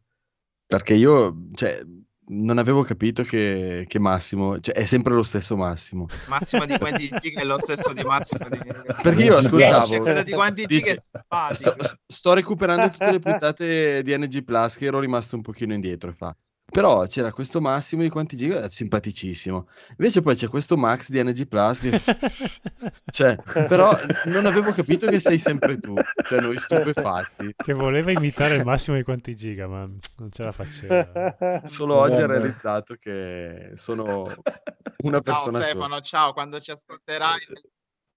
[0.66, 1.84] perché io, cioè,
[2.30, 6.08] non avevo capito che, che Massimo, cioè è sempre lo stesso Massimo.
[6.28, 8.60] Massimo di quanti giga è lo stesso di Massimo di
[9.02, 10.24] Perché io ascoltavo.
[10.24, 11.12] Di quanti giga è dice,
[11.52, 11.76] sto,
[12.08, 16.14] sto recuperando tutte le puntate di NG Plus che ero rimasto un pochino indietro e
[16.14, 16.36] fa.
[16.74, 19.70] Però c'era questo Massimo di quanti giga, è simpaticissimo.
[19.92, 22.02] Invece poi c'è questo Max di NG Plus che...
[23.14, 23.38] cioè,
[23.68, 23.96] però
[24.26, 25.94] non avevo capito che sei sempre tu,
[26.26, 27.54] cioè noi stupefatti.
[27.56, 29.88] Che voleva imitare il massimo di quanti giga, ma
[30.18, 31.62] non ce la faceva.
[31.64, 35.64] Solo oggi ha realizzato che sono una Ciao persona sola.
[35.64, 37.40] Stefano, ciao, quando ci ascolterai,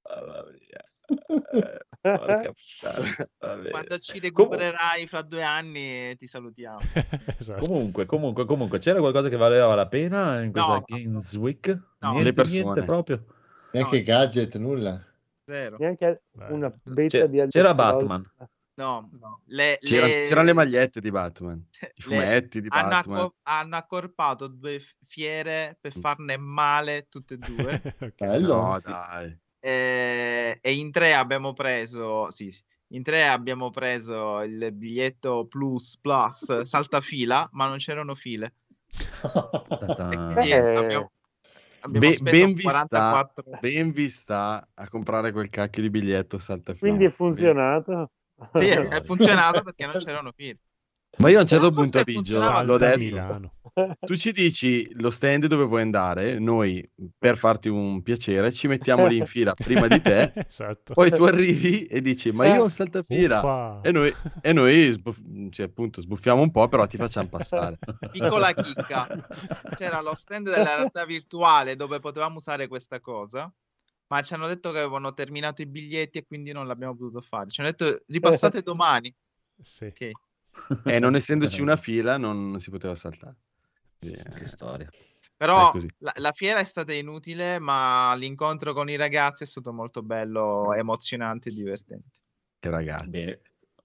[0.09, 0.45] Mamma
[2.03, 2.51] Eh,
[3.71, 6.79] quando ci Com- recupererai fra due anni ti salutiamo.
[7.39, 7.67] Esatto.
[7.67, 10.85] Comunque, comunque, comunque, c'era qualcosa che valeva la pena in questa No.
[10.87, 11.67] Games Week?
[11.99, 12.11] No.
[12.11, 12.63] Niente, Le persone.
[12.63, 13.25] niente proprio.
[13.73, 15.05] Neanche gadget, nulla.
[15.45, 15.77] Zero.
[15.79, 16.47] Neanche Beh.
[16.53, 17.75] una beta C'è- di c'era.
[17.75, 18.31] Batman.
[18.79, 19.09] No,
[19.47, 23.19] le, C'era- le- C'erano le magliette di Batman, i le- fumetti di hanno, Batman.
[23.19, 27.81] acco- hanno accorpato due fiere per farne male tutte e due.
[28.19, 28.55] Bello.
[28.57, 29.39] No, dai.
[29.67, 35.99] Eh, e in tre abbiamo preso, sì, sì, in tre abbiamo preso il biglietto plus
[35.99, 38.55] plus saltafila, ma non c'erano file.
[38.97, 40.77] Eh.
[40.77, 41.11] abbiamo,
[41.81, 46.39] abbiamo Be- ben, vi sta, 44 ben vi sta a comprare quel cacchio di biglietto
[46.39, 46.79] saltafila.
[46.79, 48.11] Quindi è funzionato.
[48.55, 50.61] Sì, è, funzionato perché non c'erano file.
[51.19, 53.53] Ma io a un certo punto Biggio l'ho Salta detto, Milano.
[54.01, 56.89] Tu ci dici lo stand dove vuoi andare, noi
[57.19, 60.95] per farti un piacere ci mettiamo lì in fila prima di te, esatto.
[60.95, 63.81] poi tu arrivi e dici ma io ho saltafila Uffa.
[63.83, 67.79] e noi, e noi sbuff- cioè, appunto sbuffiamo un po' però ti facciamo passare.
[68.11, 69.09] Piccola chicca,
[69.75, 73.53] c'era lo stand della realtà virtuale dove potevamo usare questa cosa,
[74.09, 77.51] ma ci hanno detto che avevano terminato i biglietti e quindi non l'abbiamo potuto fare.
[77.51, 79.15] Ci hanno detto ripassate domani.
[79.63, 79.87] Sì.
[79.87, 80.11] Ok.
[80.85, 83.37] E non essendoci una fila non si poteva saltare.
[84.13, 84.89] Eh, Che storia.
[85.37, 90.03] Però la, la fiera è stata inutile, ma l'incontro con i ragazzi è stato molto
[90.03, 92.21] bello, emozionante e divertente.
[92.59, 93.09] Che ragazzi.
[93.09, 93.41] Bene.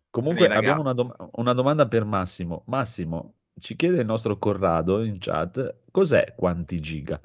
[0.09, 2.63] Comunque Beh, abbiamo una, dom- una domanda per Massimo.
[2.67, 7.19] Massimo, ci chiede il nostro Corrado in chat, cos'è quanti giga?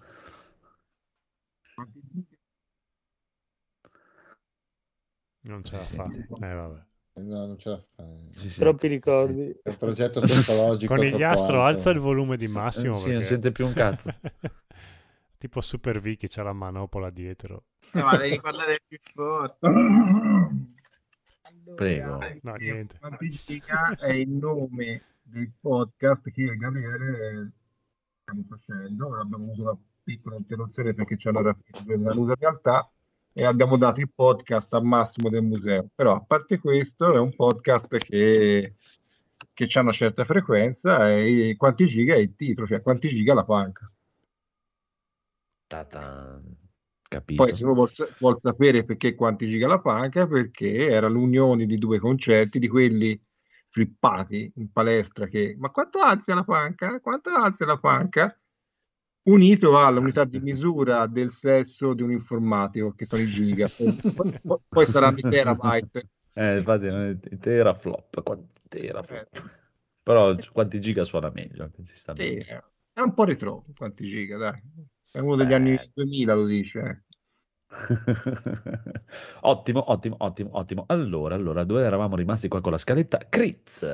[5.43, 6.11] Non ce la fa.
[6.41, 6.85] Eh, vabbè.
[7.19, 8.05] No, non ce la fa.
[8.31, 8.59] Sì, sì.
[8.59, 9.49] Troppi ricordi.
[9.63, 10.95] È un progetto tecnologico.
[10.95, 12.93] Conigliastro, alza il volume di Massimo.
[12.93, 14.15] Sì, non perché- sente più un cazzo.
[15.39, 17.65] tipo Super V che c'ha la manopola dietro.
[17.95, 19.67] Eh, ma devi parlare più forte.
[21.75, 22.19] Prego.
[22.43, 22.99] No, niente.
[22.99, 27.53] Quantifica è il nome del podcast che io e Gabriele
[28.21, 29.19] stiamo facendo.
[29.19, 32.89] Abbiamo avuto una piccola interruzione perché c'è una della nuda realtà
[33.39, 35.91] e abbiamo dato il podcast a Massimo del museo.
[35.95, 38.77] Però a parte questo è un podcast che,
[39.53, 43.45] che ha una certa frequenza e quanti giga è il titolo, cioè quanti giga la
[43.45, 43.93] panca.
[45.67, 46.41] Ta-ta.
[47.03, 47.45] Capito.
[47.45, 51.77] Poi se uno vuol, vuol sapere perché quanti giga la panca, perché era l'unione di
[51.77, 53.21] due concetti, di quelli
[53.69, 56.99] flippati in palestra che ma quanto alza la panca?
[57.01, 58.35] Quanto alza la panca?
[59.27, 63.69] Unito all'unità di misura del sesso di un informatico, che sono i giga.
[64.15, 66.09] Poi, poi- poi saranno i terabyte.
[66.35, 66.87] Eh, infatti,
[67.35, 69.29] i teraflop, quanti teraflop.
[70.03, 71.71] Però quanti giga suona meglio,
[72.13, 74.61] Sì, è un po' retro, quanti giga, dai.
[75.11, 76.79] È uno degli anni 2000, lo dice.
[76.81, 77.17] eh.
[79.43, 80.85] Ottimo, ottimo, ottimo, ottimo.
[80.89, 83.19] Allora, allora, dove eravamo rimasti qua con la scaletta?
[83.29, 83.85] Critz,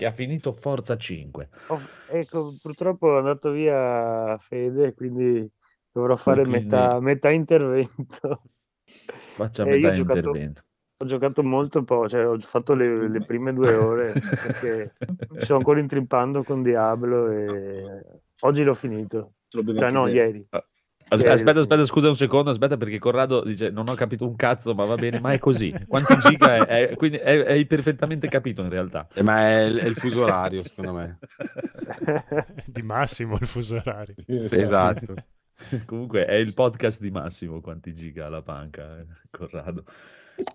[0.00, 1.50] che ha finito Forza 5.
[1.66, 1.78] Oh,
[2.08, 5.46] ecco, purtroppo è andato via Fede, quindi
[5.92, 8.44] dovrò fare quindi- metà, metà intervento.
[8.82, 10.62] Faccia Eh, io metà ho giocato, intervento.
[10.96, 14.94] ho giocato molto poco, cioè ho fatto le, le prime due ore perché
[15.28, 18.02] mi sto ancora intrippando con Diablo e
[18.40, 19.28] oggi l'ho finito.
[19.50, 20.46] Cioè no, ieri.
[20.48, 20.64] As-
[21.12, 24.74] Aspetta, l'ho aspetta, scusa un secondo, aspetta perché Corrado dice non ho capito un cazzo,
[24.74, 25.74] ma va bene, ma è così.
[25.88, 26.88] Quanti giga è?
[26.88, 29.08] È- quindi è- hai perfettamente capito in realtà.
[29.14, 31.18] Eh, ma è il, è il fuso orario, secondo me.
[32.64, 34.14] di Massimo il fuso orario.
[34.50, 35.14] Esatto.
[35.84, 39.84] Comunque è il podcast di Massimo, quanti giga la panca, eh, Corrado.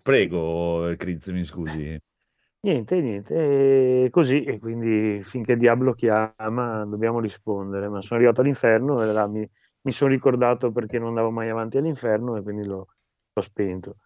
[0.01, 1.99] Prego, Criz, mi scusi.
[2.61, 8.99] Niente, niente, e così, e quindi finché Diablo chiama dobbiamo rispondere, ma sono arrivato all'inferno
[9.03, 9.47] e là mi,
[9.85, 12.87] mi sono ricordato perché non andavo mai avanti all'inferno e quindi l'ho,
[13.31, 13.97] l'ho spento.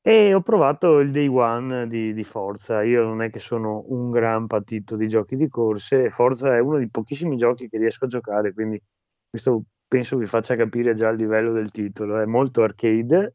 [0.00, 4.10] E ho provato il Day One di, di Forza, io non è che sono un
[4.10, 8.08] gran patito di giochi di corse, Forza è uno dei pochissimi giochi che riesco a
[8.08, 8.80] giocare, quindi
[9.28, 13.34] questo penso vi faccia capire già il livello del titolo, è molto arcade.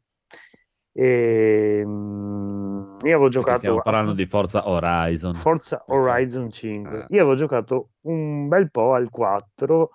[0.92, 5.34] E, mm, io avevo giocato stiamo a parlando di Forza Horizon.
[5.34, 7.06] Forza Horizon 5.
[7.08, 9.90] Io avevo giocato un bel po' al 4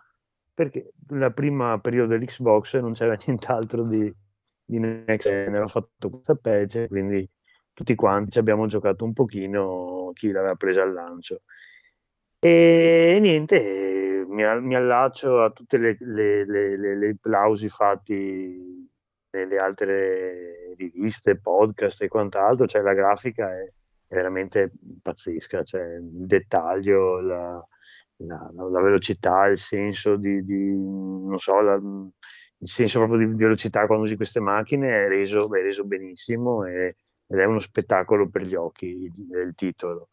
[0.60, 4.14] perché la prima periodo dell'Xbox non c'era nient'altro di,
[4.66, 7.26] di next gen, aveva fatto questa patch, quindi
[7.72, 11.44] tutti quanti ci abbiamo giocato un pochino chi l'aveva presa al lancio.
[12.40, 15.96] E niente, mi, mi allaccio a le-
[16.46, 18.86] le applausi fatti
[19.32, 23.64] nelle altre riviste, podcast e quant'altro, cioè la grafica è,
[24.08, 27.68] è veramente pazzesca, cioè il dettaglio, la,
[28.28, 31.76] la- la- velocità, il senso di, di- non so, la-
[32.62, 36.96] il senso proprio di velocità quando usi queste macchine è reso, è reso benissimo e-
[37.32, 39.14] ed è uno spettacolo per gli occhi il,
[39.48, 40.10] il titolo.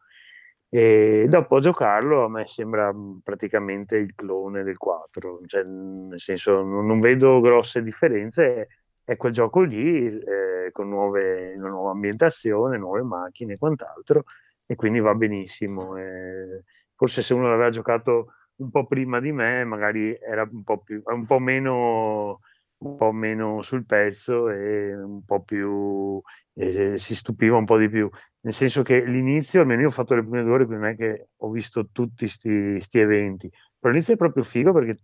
[0.68, 6.20] E dopo a giocarlo a me sembra mh, praticamente il clone del 4, cioè, nel
[6.20, 8.68] senso non, non vedo grosse differenze,
[9.04, 14.24] è quel gioco lì eh, con nuove, una nuova ambientazione, nuove macchine e quant'altro,
[14.66, 15.96] e quindi va benissimo.
[15.96, 16.64] eh.
[16.96, 21.00] Forse se uno l'aveva giocato un po' prima di me, magari era un po', più,
[21.04, 22.40] un po' meno
[22.78, 26.20] un po' meno sul pezzo e un po' più
[26.54, 28.08] eh, si stupiva un po' di più.
[28.40, 30.96] Nel senso che l'inizio, almeno io ho fatto le prime due ore, quindi non è
[30.96, 34.98] che ho visto tutti questi eventi, però l'inizio è proprio figo perché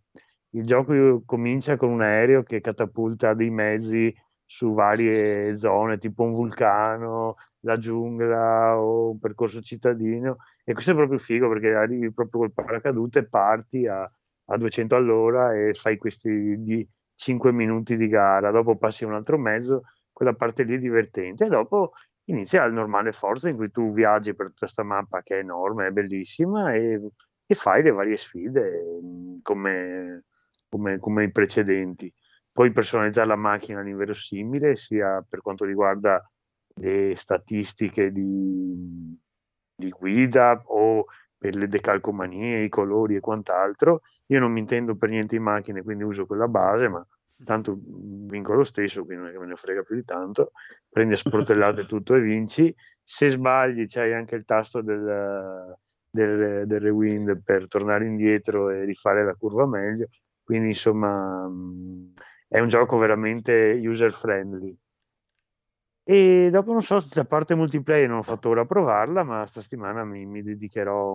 [0.50, 4.14] il gioco comincia con un aereo che catapulta dei mezzi
[4.52, 10.36] su varie zone, tipo un vulcano, la giungla o un percorso cittadino.
[10.62, 14.94] E questo è proprio figo perché arrivi proprio col paracadute e parti a, a 200
[14.94, 18.50] all'ora e fai questi di 5 minuti di gara.
[18.50, 21.46] Dopo passi un altro mezzo, quella parte lì è divertente.
[21.46, 21.92] E dopo
[22.24, 25.86] inizia il normale Forza in cui tu viaggi per tutta questa mappa che è enorme,
[25.86, 27.00] è bellissima e,
[27.46, 30.24] e fai le varie sfide mh, come,
[30.68, 32.12] come, come i precedenti.
[32.52, 36.22] Puoi personalizzare la macchina all'inverosimile, sia per quanto riguarda
[36.74, 39.18] le statistiche di,
[39.74, 41.06] di guida o
[41.36, 44.02] per le decalcomanie, i colori e quant'altro.
[44.26, 47.04] Io non mi intendo per niente in macchine, quindi uso quella base, ma
[47.44, 50.52] tanto vinco lo stesso, quindi non è che me ne frega più di tanto.
[50.88, 52.74] Prendi a sportellate tutto e vinci.
[53.02, 55.76] Se sbagli c'hai anche il tasto del,
[56.08, 60.06] del, del rewind per tornare indietro e rifare la curva meglio.
[60.44, 61.50] Quindi insomma
[62.52, 64.76] è un gioco veramente user friendly.
[66.04, 70.04] E dopo non so, la parte multiplayer non ho fatto ora provarla, ma sta settimana
[70.04, 71.12] mi, mi dedicherò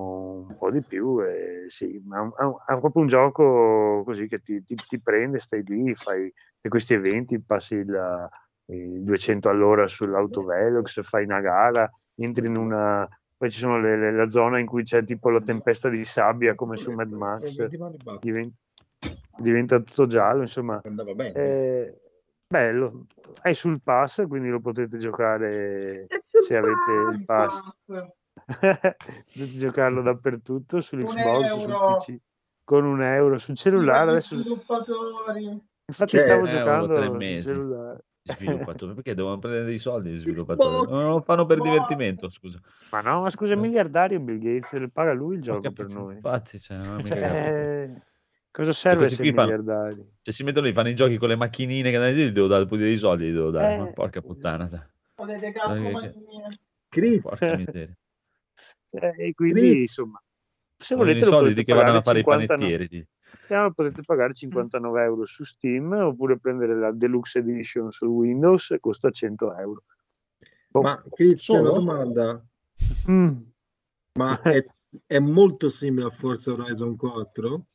[0.48, 1.22] un po' di più.
[1.22, 2.28] E sì, ma
[2.66, 6.34] è, proprio un gioco così che ti, ti- ti prende, stai lì, fai
[6.68, 8.30] questi eventi, passi il,
[8.72, 13.08] il 200 all'ora sull'autovelox, fai una gara, entri in una...
[13.38, 16.56] Poi ci sono le- le- la zona in cui c'è tipo la tempesta di sabbia
[16.56, 17.70] come su Mad Max,
[18.20, 18.56] diventa,
[19.38, 20.82] diventa tutto giallo, insomma.
[20.84, 21.34] Andava bene.
[21.34, 22.02] Eh,
[22.48, 23.08] bello,
[23.42, 27.62] è sul pass, quindi lo potete giocare se avete il pass.
[28.48, 31.74] potete giocarlo dappertutto, sull'Xbox, sul.
[31.74, 32.18] PC,
[32.64, 34.12] con un euro, sul cellulare.
[34.12, 35.62] Adesso, sviluppatori.
[35.86, 38.06] infatti Cioè, stavo euro, giocando sul cellulare.
[38.28, 40.92] Sviluppatori, perché devono prendere dei soldi gli sviluppatori?
[40.92, 42.60] Non lo fanno per divertimento, scusa.
[42.92, 46.16] Ma no, ma scusa, è miliardario Bill Gates, paga lui il gioco per noi.
[46.16, 48.02] infatti, cioè, non ho mica Cioè.
[48.58, 50.10] Cosa Cioè, serve essere qui fanno, miliardari?
[50.22, 52.82] cioè, si mettono lì, fanno i giochi con le macchinine che gli devo dare pure
[52.82, 53.94] dei soldi, gli devo dare, ma Eh.
[53.94, 54.84] porca puttana, cioè.
[55.16, 56.14] Volete che- calcomanie?
[56.90, 57.96] Chris, porca miseria.
[58.88, 60.22] Cioè, e quindi, Chris, insomma,
[60.78, 62.88] se volete i soldi potete di che pagare a fare i 59 panettieri.
[62.90, 63.08] ti-
[63.50, 68.80] Eh, potete pagare 59 euro su Steam oppure prendere la Deluxe Edition su Windows e
[68.80, 69.84] costa 100 euro.
[70.70, 70.82] Boh.
[70.82, 72.46] ma c'è una domanda.
[73.10, 73.36] Mm.
[74.20, 74.66] Ma è,
[75.06, 77.66] è molto simile a Forza Horizon 4?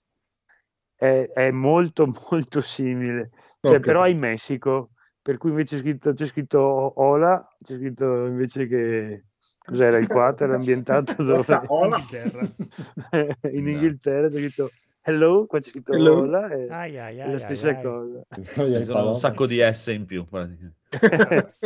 [1.02, 3.30] È, è molto molto simile,
[3.60, 3.80] cioè, Ok.
[3.80, 6.60] però è in Messico, per cui invece c'è scritto, c'è scritto
[7.02, 9.24] Ola, c'è scritto invece che
[9.64, 11.60] cos'era il 4 era ambientato dove?
[11.66, 11.98] Ola.
[13.50, 13.68] in.
[13.68, 14.70] Inghilterra c'è scritto
[15.04, 16.22] Hello, qua c'è scritto Hello.
[16.22, 17.96] Ola e Ai, ai, è ai, la stessa ai, ai.
[17.98, 18.22] cosa.
[18.72, 20.24] Ci sono un sacco di S in più.
[20.26, 20.76] praticamente.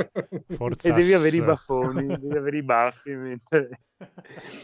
[0.80, 3.80] E devi avere i baffoni, devi avere i baffi mentre,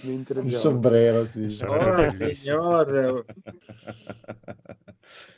[0.01, 1.27] mentre Il sombrero.
[1.27, 1.49] sì.
[1.65, 3.27] Oh, signor,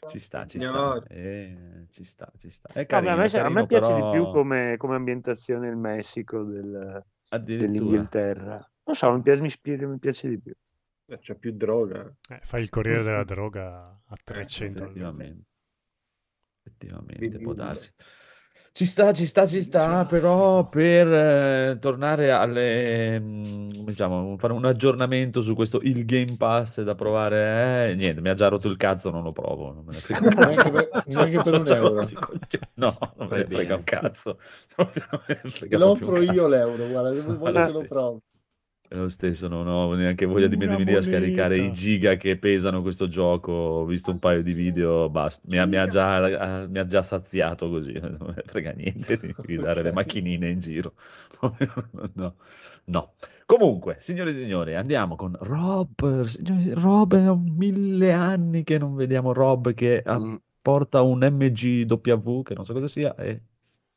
[0.07, 0.87] Ci sta, ci sta.
[1.09, 2.69] Eh, ci sta, ci sta.
[2.73, 5.69] È No, a carino, me, è a carino, me piace di più come, come ambientazione
[5.69, 7.03] il Messico del-
[7.55, 8.57] dell'Inghilterra.
[8.85, 10.53] Non so, mi piace, mi ispira- mi piace di più.
[11.21, 12.15] C'è più droga.
[12.29, 14.85] Eh, fai il corriere della droga a Eh, 300 all'ora.
[14.85, 15.47] effettivamente.
[16.63, 17.91] Effettivamente, può darsi.
[18.73, 24.65] Ci sta, ci sta, ci sta, però per eh, tornare alle, mm, diciamo, fare un
[24.65, 28.77] aggiornamento su questo il Game Pass da provare, eh, niente, mi ha già rotto il
[28.77, 31.19] cazzo, non lo provo, non me ne frega un Neanche per, cazzo.
[31.19, 32.09] neanche per un euro.
[32.75, 33.75] No, non me ne frega bene.
[33.77, 34.39] un cazzo.
[34.75, 37.85] Proprio non me ne frega Lo proprio offro un io l'euro, guarda, voglio che lo
[37.87, 38.23] provo.
[38.87, 42.37] È lo stesso, non ho neanche voglia di mettermi lì a scaricare i giga che
[42.39, 43.51] pesano questo gioco.
[43.53, 45.47] Ho visto un paio di video, basta.
[45.49, 47.93] Mi ha, mi ha già, eh, mi ha già saziato così.
[47.99, 50.95] Non frega niente di guidare le macchinine in giro.
[52.15, 52.37] No,
[52.85, 53.15] no.
[53.47, 56.27] Comunque, signore e signori, andiamo con Rob.
[56.75, 60.37] Rob, è mille anni che non vediamo Rob che Mm.
[60.61, 63.43] porta un MGW, che non so cosa sia, e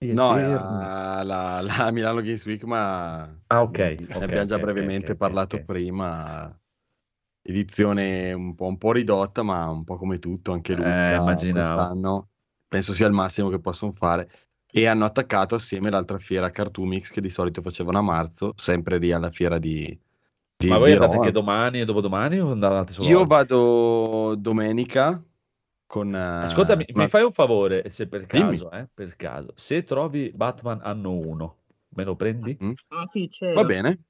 [0.01, 3.79] No, era la, la Milano Games Week, ma Ah, ok,
[4.13, 6.57] ne ok, abbiamo già ok, ok, brevemente parlato prima.
[7.41, 11.91] Edizione un po', un po' ridotta, ma un po' come tutto, anche Eh, lunga immaginavo.
[11.91, 12.29] quest'anno.
[12.67, 14.29] Penso sia il massimo che possono fare.
[14.71, 19.11] E hanno attaccato assieme l'altra fiera Cartoomix, che di solito facevano a marzo, sempre lì
[19.13, 19.99] alla fiera di,
[20.57, 21.15] di, Ma voi andate Roma.
[21.15, 23.33] anche domani e dopodomani o andate solo Io oggi?
[23.33, 25.23] vado domenica
[25.87, 26.13] con...
[26.13, 30.31] eh, Ascoltami, una- mi fai un favore, se per caso, eh, per caso, se trovi
[30.31, 31.57] Batman anno 1,
[31.89, 32.55] me lo prendi?
[32.61, 32.71] Mm?
[32.89, 33.53] Ah sì, c'è.
[33.53, 34.03] Va bene.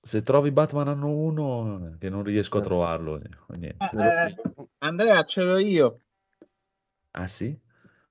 [0.00, 3.88] Se trovi Batman anno 1, che non riesco a trovarlo, eh, niente.
[3.96, 4.68] Eh, eh, stesso.
[4.78, 6.00] Andrea, ce l'ho io.
[7.12, 7.56] Ah sì?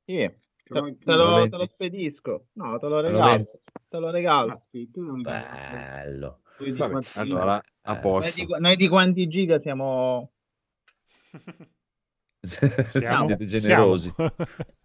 [0.05, 2.47] Sì, te, te lo te lo spedisco.
[2.53, 3.43] No, te lo regalo.
[3.89, 4.63] Te lo regalo.
[5.21, 6.39] Bello.
[6.57, 7.93] Vabbè, allora a Eh.
[7.93, 8.45] noi posto.
[8.45, 10.31] di, noi di quanti giga siamo...
[12.45, 13.25] Siamo?
[13.25, 14.11] Siete generosi.
[14.13, 14.33] Siamo.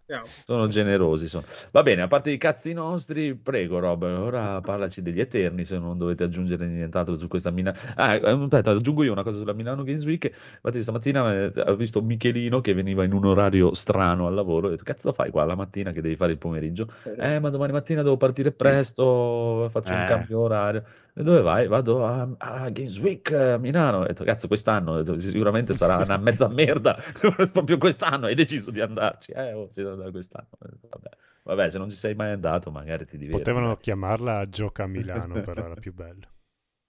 [0.05, 0.25] siamo?
[0.45, 1.27] Sono generosi.
[1.27, 1.43] Sono.
[1.71, 5.97] Va bene, a parte i cazzi nostri, prego Rob, ora parlaci degli Eterni, se non
[5.97, 7.77] dovete aggiungere nient'altro su questa Milano.
[7.95, 10.23] Ah, eh, aspetta, aggiungo io una cosa sulla Milano Games Week.
[10.23, 14.67] Infatti stamattina eh, ho visto Michelino che veniva in un orario strano al lavoro.
[14.67, 16.89] Ho detto, cazzo fai qua la mattina che devi fare il pomeriggio?
[17.17, 20.05] Eh, ma domani mattina devo partire presto, faccio un Eh.
[20.05, 20.83] cambio orario.
[21.19, 21.67] E dove vai?
[21.67, 23.97] Vado a, a Games Week a Milano.
[23.97, 26.95] Ho detto, cazzo, quest'anno detto, sicuramente sarà una mezza merda.
[27.51, 29.33] Proprio quest'anno hai deciso di andarci.
[29.33, 30.47] Eh, oh, ci devo andare quest'anno.
[30.57, 31.09] Vabbè.
[31.43, 33.43] Vabbè, se non ci sei mai andato, magari ti diverti.
[33.43, 36.25] Potevano chiamarla Gioca a Milano per la più bella.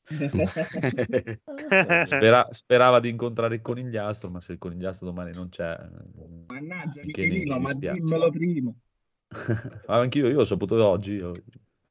[2.05, 7.03] Spera- sperava di incontrare il conigliastro, ma se il conigliastro domani non c'è, eh, Mannaggia,
[7.05, 8.73] Michelino, Michelino, mi ma dimmelo prima.
[9.87, 11.33] Ah, anch'io, io ho saputo oggi, io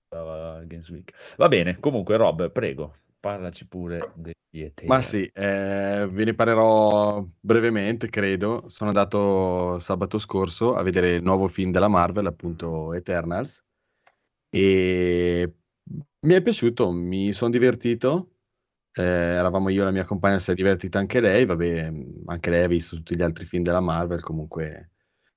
[0.10, 1.14] stavo a Games Week.
[1.38, 4.90] Va bene, comunque Rob, prego, parlaci pure degli Eterni.
[4.90, 8.64] Ma sì, eh, ve ne parlerò brevemente, credo.
[8.68, 13.64] Sono andato sabato scorso a vedere il nuovo film della Marvel, appunto Eternals,
[14.50, 15.54] e
[16.22, 18.32] mi è piaciuto, mi sono divertito.
[18.92, 21.46] Eh, eravamo io e la mia compagna, si è divertita anche lei.
[21.46, 21.94] Vabbè,
[22.26, 24.90] anche lei ha visto tutti gli altri film della Marvel, comunque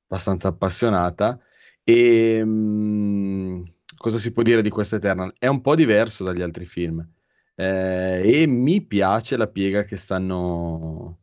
[0.07, 1.39] abbastanza appassionata.
[1.85, 3.65] E mm,
[4.03, 5.33] cosa si può dire di questo Eternal?
[5.39, 7.07] È un po' diverso dagli altri film.
[7.55, 11.21] Eh, e mi piace la piega che stanno,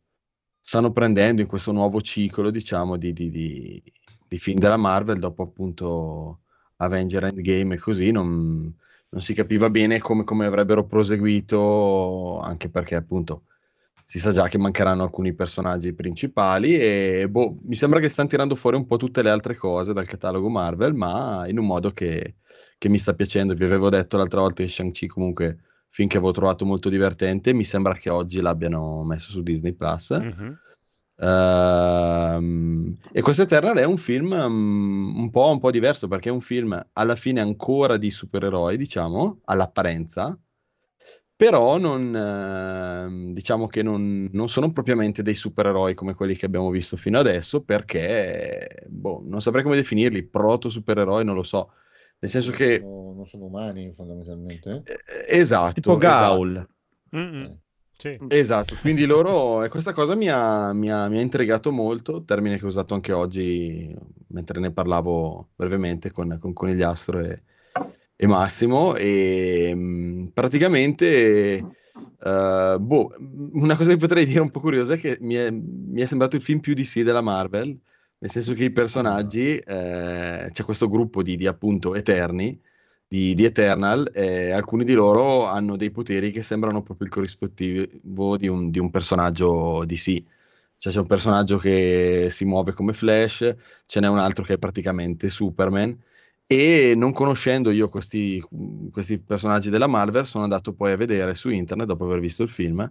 [0.58, 3.82] stanno prendendo in questo nuovo ciclo, diciamo, di, di- di-
[4.26, 6.42] di film della Marvel, dopo appunto
[6.76, 8.74] Avenger Endgame e così, non,
[9.10, 13.44] non si capiva bene come, come avrebbero proseguito, anche perché appunto
[14.10, 18.56] si sa già che mancheranno alcuni personaggi principali e boh, mi sembra che stanno tirando
[18.56, 22.38] fuori un po' tutte le altre cose dal catalogo Marvel, ma in un modo che,
[22.76, 23.54] che mi sta piacendo.
[23.54, 25.58] Vi avevo detto l'altra volta che Shang-Chi comunque
[25.90, 30.10] finché avevo trovato molto divertente, mi sembra che oggi l'abbiano messo su Disney Plus.
[30.10, 30.58] Mhm.
[31.20, 36.32] Ehm, e questo Eternal è un film um, un po', un po' diverso perché è
[36.32, 40.36] un film alla fine ancora di supereroi, diciamo, all'apparenza,
[41.40, 46.68] però non, ehm, diciamo che non, non sono propriamente dei supereroi come quelli che abbiamo
[46.68, 51.72] visto fino adesso perché, boh, non saprei come definirli, proto supereroi, non lo so.
[52.18, 54.82] Nel senso che, Sono- non sono umani fondamentalmente.
[54.84, 56.10] eh, esatto, Tipo esatto.
[56.12, 56.68] Gaul.
[57.16, 57.58] Mm-mm.
[57.96, 58.18] Sì.
[58.28, 62.58] Esatto, quindi loro, e questa cosa mi ha, mi ha- mi ha intrigato molto, termine
[62.58, 63.94] che ho usato anche oggi
[64.28, 67.42] mentre ne parlavo brevemente con, con Conigliastro e,
[68.22, 71.56] e Massimo, e mh, praticamente,
[72.22, 73.14] eh, boh,
[73.52, 76.36] una cosa che potrei dire un po' curiosa è che mi è, mi è sembrato
[76.36, 77.68] il film più DC della Marvel,
[78.18, 82.60] nel senso che i personaggi, eh, c'è questo gruppo di, di appunto Eterni,
[83.08, 88.36] di, di Eternal, e alcuni di loro hanno dei poteri che sembrano proprio il corrispettivo
[88.36, 90.22] di un, di un personaggio DC.
[90.76, 93.54] Cioè c'è un personaggio che si muove come Flash,
[93.86, 95.98] ce n'è un altro che è praticamente Superman,
[96.52, 98.44] e non conoscendo io questi,
[98.90, 102.48] questi personaggi della Marvel, sono andato poi a vedere su internet dopo aver visto il
[102.48, 102.90] film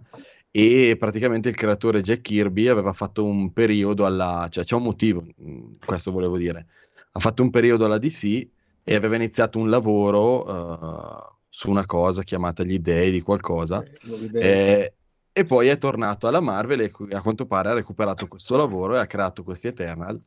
[0.50, 4.46] e praticamente il creatore Jack Kirby aveva fatto un periodo alla...
[4.48, 6.68] cioè c'è un motivo, mh, questo volevo dire,
[7.12, 8.48] ha fatto un periodo alla DC
[8.82, 13.84] e aveva iniziato un lavoro eh, su una cosa chiamata Gli Dei di qualcosa
[14.32, 14.94] eh,
[15.30, 19.00] e poi è tornato alla Marvel e a quanto pare ha recuperato questo lavoro e
[19.00, 20.18] ha creato questi Eternal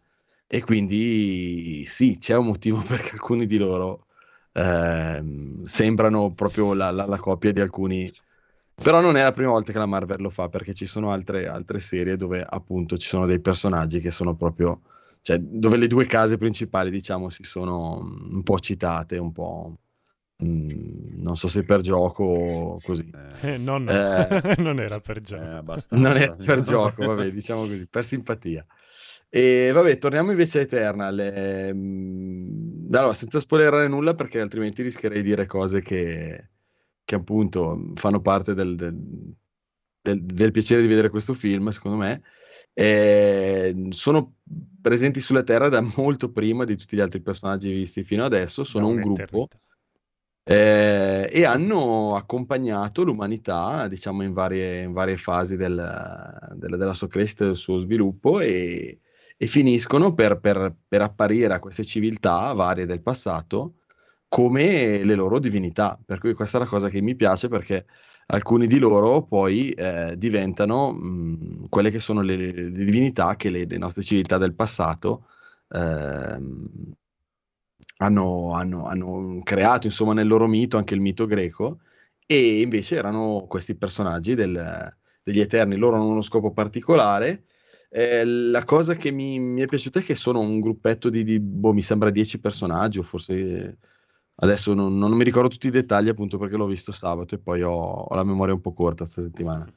[0.47, 4.07] e quindi sì, c'è un motivo perché alcuni di loro
[4.53, 8.11] ehm, sembrano proprio la, la- la copia di alcuni
[8.75, 11.47] però non è la prima volta che la Marvel lo fa perché ci sono altre,
[11.47, 14.81] altre serie dove appunto ci sono dei personaggi che sono proprio
[15.21, 19.77] cioè dove le due case principali diciamo si sono mm, un po' citate un po'
[20.43, 23.11] mm, non so se per gioco o così
[23.43, 24.27] Eh, no, no, Eh,
[24.59, 25.47] non era per gioco.
[25.57, 25.89] abbastanza.
[25.89, 28.65] non è per gioco, vabbè, diciamo così, per simpatia.
[29.35, 31.17] E vabbè, torniamo invece a Eternal.
[31.17, 36.49] Ehm, allora, senza spoilerare nulla, perché altrimenti rischierei di dire cose che,
[37.03, 39.33] che appunto fanno parte del, del-
[40.01, 42.21] del- del piacere di vedere questo film, secondo me.
[42.73, 44.35] Eh, sono
[44.79, 48.63] presenti sulla Terra da molto prima di tutti gli altri personaggi visti fino adesso.
[48.63, 49.47] Sono un gruppo
[50.43, 57.07] eh, e hanno accompagnato l'umanità, diciamo, in varie, in varie fasi del- della, della sua
[57.07, 58.99] crescita e del suo sviluppo e,
[59.43, 63.79] e finiscono per, per- per apparire a queste civiltà varie del passato
[64.27, 65.99] come le loro divinità.
[66.03, 67.85] Per cui questa è la cosa che mi piace perché
[68.27, 73.65] alcuni di loro poi eh, diventano mh, quelle che sono le, le divinità che le,
[73.65, 75.27] le nostre civiltà del passato
[75.69, 76.93] ehm,
[77.97, 81.79] hanno, hanno- hanno creato insomma nel loro mito, anche il mito greco,
[82.25, 87.45] e invece erano questi personaggi del- degli Eterni, loro hanno uno scopo particolare.
[87.95, 91.39] Eh, la cosa che mi, mi è piaciuta è che sono un gruppetto di, di,
[91.39, 93.77] boh, mi sembra 10 personaggi, o forse
[94.37, 97.61] adesso non, non mi ricordo tutti i dettagli appunto perché l'ho visto sabato e poi
[97.61, 99.71] ho, ho la memoria un po' corta sta settimana.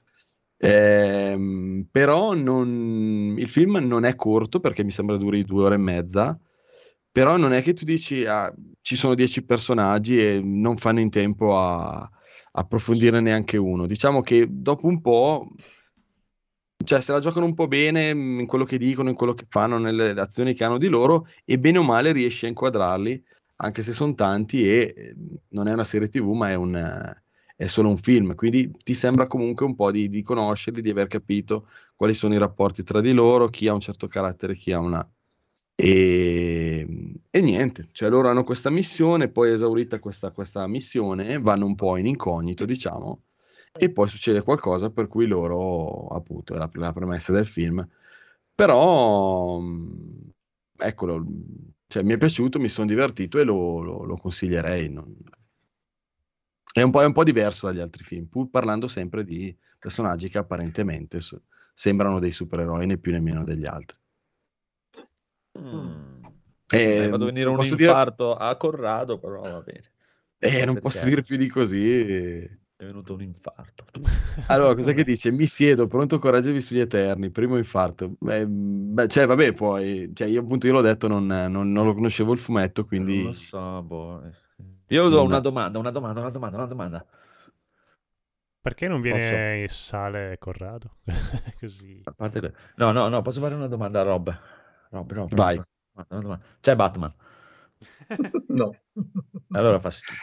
[0.58, 5.78] Ehm, però non- il film non è corto perché mi sembra duri due ore e
[5.78, 6.38] mezza,
[7.10, 11.10] però non è che tu dici ah, ci sono dieci personaggi e non fanno in
[11.10, 12.08] tempo a
[12.52, 13.86] approfondire neanche uno.
[13.86, 15.48] Diciamo che dopo un po',
[16.84, 19.46] cioè se la giocano un po' bene mh, in quello che dicono, in quello che
[19.48, 23.22] fanno, nelle azioni che hanno di loro, e bene o male riesci a inquadrarli,
[23.56, 25.14] anche se sono tanti e eh,
[25.48, 26.74] non è una serie TV, ma è un...
[26.76, 27.20] eh,
[27.56, 31.06] è solo un film, quindi ti sembra comunque un po' di, di conoscerli, di aver
[31.06, 34.78] capito quali sono i rapporti tra di loro, chi ha un certo carattere, chi ha
[34.78, 35.08] una...
[35.74, 36.86] E,
[37.30, 41.96] e niente, cioè loro hanno questa missione, poi esaurita questa, questa missione, vanno un po'
[41.96, 43.22] in incognito, diciamo,
[43.78, 47.86] e poi succede qualcosa per cui loro, appunto, è la, la premessa del film,
[48.54, 50.30] però, mh,
[50.78, 51.24] eccolo,
[51.86, 54.88] cioè, mi è piaciuto, mi sono divertito e lo, lo- lo consiglierei.
[54.90, 55.14] non-
[56.72, 60.28] È un po', è un po' diverso dagli altri film, pur parlando sempre di personaggi
[60.28, 61.42] che apparentemente so-
[61.72, 63.96] sembrano dei supereroi, né più né meno degli altri.
[65.58, 66.24] Mm.
[66.68, 69.92] Eh, Hai fatto venire un posso dire- infarto a Corrado, però va bene.
[70.38, 72.64] Eh, non posso dire più di così.
[72.78, 73.86] È venuto un infarto.
[74.48, 75.32] Allora, cosa che dice?
[75.32, 78.16] Mi siedo, pronto a correggervi sugli Eterni, primo infarto.
[78.18, 81.94] Beh, beh, cioè, vabbè, poi, cioè, io appunto, io l'ho detto, non, non- non lo
[81.94, 83.22] conoscevo il fumetto, Non quindi...
[83.22, 84.22] lo so, boh.
[84.88, 87.06] Io do Non- una domanda, una domanda, una domanda, una domanda.
[88.60, 90.96] Perché non viene Sale e Corrado?
[91.58, 92.02] Così.
[92.04, 94.38] A parte que- No, no, no, posso fare una domanda a Rob?
[94.90, 95.56] Rob, Rob, Vai.
[95.56, 96.44] Rob, Rob, una domanda.
[96.60, 97.14] C'è Batman.
[98.48, 98.74] No.
[99.52, 100.22] Allora fa schifo.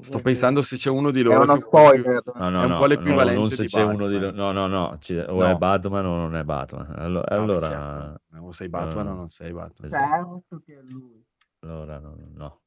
[0.00, 2.22] Sto pensando se c'è uno di È loro uno è un po' più- spoiler.
[2.34, 4.34] No, no, È un no, po' no, l'equivalente non se di c'è uno di Batman.
[4.34, 5.48] no, no, no, ci- o No.
[5.50, 6.92] è Batman o non è Batman.
[6.96, 8.20] Allora, No, allora, certo.
[8.44, 9.86] O sei Batman no, o non sei Batman.
[9.86, 10.14] esatto.
[10.50, 11.24] Certo che è lui.
[11.60, 12.60] Allora, no, no, no.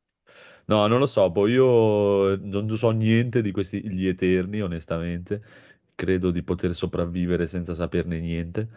[0.66, 5.42] No, non lo so, poi io non so niente di questi gli Eterni, onestamente.
[5.96, 8.68] Credo di poter sopravvivere senza saperne niente,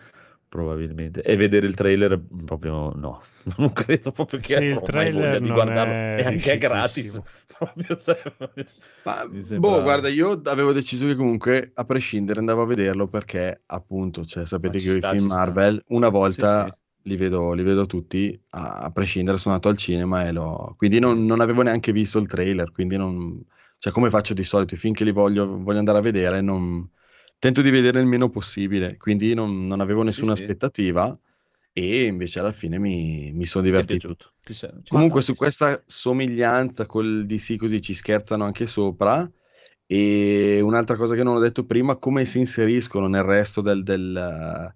[0.48, 1.22] probabilmente.
[1.22, 3.22] E vedere il trailer proprio no.
[3.58, 5.92] Non credo proprio che Sì, il mai voglia trailer di guardarlo.
[5.92, 7.22] è E anche è gratis.
[7.60, 8.16] Proprio, sai,
[9.02, 13.08] Ma, mi sembra- boh, guarda, io avevo deciso che comunque, a prescindere, andavo a vederlo
[13.08, 15.36] perché, appunto, cioè, sapete che sta, i film ci sta.
[15.36, 16.74] Marvel, una volta Sì, sì.
[17.04, 20.74] Li, vedo, li vedo tutti, a, a prescindere, sono andato al cinema e l'ho...
[20.76, 23.42] Quindi non, non avevo neanche visto il trailer, quindi non...
[23.78, 26.86] Cioè, come faccio di solito, che li voglio, voglio andare a vedere, non...
[27.38, 30.42] tento di vedere il meno possibile, quindi non, non avevo nessuna sì.
[30.42, 31.18] aspettativa
[31.72, 34.16] e invece alla fine mi, mi sono divertito.
[34.42, 39.30] Ci sei- ci Comunque su questa somiglianza col DC così ci scherzano anche sopra.
[39.86, 44.72] E un'altra cosa che non ho detto prima, come si inseriscono nel resto del, del,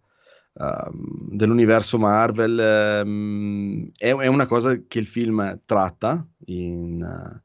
[0.55, 0.91] uh,
[1.31, 7.41] dell'universo Marvel, um, è, è una cosa che il film tratta in, uh,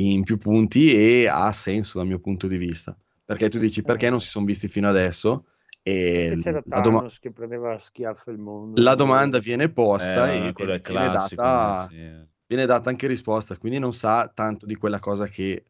[0.00, 2.96] in più punti e ha senso dal mio punto di vista.
[3.24, 5.44] Perché tu dici perché non si sono visti fino adesso?
[5.90, 8.80] E Che c'era la, doma- Thanos che prendeva a schiaffo il mondo.
[8.80, 12.26] la domanda viene posta Eh, e viene, classico, data, sì.
[12.46, 15.64] viene data anche risposta, quindi non sa tanto di quella cosa che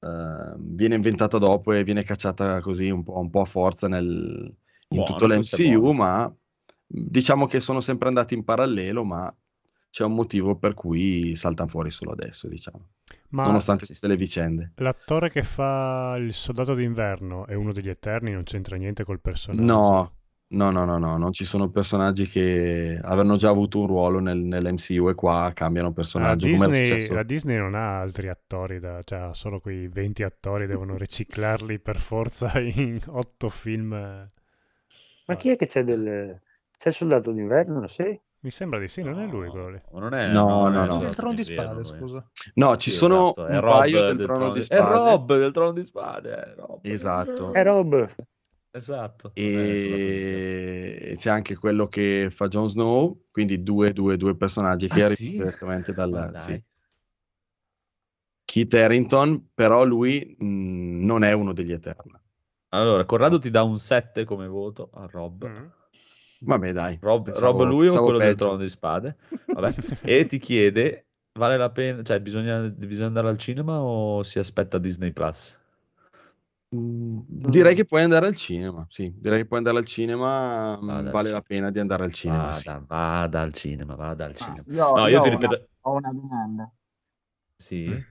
[0.00, 4.06] eh, viene inventata dopo e viene cacciata così un po', un po' a forza nel,
[4.88, 6.32] in Buono, tutto l'MCU, ma
[6.86, 9.34] diciamo che sono sempre andati in parallelo, ma
[9.90, 12.88] c'è un motivo per cui saltano fuori solo adesso, diciamo,
[13.30, 14.72] Ma nonostante tutte le vicende.
[14.76, 19.68] l'attore che fa il soldato d'inverno è uno degli Eterni, non c'entra niente col personaggio.
[19.68, 20.12] No,
[20.48, 24.38] no, no, no, no, non ci sono personaggi che avevano già avuto un ruolo nel-
[24.38, 27.14] nell'MCU e qua cambiano La personaggio, come era Disney, successo.
[27.14, 31.98] la Disney non ha altri attori, da, cioè solo quei 20 attori, devono riciclarli per
[32.00, 34.28] forza in 8 film.
[35.26, 36.40] Ma chi è che c'è del...
[36.78, 38.18] C'è il soldato d'inverno, sì?
[38.46, 39.80] Mi sembra di sì, non è lui quello lì.
[39.90, 41.08] Non è, No, non no, è no.
[41.08, 42.24] il trono di spade, scusa.
[42.54, 44.92] No, ci Sì, sono esatto, è un Rob paio del trono di È spade.
[44.94, 46.30] Rob del trono di spade.
[46.30, 46.78] È Rob.
[46.84, 47.52] Esatto.
[47.52, 48.14] È Rob.
[48.70, 49.32] Esatto.
[49.34, 55.02] è E c'è anche quello che fa Jon Snow, quindi due, due, due personaggi che
[55.02, 55.30] Ah, arrivano sì?
[55.32, 56.30] direttamente dal...
[56.36, 56.62] Sì.
[58.44, 62.12] Keith Harrington, però lui mh, non è uno degli Eterni.
[62.68, 65.48] Allora, Corrado ti dà un 7 come voto a Rob.
[65.48, 65.66] Mm.
[66.40, 66.98] Vabbè, dai.
[67.00, 68.44] Rob, pensavo- Rob lui o quello del peggio.
[68.44, 69.16] trono di spade?
[69.52, 69.74] Vabbè.
[70.02, 71.06] e ti chiede,
[71.38, 75.58] vale la pena, cioè bisogna, bisogna andare al cinema o si aspetta Disney Plus?
[76.74, 80.86] Mm, Direi che puoi andare al cinema, sì, direi che puoi andare al cinema, mm,
[80.86, 81.42] Vada al vale la cinema.
[81.42, 82.68] pena di andare al cinema, sì.
[82.68, 84.62] Vada, vada al cinema, vada al Ma cinema.
[84.66, 86.72] io, No, io io ti ho, una, ripeto, ho una domanda.
[87.58, 88.04] sì,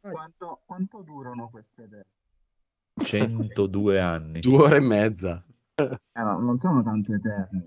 [0.00, 2.06] Quanto, quanto durano queste idee?
[3.02, 4.40] 102 anni.
[4.40, 5.44] Due ore e mezza.
[6.12, 7.64] Eh, no, non sono tanto eterne.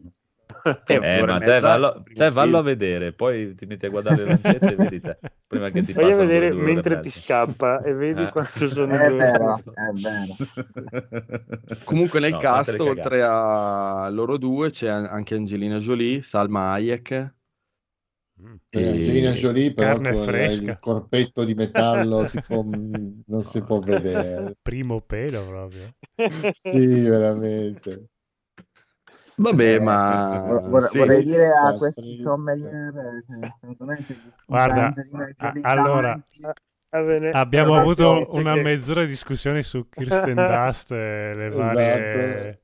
[0.86, 4.18] Eh, Eh, ma e te vallo, te vallo a vedere, poi ti metti a guardare
[4.18, 5.18] le lancette e vedi te,
[5.48, 8.30] prima che ti Vai a passano quelle vedere mentre ti scappa e vedi Eh.
[8.30, 10.36] quanto sono È due vero, è vero.
[11.86, 17.34] Comunque nel No, cast, oltre a loro due, c'è an- anche Angelina Jolie, Salma Hayek.
[18.46, 18.56] Mm.
[18.70, 19.32] E Angelina.
[19.32, 20.64] Jolie però Carne con fresca.
[20.72, 24.56] il corpetto di metallo tipo mm, non si può vedere.
[24.62, 25.94] Primo pelo proprio.
[26.54, 28.08] Sì, veramente.
[29.36, 30.98] Vabbè, Eh, ma vor- sì.
[31.00, 33.52] vorrei dire a questi sommelier eh,
[34.30, 36.26] sputa Guarda, Angelina a- allora,
[36.90, 37.32] Va bene.
[37.32, 42.60] abbiamo Allora, avuto una che- mezz'ora di discussione su Kirsten Dust e le varie, Esatto.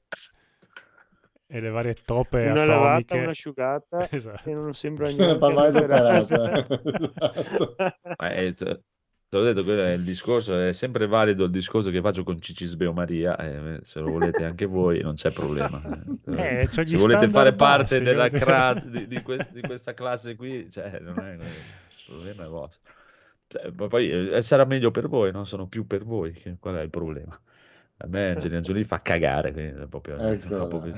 [1.51, 3.17] E le varie toppe Una lavata, atomiche.
[3.25, 4.41] un'asciugata Esatto.
[4.43, 5.39] che non sembra niente.
[5.39, 6.65] Esatto.
[8.17, 12.01] Ma è- te l'ho detto, quello è il discorso, è sempre valido il discorso che
[12.01, 15.79] faccio con Cici Sbeo Maria, eh, se lo volete anche voi non c'è problema.
[16.27, 16.61] eh.
[16.61, 20.99] Eh, se volete fare parte bassi, cra- di, di que- di questa classe qui, cioè,
[21.01, 21.39] non è, il
[22.07, 22.81] problema è vostro.
[23.47, 26.81] Cioè, poi eh, sarà meglio per voi, non sono più per voi, che- qual è
[26.81, 27.39] il problema?
[28.01, 30.67] A me Angelina Jolie fa cagare, quindi è proprio, Ecco.
[30.67, 30.97] proprio-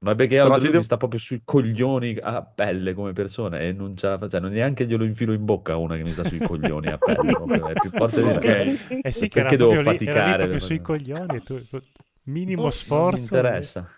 [0.00, 3.96] Ma perché Però ti mi sta proprio sui coglioni a pelle come persona e non
[3.96, 6.38] ce la fa, cioè, non neanche glielo infilo in bocca una che mi sta sui
[6.38, 9.00] coglioni a pelle, proprio, è più forte di me.
[9.02, 10.28] Eh sì, che era Perché devo lì, era faticare?
[10.36, 11.42] proprio per- sui coglioni.
[11.42, 11.82] tu- tu-
[12.24, 13.16] minimo Non sforzo.
[13.16, 13.88] mi interessa.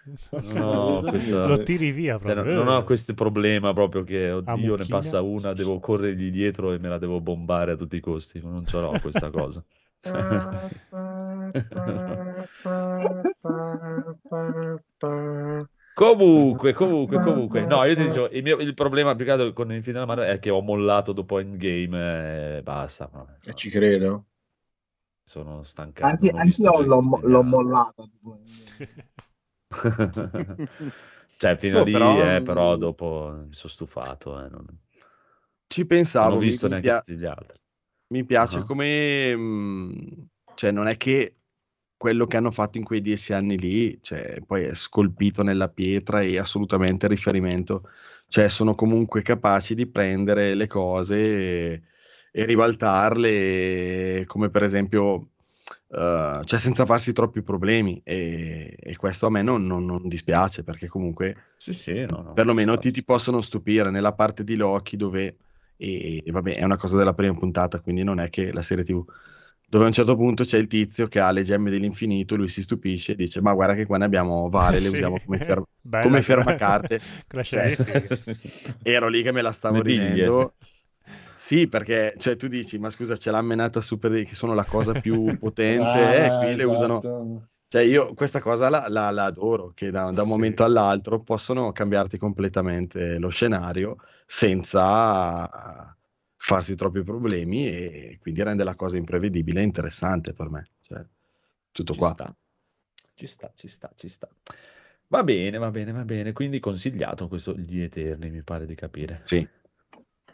[0.54, 2.54] No, questo- Lo tiri via Cioè, proprio.
[2.54, 6.78] non, non ho questo problema proprio che, oddio, ne passa una, devo corrergli dietro e
[6.78, 8.40] me la devo bombare a tutti i costi.
[8.40, 9.62] Non ce l'ho questa cosa.
[15.92, 19.70] Comunque, comunque, comunque, no, io ti dicevo, il, mio, il problema più che altro con
[19.72, 23.10] il finale Mario è che ho mollato dopo Endgame e basta.
[23.48, 24.26] E ci credo.
[25.22, 26.10] Sono stancato.
[26.10, 28.04] Anche, non ho visto anch'io l'ho, questi l'ho mollata.
[31.36, 34.44] cioè, fino Oh, lì, però, eh, però dopo mi sono stufato.
[34.44, 34.66] eh, non,
[35.68, 35.86] Ci
[36.18, 37.58] non pensavo, ho mi, visto neanche pia- tutti gli altri.
[38.10, 38.64] Mi piace Ah.
[38.64, 39.36] come...
[39.36, 41.36] mh, cioè, non è che
[41.96, 46.20] quello che hanno fatto in quei dieci anni lì, cioè, poi è scolpito nella pietra
[46.20, 47.88] e assolutamente riferimento.
[48.28, 51.82] Cioè, sono comunque capaci di prendere le cose e,
[52.32, 55.30] e ribaltarle, come per esempio,
[55.88, 58.00] eh, cioè senza farsi troppi problemi.
[58.04, 62.32] E, e questo a me non, non- non dispiace, perché comunque Sì, sì, no, no,
[62.32, 65.36] perlomeno ti, ti possono stupire nella parte di Loki dove,
[65.80, 68.84] e, e vabbè, è una cosa della prima puntata, quindi non è che la serie
[68.84, 69.04] TV,
[69.68, 72.62] dove a un certo punto c'è il tizio che ha le gemme dell'infinito, lui si
[72.62, 74.96] stupisce e dice, ma guarda che qua ne abbiamo varie, le Sì.
[74.96, 77.00] usiamo come, ferm- Bella come fermacarte.
[77.48, 77.76] Cioè,
[78.82, 80.54] ero lì che me la stavo ridendo.
[81.34, 84.94] Sì, perché cioè, tu dici, ma scusa, c'è la menata super che sono la cosa
[84.94, 87.00] più potente, eh, Ah, qui le usano...
[87.72, 90.34] Cioè, io questa cosa la, la- la adoro, che da, da un Sì.
[90.34, 95.96] momento all'altro possono cambiarti completamente lo scenario senza
[96.34, 100.66] farsi troppi problemi e quindi rende la cosa imprevedibile e interessante per me.
[100.80, 101.04] Cioè,
[101.70, 102.10] tutto Ci qua.
[102.10, 102.34] sta.
[103.14, 104.28] ci sta, ci sta, ci sta.
[105.06, 106.32] Va bene, va bene, va bene.
[106.32, 109.20] Quindi consigliato questo Gli Eterni, mi pare di capire.
[109.24, 109.46] Sì.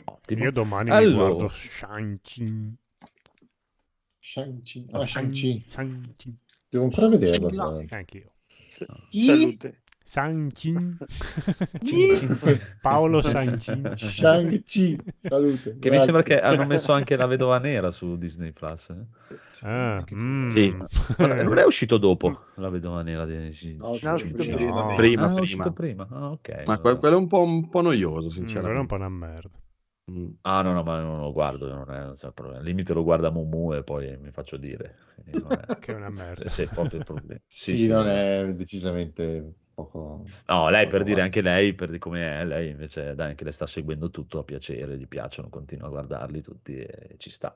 [0.04, 0.44] Ottimo.
[0.44, 1.34] Io domani mi Allora.
[1.34, 2.76] guardo Shang-Chi.
[4.20, 4.86] Shang-Chi.
[4.92, 5.64] Ah, Shang-Chi.
[5.68, 6.38] Shang-Chi.
[6.76, 7.48] Devo ancora vederlo.
[7.50, 7.96] l'altro.
[7.96, 8.30] Anch'io.
[9.10, 9.80] Salute.
[10.08, 10.96] Shang-Chi.
[12.80, 13.82] Paolo Shang-Chi.
[13.94, 14.98] Shang-Chi.
[15.22, 15.78] Salute.
[15.80, 18.90] Che mi sembra che hanno messo anche la vedova nera su Disney Plus.
[18.90, 19.36] eh.
[19.62, 20.48] Ah, mm.
[20.48, 20.76] Sì.
[21.18, 23.34] Non è- uscito dopo la vedova nera di
[23.78, 24.80] No, di- è uscito di- prima.
[24.86, 24.94] No.
[24.94, 26.06] Prima, Ah, prima.
[26.10, 26.48] Ah, ok.
[26.50, 26.78] Ma allora.
[26.78, 28.60] que- quello è un po', un po' noioso, Mm, sinceramente.
[28.60, 29.50] quello è un po' una merda.
[30.10, 30.28] Mm.
[30.42, 32.58] Ah, no, no, ma non lo guardo, non è, non c'è problema.
[32.60, 34.96] Al limite lo guarda Mumu e poi mi faccio dire.
[35.42, 36.44] Non è- Che è una merda.
[36.44, 37.40] Se, se proprio il problema.
[37.48, 38.06] Sì, Sì, sì, non no.
[38.06, 40.24] è decisamente poco...
[40.48, 43.44] No, lei per poco dire anche lei, per di come è, lei invece dai, anche
[43.44, 47.54] le sta seguendo tutto a piacere, gli piacciono, continua a guardarli tutti e ci sta.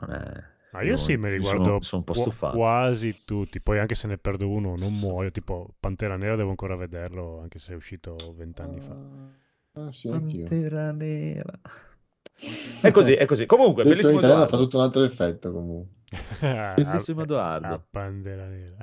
[0.00, 0.44] Non è...
[0.70, 3.60] Ma io sì, me li mi guardo sono, sono quasi tutti.
[3.60, 5.30] Poi anche se ne perdo uno non muoio.
[5.32, 8.96] Tipo Pantera Nera devo ancora vederlo, anche se è uscito vent'anni fa.
[9.76, 10.08] Ah, sì.
[10.08, 11.60] Pantera nera.
[12.80, 13.46] È così, è così.
[13.46, 14.64] Comunque, Detto bellissimo italiano fa Edoardo.
[14.64, 15.94] tutto un altro effetto comunque.
[16.76, 17.86] Bellissimo A Edoardo.
[17.90, 18.76] Pantera Nera.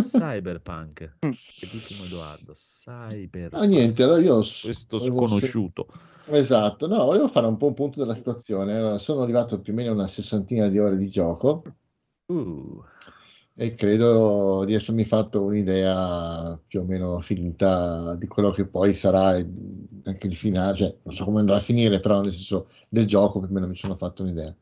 [0.00, 1.16] Cyberpunk.
[1.20, 2.52] Bellissimo Edoardo.
[2.54, 3.48] Cyber.
[3.54, 4.36] Ah, niente, allora io...
[4.36, 5.86] Questo sconosciuto.
[6.26, 8.76] Esatto, no, volevo fare un po' un punto della situazione.
[8.76, 11.62] Allora, sono arrivato più o meno a una sessantina di ore di gioco
[12.30, 12.80] Uh,
[13.60, 19.32] e credo di essermi fatto un'idea più o meno finita di quello che poi sarà
[19.32, 23.38] anche il finale, cioè non so come andrà a finire, però nel senso del gioco
[23.38, 24.56] più o meno mi sono fatto un'idea.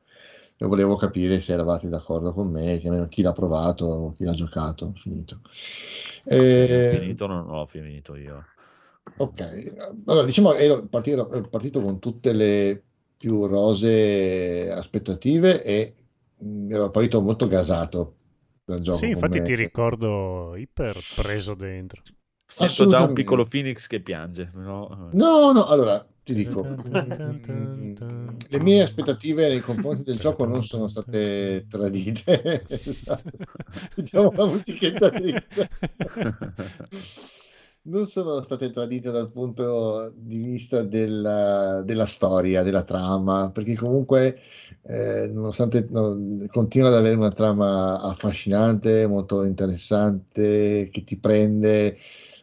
[0.56, 5.42] E volevo capire se eravate d'accordo con me, chi l'ha provato, chi l'ha giocato, finito.
[6.24, 8.44] Eh, finito, non l'ho finito io.
[9.16, 9.74] Ok,
[10.06, 12.82] allora diciamo che ero partito, ero partito con tutte le
[13.16, 15.94] più rose aspettative e
[16.36, 18.16] mh, ero partito molto gasato
[18.68, 18.98] dal gioco.
[18.98, 22.02] Sì, infatti ti ricordo iper preso dentro.
[22.46, 24.50] Sento già un piccolo Phoenix che piange.
[24.54, 26.62] No, No, no, allora ti dico,
[28.50, 32.66] le mie aspettative nei confronti del gioco non sono state tradite.
[33.96, 35.68] Vediamo la musichetta triste.
[37.88, 44.38] Non sono state tradite dal punto di vista della, della storia, della trama, perché comunque,
[44.82, 51.96] eh, nonostante no, continua ad avere una trama affascinante, molto interessante, che ti prende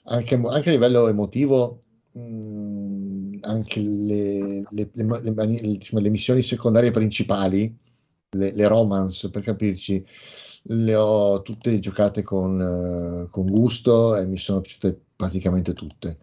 [0.05, 7.71] anche, anche a livello emotivo, mh, anche le, le- le insomma, le missioni secondarie principali,
[8.31, 10.03] le, romance per capirci,
[10.63, 12.59] le ho tutte giocate con,
[13.25, 16.19] eh, con gusto e mi sono piaciute praticamente tutte.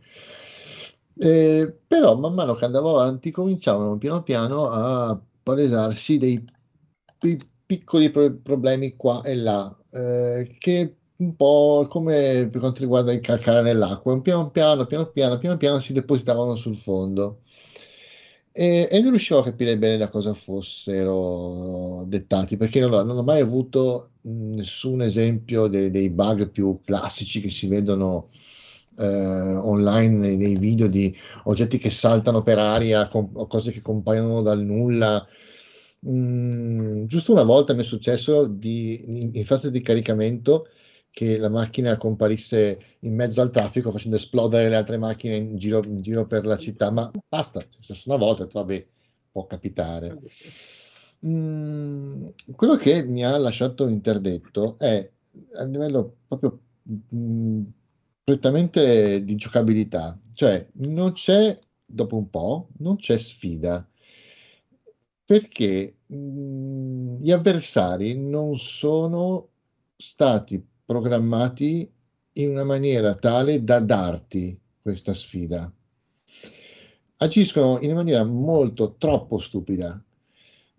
[1.15, 6.43] Eh, però man mano che andavo avanti cominciavano piano piano a palesarsi dei
[7.19, 13.13] pi- piccoli pro- problemi qua e là, eh, che un po' come per quanto riguarda
[13.13, 17.41] il calcare nell'acqua, piano piano, piano piano, piano piano si depositavano sul fondo.
[18.55, 23.23] E, e non riuscivo a capire bene da cosa fossero dettati, perché non, non ho
[23.23, 28.29] mai avuto nessun esempio dei, dei bug più classici che si vedono
[28.99, 31.15] eh, online nei, video di
[31.45, 35.27] oggetti che saltano per aria com- o cose che compaiono dal nulla.
[36.09, 40.67] Mm, giusto una volta mi è successo di, in, in fase di caricamento
[41.11, 45.83] che la macchina comparisse in mezzo al traffico facendo esplodere le altre macchine in giro,
[45.85, 47.67] in giro per la città, ma basta, è
[48.07, 48.87] una volta, vabbè,
[49.31, 50.19] può capitare.
[51.27, 55.09] Mm, quello che mi ha lasciato interdetto è
[55.55, 56.59] a livello proprio
[57.15, 57.63] mm,
[58.33, 63.87] prettamente di giocabilità, cioè non c'è, dopo un po', non c'è sfida.
[65.23, 69.49] Perché mh, gli avversari non sono
[69.97, 71.91] stati programmati
[72.35, 75.71] in una maniera tale da darti questa sfida.
[77.19, 80.03] Agiscono in maniera molto troppo stupida.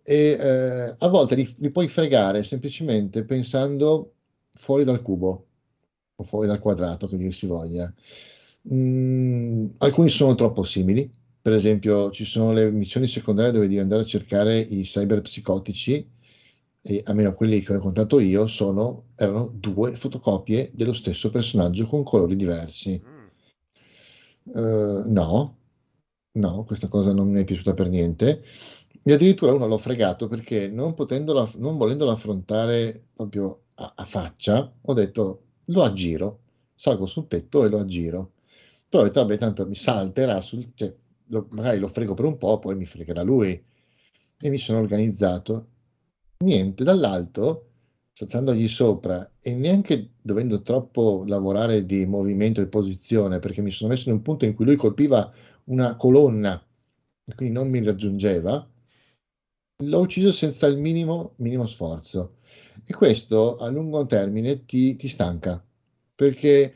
[0.01, 4.13] E eh, a volte li, li puoi fregare semplicemente pensando
[4.51, 5.45] fuori dal cubo
[6.23, 7.93] o fuori dal quadrato, che dir si voglia.
[8.73, 11.09] Mm, alcuni sono troppo simili,
[11.41, 16.09] per esempio ci sono le missioni secondarie dove devi andare a cercare i cyberpsicotici
[16.81, 22.03] e almeno quelli che ho incontrato io sono, erano due fotocopie dello stesso personaggio con
[22.03, 23.01] colori diversi.
[24.55, 25.57] Eh, no,
[26.31, 28.43] no, questa cosa non mi è piaciuta per niente.
[29.03, 30.93] E addirittura uno l'ho fregato perché non,
[31.57, 36.40] non volendolo affrontare proprio a, a faccia, ho detto lo aggiro,
[36.76, 38.34] salgo sul tetto e lo aggiro.
[38.90, 40.94] Però ho detto, vabbè, tanto mi salterà, sul, cioè,
[41.27, 43.61] lo- magari lo frego per un po', poi mi fregherà lui.
[44.38, 45.68] E mi sono organizzato.
[46.44, 47.68] Niente, dall'alto
[48.11, 54.10] saltandogli sopra e neanche dovendo troppo lavorare di movimento e posizione, perché mi sono messo
[54.10, 55.31] in un punto in cui lui colpiva
[55.65, 56.61] una colonna
[57.26, 58.68] e quindi non mi raggiungeva,
[59.84, 62.38] l'ho ucciso senza il minimo, minimo sforzo.
[62.85, 65.63] E questo a lungo termine ti, ti stanca,
[66.15, 66.73] perché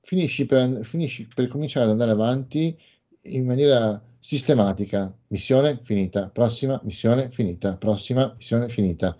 [0.00, 2.76] finisci per, finisci per cominciare ad andare avanti
[3.22, 5.14] in maniera sistematica.
[5.28, 9.16] Missione finita, prossima missione finita, prossima missione finita.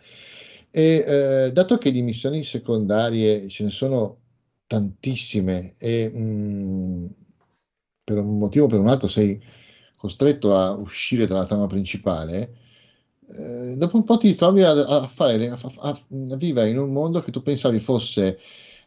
[0.70, 4.18] E eh, dato che di missioni secondarie ce ne sono
[4.66, 7.14] tantissime e mh,
[8.05, 9.42] per un motivo o per un altro sei
[9.96, 12.55] costretto a uscire dalla trama principale,
[13.30, 16.00] eh, dopo un po' ti trovi a, a fare, a, a,
[16.36, 18.38] vivere in un mondo che tu pensavi fosse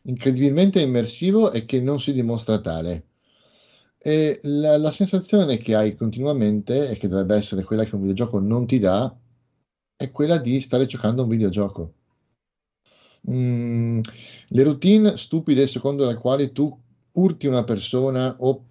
[0.03, 3.05] incredibilmente immersivo e che non si dimostra tale.
[3.97, 8.39] E la, la sensazione che hai continuamente, e che dovrebbe essere quella che un videogioco
[8.39, 9.15] non ti dà,
[9.95, 11.93] è quella di stare giocando a un videogioco.
[13.29, 13.99] Mm,
[14.47, 16.75] le routine stupide secondo le quali tu
[17.13, 18.65] urti una persona o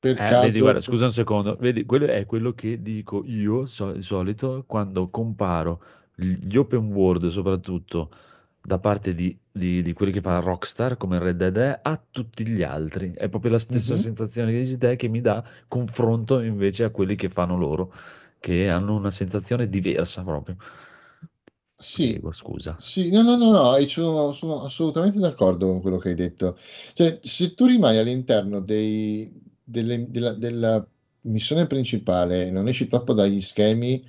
[0.00, 0.38] per Eh, caso...
[0.38, 4.64] vedi, guarda, scusa un secondo, vedi, quello è quello che dico io so- di solito
[4.66, 5.80] quando comparo
[6.16, 8.10] gli open world, soprattutto
[8.60, 12.46] da parte di, di- di quelli che fa Rockstar come Red Dead è, a tutti
[12.48, 13.12] gli altri.
[13.14, 13.96] È proprio la stessa Mhm.
[13.96, 17.92] sensazione che dici te che mi dà confronto invece a quelli che fanno loro,
[18.40, 20.56] che hanno una sensazione diversa proprio.
[21.80, 22.74] Sì, Prego, scusa.
[22.74, 26.56] sì, no, no, no, no, sono, sono assolutamente d'accordo con quello che hai detto.
[26.94, 29.32] Cioè, se tu rimani all'interno dei-
[29.68, 30.86] delle- della, della
[31.22, 34.02] missione principale non esci troppo dagli schemi,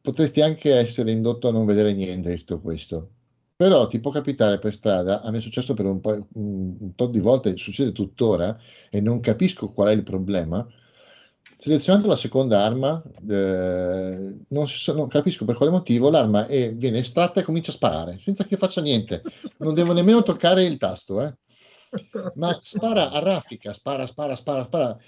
[0.00, 3.10] potresti anche essere indotto a non vedere niente di tutto questo.
[3.56, 6.94] Però ti può capitare per strada, a me è successo per un po', un, un
[6.94, 8.58] tot di volte, succede tuttora,
[8.90, 10.66] e non capisco qual è il problema.
[11.56, 16.98] Selezionando la seconda arma, eh, non, so- non capisco per quale motivo l'arma è- viene
[16.98, 19.22] estratta e comincia a sparare, senza che faccia niente.
[19.58, 21.32] Non devo nemmeno toccare il tasto, eh.
[22.34, 24.98] Ma spara a raffica, spara, spara, spara, spara,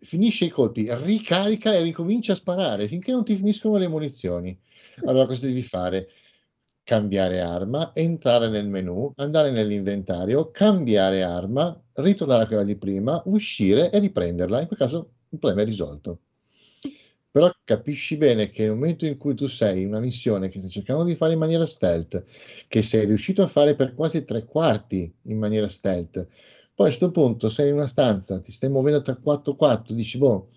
[0.00, 4.58] finisce i colpi, ricarica e ricomincia a sparare finché non ti finiscono le munizioni.
[5.04, 6.08] Allora cosa devi fare?
[6.82, 13.90] Cambiare arma, entrare nel menu, andare nell'inventario, cambiare arma, ritornare a quella di prima, uscire
[13.90, 14.60] e riprenderla.
[14.60, 16.20] In quel caso il problema è risolto.
[17.30, 20.70] Però capisci bene che nel momento in cui tu sei in una missione che stai
[20.70, 22.22] cercando di fare in maniera stealth,
[22.68, 26.26] che sei riuscito a fare per quasi tre quarti in maniera stealth,
[26.74, 30.48] poi a questo punto sei in una stanza, ti stai muovendo tra 4-4, dici, boh,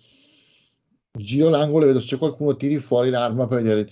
[1.18, 3.88] giro l'angolo e vedo se c'è qualcuno, tiri fuori l'arma per vedere.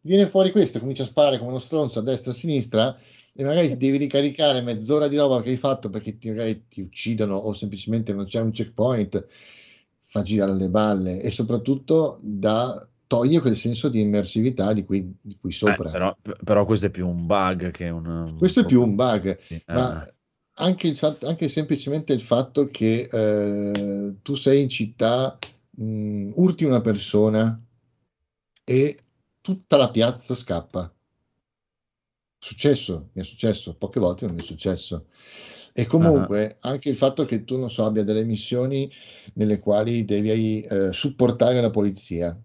[0.00, 2.96] Viene fuori questo, comincia a sparare come uno stronzo a destra e a sinistra
[3.34, 6.82] e magari ti devi ricaricare mezz'ora di roba che hai fatto perché ti, magari ti
[6.82, 9.26] uccidono o semplicemente non c'è un checkpoint,
[10.14, 15.36] fa girare le balle e soprattutto da, toglie quel senso di immersività di cui, di
[15.40, 15.90] cui Eh, sopra.
[15.90, 18.34] però, però questo è più un bug che un...
[18.38, 20.14] Questo è più un bug, Sì, ma eh.
[20.54, 25.36] anche, il anche semplicemente il fatto che eh, tu sei in città,
[25.70, 27.60] mh, urti una persona
[28.64, 28.98] e
[29.40, 30.92] tutta la piazza scappa.
[32.38, 35.06] Successo, mi è successo, poche volte non mi è successo.
[35.76, 38.88] E comunque anche il fatto che tu, non so, abbia delle missioni
[39.34, 42.38] nelle quali devi eh, supportare la polizia.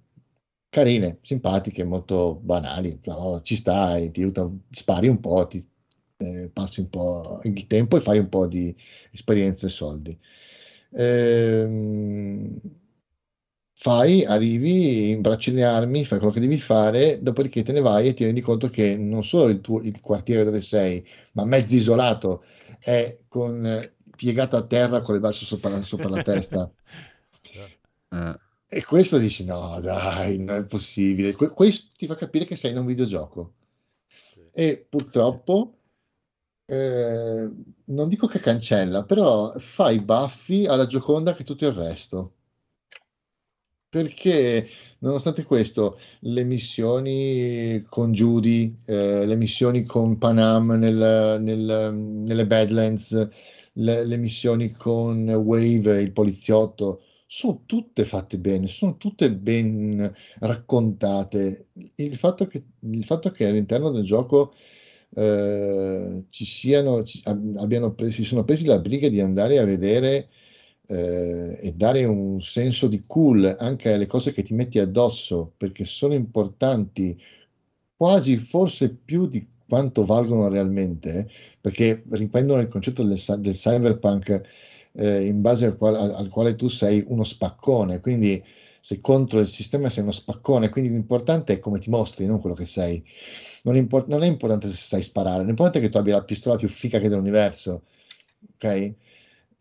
[0.70, 5.64] Carine, simpatiche, molto banali, però ci stai, ti aiuta, spari un po', ti
[6.18, 8.76] eh, passi un po' il tempo e fai un po' di
[9.12, 10.20] esperienze e soldi.
[10.92, 12.60] Ehm,
[13.74, 18.14] fai, arrivi, imbracci le armi, fai quello che devi fare, dopodiché te ne vai e
[18.14, 21.04] ti rendi conto che non solo il tuo il quartiere dove sei,
[21.34, 22.44] ma mezzo isolato,
[22.80, 26.72] è con, eh, piegato a terra con le braccia sopra, la- sopra la testa.
[28.12, 28.40] Eh.
[28.68, 31.34] E questo dici: no, dai, non è possibile.
[31.34, 33.54] Que- questo ti fa capire che sei in un videogioco.
[34.52, 35.78] E purtroppo,
[36.66, 37.50] eh,
[37.86, 42.36] non dico che cancella, però fa i baffi alla Gioconda che tutto il resto.
[43.92, 44.68] Perché
[45.00, 53.28] nonostante questo, le missioni con Judy, eh, le missioni con Panam nel- nel- nelle Badlands,
[53.74, 61.70] le, le missioni con Wave, il poliziotto, sono tutte fatte bene, sono tutte ben raccontate.
[61.96, 64.54] Il fatto che, il fatto che all'interno del gioco
[65.16, 70.30] eh, ci siano, ci- ab- abbiano si sono presi la briga di andare a vedere
[70.90, 75.86] eh, e dare un senso di cool anche alle cose che ti metti addosso, perché
[75.86, 77.18] sono importanti
[77.96, 81.30] quasi forse più di quanto valgono realmente,
[81.62, 84.42] perché riprendono il concetto del, del cyberpunk
[84.94, 88.44] eh, in base al quale, al- al quale tu sei uno spaccone, quindi
[88.82, 92.56] sei contro il sistema, sei uno spaccone, quindi l'importante è come ti mostri, non quello
[92.56, 93.04] che sei.
[93.64, 96.56] Non, impor- non è importante se sai sparare, l'importante è che tu abbia la pistola
[96.56, 97.84] più fica che dell'universo,
[98.56, 98.94] ok?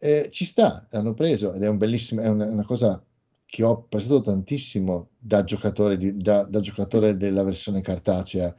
[0.00, 3.02] Eh, ci sta, l'hanno preso ed è un bellissimo, è una, una cosa
[3.44, 8.54] che ho apprezzato tantissimo da giocatore, di- da- da giocatore della versione cartacea,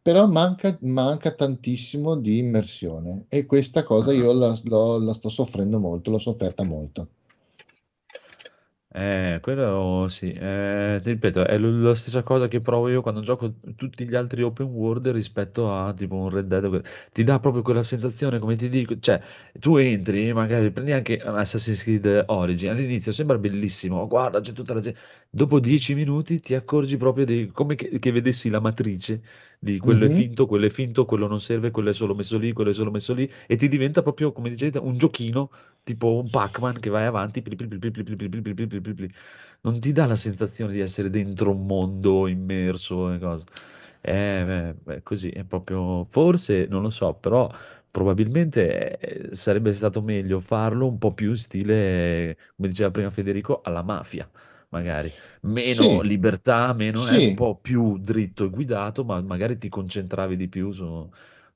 [0.00, 5.78] però manca, manca tantissimo di immersione e questa cosa io la, l'ho- la sto soffrendo
[5.80, 7.08] molto, l'ho sofferta molto.
[8.96, 13.54] Eh, quello sì, eh, ti ripeto, è la stessa cosa che provo io quando gioco
[13.74, 16.80] tutti gli altri open world rispetto a tipo un Red Dead.
[17.10, 19.20] Ti dà proprio quella sensazione, come ti dico, cioè
[19.58, 24.74] tu entri, magari prendi anche Assassin's Creed Origin, all'inizio sembra bellissimo, "Oh, guarda, c'è tutta
[24.74, 25.00] la gente.
[25.28, 29.22] Dopo dieci minuti ti accorgi proprio di come che, che vedessi la matrice
[29.64, 30.16] di quello mm-hmm.
[30.16, 32.74] è finto, quello è finto, quello non serve, quello è solo messo lì, quello è
[32.74, 35.50] solo messo lì, e ti diventa proprio, come dicete, un giochino,
[35.82, 39.10] tipo un Pac-Man che vai avanti, pli pli pli
[39.62, 43.44] non ti dà la sensazione di essere dentro un mondo immerso e cose.
[44.00, 47.50] Eh, beh, così è proprio, forse, non lo so, però
[47.90, 53.82] probabilmente sarebbe stato meglio farlo un po' più in stile, come diceva prima Federico, alla
[53.82, 54.28] mafia
[54.74, 55.12] magari.
[55.42, 59.68] Meno Sì, libertà, meno, è un sì, po' più dritto e guidato, ma magari ti
[59.68, 61.08] concentravi di più su...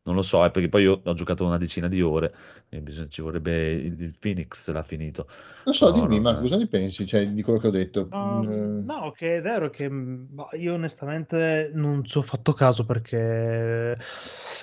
[0.08, 2.34] Non lo so, eh, perché poi io ho giocato una decina di ore
[2.68, 5.28] e bisogna- ci vorrebbe il, il Phoenix l'ha finito.
[5.64, 6.22] non so, Però dimmi, non...
[6.22, 8.12] Marco, cosa ne pensi, cioè, di quello che ho detto?
[8.12, 12.54] Um, Mm, no, che è vero che mh, boh, io onestamente non ci ho fatto
[12.54, 13.98] caso perché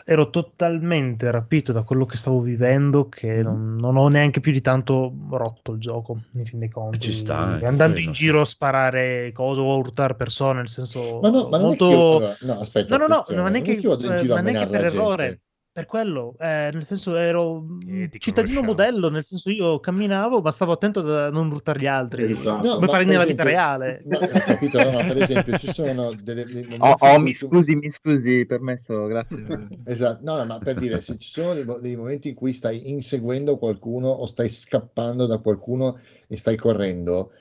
[0.05, 3.43] ero totalmente rapito da quello che stavo vivendo che mhm.
[3.43, 7.35] non, non ho neanche più di tanto rotto il gioco, in fin dei Ci sta
[7.35, 7.65] conti.
[7.65, 11.49] anche Andando in giro a sparare cose o a urtare persone, nel Ma senso no,
[11.49, 12.35] ma non è che io, molto...
[12.41, 14.37] no, aspetta, No, no, no, ma non è che io vado in eh, giro a
[14.37, 15.34] ma neanche menare per errore.
[15.75, 18.65] Per quello, eh, nel senso ero ti cittadino conosciamo.
[18.67, 22.65] modello, nel senso io camminavo, ma stavo attento a non urtare gli altri, Esatto.
[22.65, 24.01] No, come per nella vita esempio, reale.
[24.07, 26.45] ma ho capito, no, no, per esempio, ci sono delle-
[26.79, 29.67] Oh, oh, mi scusi, mi scusi, permesso, grazie.
[29.83, 32.89] Esatto, no, no, ma per dire, se ci sono dei, dei momenti in cui stai
[32.89, 37.33] inseguendo qualcuno o stai scappando da qualcuno e stai correndo,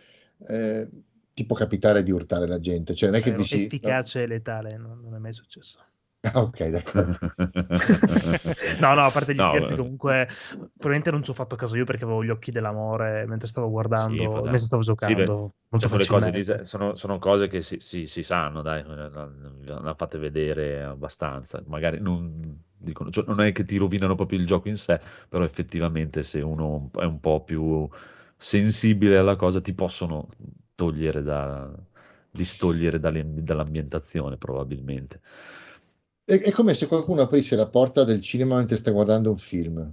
[0.48, 0.90] eh,
[1.32, 3.58] ti può capitare di urtare la gente, cioè non è che Vero, dici...
[3.58, 5.78] no, efficace e letale, no- non è mai successo.
[6.24, 7.18] Ah, ok, d'accordo.
[8.78, 11.76] No, no, a parte gli No, scherzi, eh, comunque, probabilmente non ci ho fatto caso
[11.76, 15.34] io perché avevo gli occhi dell'amore mentre stavo sì, guardando, può mentre stavo Sì, beh,
[15.34, 16.62] giocando, molto cioè, cose facilmente.
[16.64, 21.62] sono, sono cose che si, si- si sanno, dai, la fate vedere abbastanza.
[21.66, 25.44] Magari non, dicono, cioè, non è che ti rovinano proprio il gioco in sé, però
[25.44, 27.88] effettivamente se uno è un po' più
[28.36, 30.28] sensibile alla cosa ti possono
[30.74, 31.70] togliere da,
[32.30, 35.20] distogliere dall'ambientazione probabilmente.
[36.24, 39.92] È, è come se qualcuno aprisse la porta del cinema mentre stai guardando un film.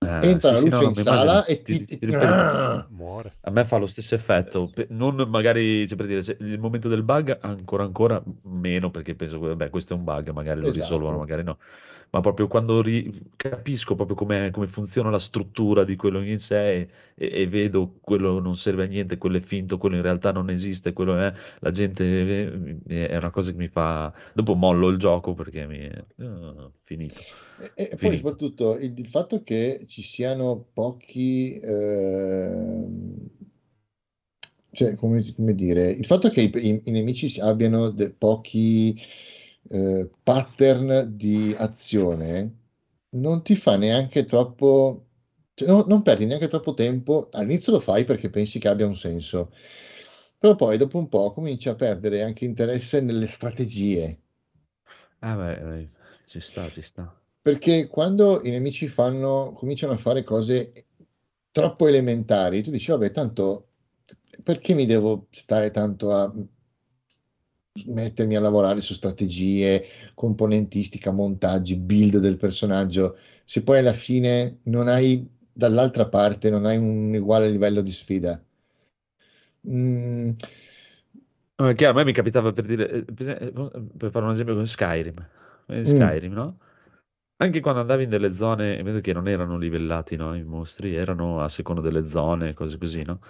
[0.00, 1.84] Eh, Entra sì, la sì, no, luce no, in sala e ti, ti...
[1.84, 2.86] ti ti- ripeto, Ah!
[2.90, 3.36] Muore.
[3.42, 7.02] a me fa lo stesso effetto, non magari, cioè per dire, se il momento del
[7.02, 11.18] bug ancora ancora meno, perché penso, vabbè, questo è un bug, magari lo risolvono, Esatto.
[11.18, 11.58] magari no,
[12.16, 16.72] ma proprio quando ri- capisco proprio come, come funziona la struttura di quello in sé
[16.74, 20.32] e, e- e vedo quello non serve a niente, quello è finto, quello in realtà
[20.32, 24.88] non esiste, quello è, la gente, eh, è una cosa che mi fa, dopo mollo
[24.88, 25.86] il gioco perché mi,
[26.18, 27.26] ah, finito,
[27.58, 28.16] E, e poi finito.
[28.16, 33.16] soprattutto il, il fatto che ci siano pochi, ehm,
[34.72, 38.94] cioè, come, come dire, il fatto che i, i- i nemici abbiano de- pochi
[39.68, 42.54] eh, pattern di azione
[43.10, 45.06] non ti fa neanche troppo,
[45.54, 47.28] cioè, no- non perdi neanche troppo tempo.
[47.32, 49.50] All'inizio lo fai perché pensi che abbia un senso,
[50.38, 54.18] però poi dopo un po' cominci a perdere anche interesse nelle strategie.
[55.20, 55.88] Ah beh, eh,
[56.26, 57.12] ci sta, ci sta.
[57.42, 60.86] Perché quando i nemici fanno, cominciano a fare cose
[61.52, 63.68] troppo elementari, tu dici, vabbè, tanto
[64.42, 66.32] perché mi devo stare tanto a
[67.86, 69.84] mettermi a lavorare su strategie,
[70.14, 76.76] componentistica, montaggi, build del personaggio, se poi alla fine non hai dall'altra parte, non hai
[76.76, 78.40] un uguale livello di sfida.
[79.64, 80.36] Mm,
[81.58, 83.52] No, è chiaro, a me mi capitava per dire, eh, per eh,
[83.96, 85.26] per fare un esempio con Skyrim,
[85.68, 86.58] in mm, Skyrim, no?
[87.38, 90.34] Anche quando andavi in delle zone, vedo che non erano livellati, no?
[90.36, 93.20] I mostri erano a seconda delle zone, cose così, no?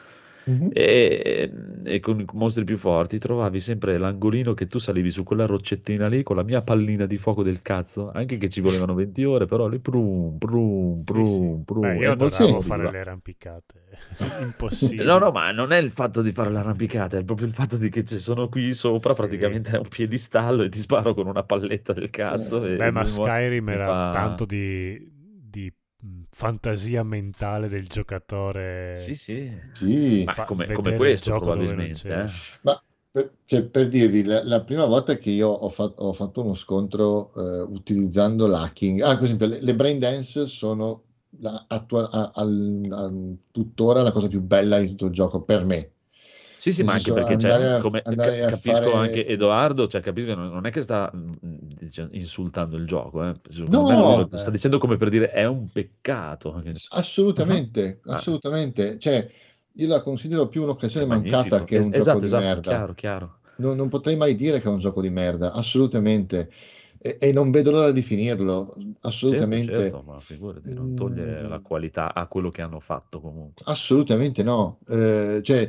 [0.47, 0.70] Mhm.
[0.73, 1.51] E,
[1.85, 6.06] e con i mostri più forti trovavi sempre l'angolino che tu salivi su quella roccettina
[6.09, 9.47] lì con la mia pallina di fuoco del cazzo, anche che ci volevano 20 ore,
[9.47, 11.56] però lì prum, prum, Sì, sì.
[11.64, 13.85] prum, Beh, prum, io adoravo fare le arrampicate.
[14.18, 15.18] No, Impossibile.
[15.18, 18.05] no, ma non è il fatto di fare l'arrampicata, è proprio il fatto di che
[18.05, 19.14] ci sono qui sopra, Sì.
[19.14, 22.73] praticamente è un piedistallo e ti sparo con una palletta del cazzo Sì.
[22.73, 24.10] e Beh, ma Skyrim era fa...
[24.10, 25.15] tanto di,
[26.31, 28.95] fantasia mentale del giocatore.
[28.97, 29.51] Sì, sì.
[29.73, 30.24] Sì.
[30.24, 32.09] Ma come, come questo probabilmente.
[32.09, 32.24] c'è.
[32.24, 32.31] eh.
[32.62, 36.43] Ma per, cioè, per dirvi, la, la prima volta che io ho, fat- ho fatto
[36.43, 41.03] uno scontro eh, utilizzando l'hacking, ah, per esempio, le, le brain dance sono
[41.41, 45.65] la, attua- a- al- al- tuttora la cosa più bella di tutto il gioco per
[45.65, 45.91] me.
[46.66, 50.34] Sì, sì, ma anche perché cioè, a- come, capisco fare- anche Edoardo, cioè, capisco che
[50.34, 53.34] non, è che sta dice- insultando il gioco, eh.
[53.68, 54.36] No, lo- eh.
[54.38, 56.60] sta dicendo come per dire è un peccato.
[56.90, 58.14] Assolutamente, Ah.
[58.14, 58.98] assolutamente.
[58.98, 59.30] Cioè,
[59.74, 61.36] io la considero più un'occasione Magnifico.
[61.36, 62.60] mancata che un esatto, gioco di esatto, merda.
[62.70, 63.38] chiaro, chiaro.
[63.59, 66.51] Non, non potrei mai dire che è un gioco di merda, assolutamente.
[66.98, 69.72] E, e non vedo l'ora di finirlo, Certo, assolutamente.
[69.72, 71.48] certo, ma figurati, non toglie Mm.
[71.48, 73.64] la qualità a quello che hanno fatto comunque.
[73.68, 74.80] Assolutamente no.
[74.88, 75.68] Eh, cioè,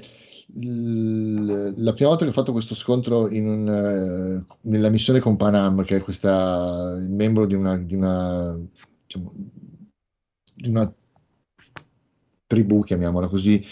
[0.53, 5.83] la prima volta che ho fatto questo scontro in un, eh, nella missione con Panam,
[5.83, 8.57] che è questa, il membro di una, di una,
[9.05, 9.31] diciamo,
[10.55, 10.93] di una
[12.45, 13.63] tribù, chiamiamola così,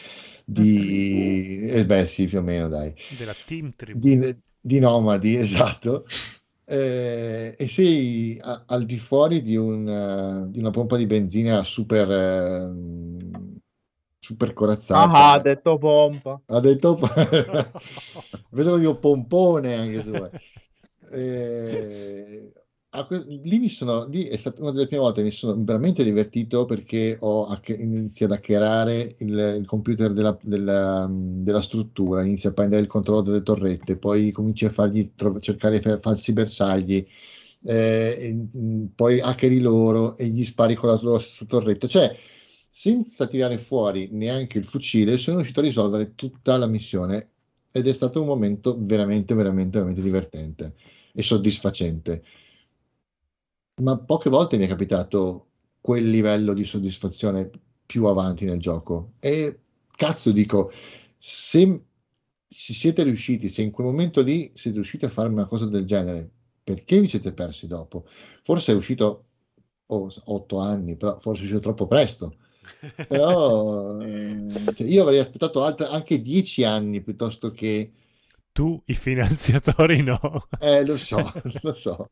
[0.46, 1.70] di...
[1.70, 2.94] Eh beh sì, più o meno, dai.
[3.08, 4.00] Della Team Tribù.
[4.00, 6.06] Di, di nomadi, esatto.
[6.68, 11.64] Eh, e sei a- al di fuori di, un, eh, di una pompa di benzina
[11.64, 13.55] super, ehm,
[14.26, 15.12] super corazzata.
[15.12, 16.42] Ah, ha detto pompa.
[16.48, 16.98] Ha detto
[18.52, 20.30] vedo io pompone anche vuoi.
[21.12, 22.52] Eh,
[22.90, 25.56] a que- lì mi sono lì è stata una delle prime volte che mi sono
[25.64, 32.26] veramente divertito perché ho hacke- iniziato a hackerare il, il computer della, della- della struttura,
[32.26, 36.34] inizia a prendere il controllo delle torrette, poi cominci a fargli tro- cercare fa- falsi
[36.34, 37.06] bersagli,
[37.64, 41.88] eh, e, mm, poi hackeri loro e gli spari con la loro stessa torretta.
[41.88, 42.16] Cioè,
[42.78, 47.30] senza tirare fuori neanche il fucile, sono riuscito a risolvere tutta la missione
[47.72, 50.76] ed è stato un momento veramente, veramente, veramente divertente
[51.14, 52.22] e soddisfacente.
[53.82, 57.50] Ma poche volte mi è capitato quel livello di soddisfazione
[57.86, 59.14] più avanti nel gioco.
[59.20, 59.62] E
[59.96, 60.70] cazzo dico,
[61.16, 61.82] se
[62.46, 66.30] siete riusciti, se in quel momento lì siete riusciti a fare una cosa del genere,
[66.62, 68.04] perché vi siete persi dopo?
[68.44, 69.28] Forse è uscito
[69.86, 72.34] oh, otto anni, però forse è uscito troppo presto.
[73.08, 77.92] Però eh, cioè, io avrei aspettato altre- anche dieci anni piuttosto che...
[78.54, 80.20] Tu, i finanziatori, no.
[80.60, 81.32] Eh, lo so,
[81.62, 82.10] lo so.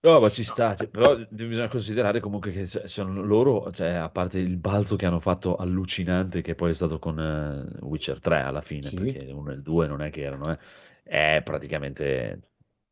[0.00, 4.08] No, ma ci sta, cioè, però bisogna considerare comunque che cioè, sono loro, cioè, a
[4.08, 8.40] parte il balzo che hanno fatto allucinante, che poi è stato con eh, Witcher 3
[8.40, 8.94] alla fine, Sì.
[8.94, 10.58] perché il 1 e il 2 non è che erano, eh,
[11.02, 12.40] è praticamente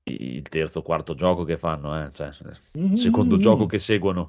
[0.05, 2.31] il terzo o quarto gioco che fanno, eh, cioè,
[2.73, 4.29] il secondo gioco che seguono.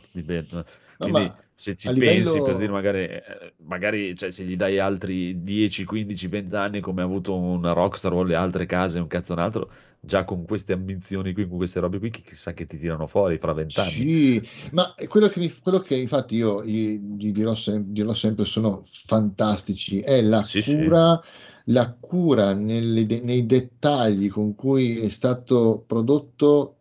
[1.00, 4.56] Quindi ma se ci a pensi, livello- per dire magari, eh, magari cioè, se gli
[4.56, 9.00] dai altri 10, 15, 20 anni come ha avuto una Rockstar o le altre case,
[9.00, 12.54] un cazzo un altro, già con queste ambizioni qui, con queste robe qui, chi- chissà
[12.54, 14.08] che ti tirano fuori fra vent'anni.
[14.08, 14.42] Sì,
[14.72, 18.84] ma quello che, mi- quello che infatti io gli, gli dirò, sem- dirò sempre sono
[18.86, 20.78] fantastici è la Sì, sì.
[20.80, 21.20] cura,
[21.66, 26.75] la cura nelle nei dettagli con cui è stato prodotto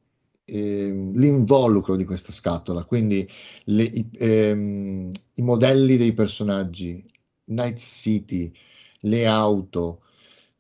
[0.45, 3.29] ehm, l'involucro di questa scatola, quindi
[3.65, 7.05] le- i, ehm, i modelli dei personaggi,
[7.47, 8.53] Night City,
[9.01, 10.03] le auto,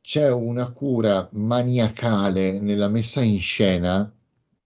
[0.00, 4.12] c'è una cura maniacale nella messa in scena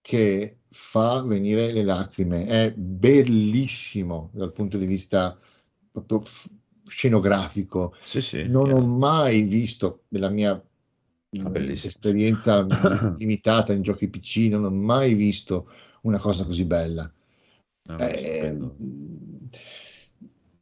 [0.01, 2.45] che fa venire le lacrime.
[2.45, 5.37] È bellissimo dal punto di vista
[5.91, 6.49] proprio f-
[6.85, 7.93] scenografico.
[8.01, 10.61] Sì, sì, Non ho mai visto nella mia
[11.37, 11.51] Ah,
[11.83, 12.65] esperienza
[13.15, 15.67] limitata in giochi PC, non ho mai visto
[16.03, 17.11] una cosa così bella.
[17.85, 18.51] No, Eh,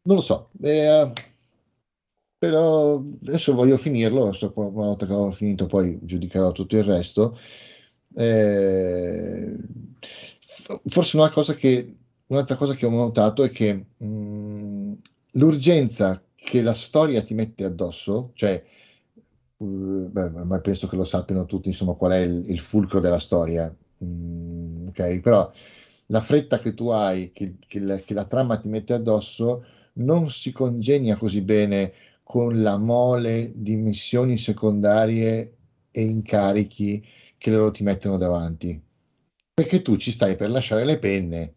[0.03, 1.11] non lo so, eh,
[2.39, 7.37] però adesso voglio finirlo, adesso una volta che l'ho finito poi giudicherò tutto il resto.
[8.15, 9.55] Eh,
[10.89, 11.95] forse una cosa che,
[12.27, 14.91] un'altra cosa che ho notato è che mh,
[15.33, 18.63] l'urgenza che la storia ti mette addosso, cioè,
[19.65, 23.73] beh, ma penso che lo sappiano tutti, insomma, qual è il, il fulcro della storia,
[24.03, 25.19] Mm, ok?
[25.21, 25.51] Però
[26.07, 29.63] la fretta che tu hai, che, che la, che la trama ti mette addosso,
[29.93, 31.93] non si congegna così bene
[32.23, 35.55] con la mole di missioni secondarie
[35.91, 37.03] e incarichi
[37.37, 38.79] che loro ti mettono davanti.
[39.53, 41.55] Perché tu ci stai per lasciare le penne.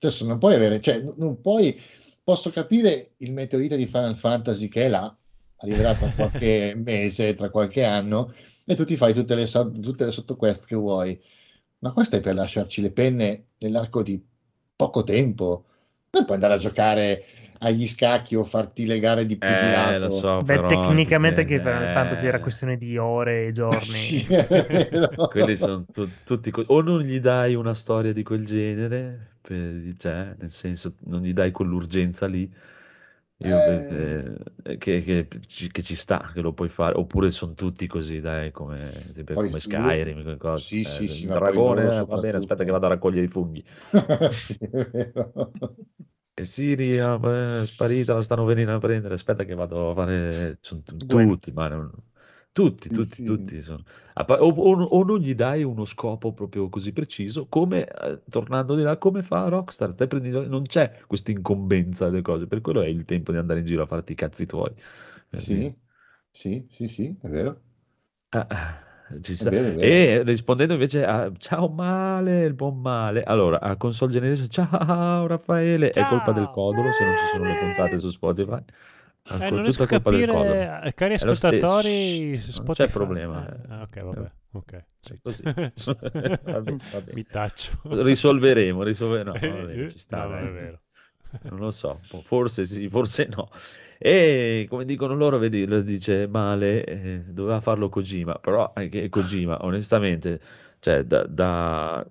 [0.00, 1.76] Adesso non puoi avere, cioè, non puoi,
[2.22, 5.17] posso capire il meteorite di Final Fantasy che è là,
[5.58, 8.32] arriverà tra qualche mese, tra qualche anno,
[8.64, 11.20] e tu ti fai tutte le, tutte le sottoquest che vuoi.
[11.80, 14.20] Ma questo è per lasciarci le penne nell'arco di
[14.76, 15.64] poco tempo.
[16.10, 17.24] Non puoi andare a giocare
[17.60, 20.06] agli scacchi o farti le gare di pugilato.
[20.06, 23.52] Eh, so, Beh, però, tecnicamente anche che Final eh, Fantasy era questione di ore e
[23.52, 24.10] giorni.
[24.10, 24.26] Sì,
[25.26, 29.94] quelli sono tu- tutti co- o non gli dai una storia di quel genere, per-
[29.98, 32.50] cioè, nel senso, non gli dai quell'urgenza lì.
[33.40, 34.34] Io, Eh,
[34.64, 38.20] eh, che, che ci, che ci sta, che lo puoi fare, oppure sono tutti così,
[38.20, 40.66] dai, come, sempre Poi come Skyrim, quelle cose.
[40.66, 43.64] sì, Eh, sì, sì, dragone, eh, va bene, aspetta che vado a raccogliere i funghi.
[44.30, 45.52] Sì, è vero.
[46.34, 49.14] E Siri è sparita, la stanno venendo a prendere.
[49.14, 50.58] Aspetta che vado a fare.
[50.60, 51.90] Sono tutti, ma non-
[52.52, 53.22] tutti, Sì, tutti, sì.
[53.22, 53.60] tutti.
[53.62, 53.82] sono-
[54.14, 58.22] a pa- O, o- o non gli dai uno scopo proprio così preciso, come eh,
[58.28, 59.94] tornando di là, come fa Rockstar?
[59.94, 63.60] Te prendi- non c'è questa incombenza delle cose, per quello è il tempo di andare
[63.60, 64.72] in giro a farti i cazzi tuoi.
[65.32, 65.74] Sì,
[66.30, 67.62] sì, sì, sì, è vero.
[68.30, 68.84] Ah, ah,
[69.36, 70.04] È vero, è vero.
[70.04, 73.22] E rispondendo invece a ciao male, il buon male.
[73.22, 76.50] Allora, a console generation, ciao Raffaele, è colpa del Ciao.
[76.50, 78.62] codolo se non ci sono le puntate su Spotify.
[79.30, 83.46] Eh, Ancora non riesco a capire, eh, cari ascoltatori, Non c'è problema.
[83.46, 84.72] Eh, ah, ok, vabbè, ok.
[84.72, 85.20] È sì.
[85.22, 85.42] così.
[85.44, 87.12] Va bene, va bene.
[87.14, 87.78] Mi taccio.
[87.84, 90.80] Risolveremo, risolve- no, va bene, ci sta, No, è vero.
[91.42, 93.50] Non lo so, forse sì, forse no.
[93.98, 99.62] E come dicono loro, vedi, lo dice male, eh, doveva farlo Kojima, però anche Kojima,
[99.64, 100.40] onestamente,
[100.78, 102.06] cioè, da, da-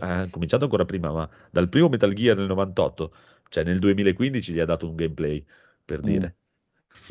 [0.00, 3.12] ha cominciato ancora prima, ma dal primo Metal Gear nel 98,
[3.48, 5.44] cioè nel 2015 gli ha dato un gameplay,
[5.84, 6.02] per Mm.
[6.04, 6.36] dire.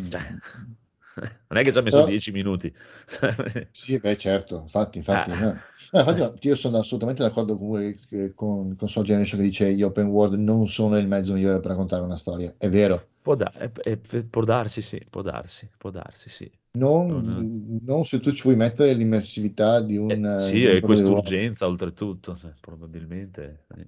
[0.02, 0.10] Mm.
[0.10, 0.22] Cioè,
[1.50, 2.74] non è che ci ha messo Però- 10 minuti.
[3.72, 5.40] Sì, beh, certo, infatti, infatti, Ah.
[5.40, 5.60] no.
[5.94, 9.84] No, infatti io sono assolutamente d'accordo con, eh, con, con Soul Generation che dice gli
[9.84, 13.08] open world non sono il mezzo migliore per raccontare una storia, è vero.
[13.22, 16.50] Può, da- è- è- può darsi, sì, può darsi, può darsi, sì.
[16.78, 20.12] Non, Non- non se tu ci vuoi mettere l'immersività di un...
[20.26, 23.88] Eh, eh, sì, e quest'urgenza oltretutto, cioè, probabilmente eh.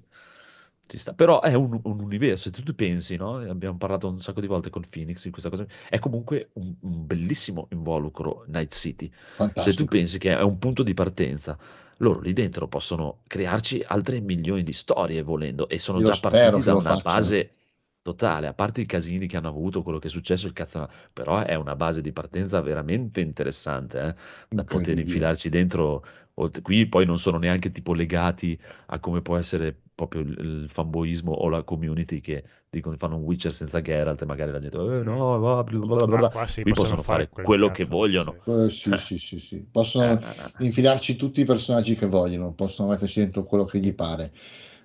[1.16, 3.38] Però è un, un universo, se tu, pensi, no?
[3.38, 7.06] Abbiamo parlato un sacco di volte con Phoenix di questa cosa, è comunque un, un
[7.08, 9.12] bellissimo involucro Night City.
[9.56, 9.88] Se tu Fantastico.
[9.88, 11.58] pensi che è un punto di partenza,
[11.98, 16.62] loro lì dentro possono crearci altre milioni di storie volendo e sono Io già partiti
[16.62, 16.98] da una facciano.
[16.98, 17.54] base
[18.02, 21.40] totale, a parte i casini che hanno avuto, quello che è successo, il cazzo, però
[21.44, 24.16] è una base di partenza veramente interessante, eh,
[24.50, 26.04] da poter infilarci dentro.
[26.36, 30.70] oltre- Qui poi non sono neanche tipo legati a come può essere proprio il, il
[30.70, 34.78] fanboismo o la community che dicono fanno un Witcher senza Geralt e magari la gente
[34.78, 36.30] eh, no, va, bla, bla, bla, Ma bla".
[36.30, 38.41] qua sì, qui possono possono fare fare quel quello cazzo, che vogliono.
[38.45, 39.65] Eh, sì, sì, sì, sì.
[39.70, 40.20] Possono
[40.60, 44.34] infilarci tutti i personaggi che vogliono, possono metterci dentro quello che gli pare.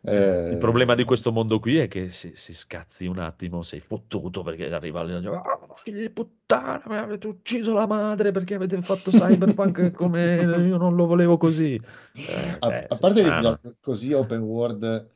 [0.03, 3.81] Eh, Il problema di questo mondo qui è che se, se scazzi un attimo sei
[3.81, 8.31] fottuto perché arriva lì e dice, "Ah, figli di puttana, mi avete ucciso la madre
[8.31, 10.35] perché avete fatto cyberpunk come
[10.67, 11.75] io non lo volevo così.
[11.75, 13.59] Eh, A, cioè, a sei parte strano.
[13.61, 15.09] che così open world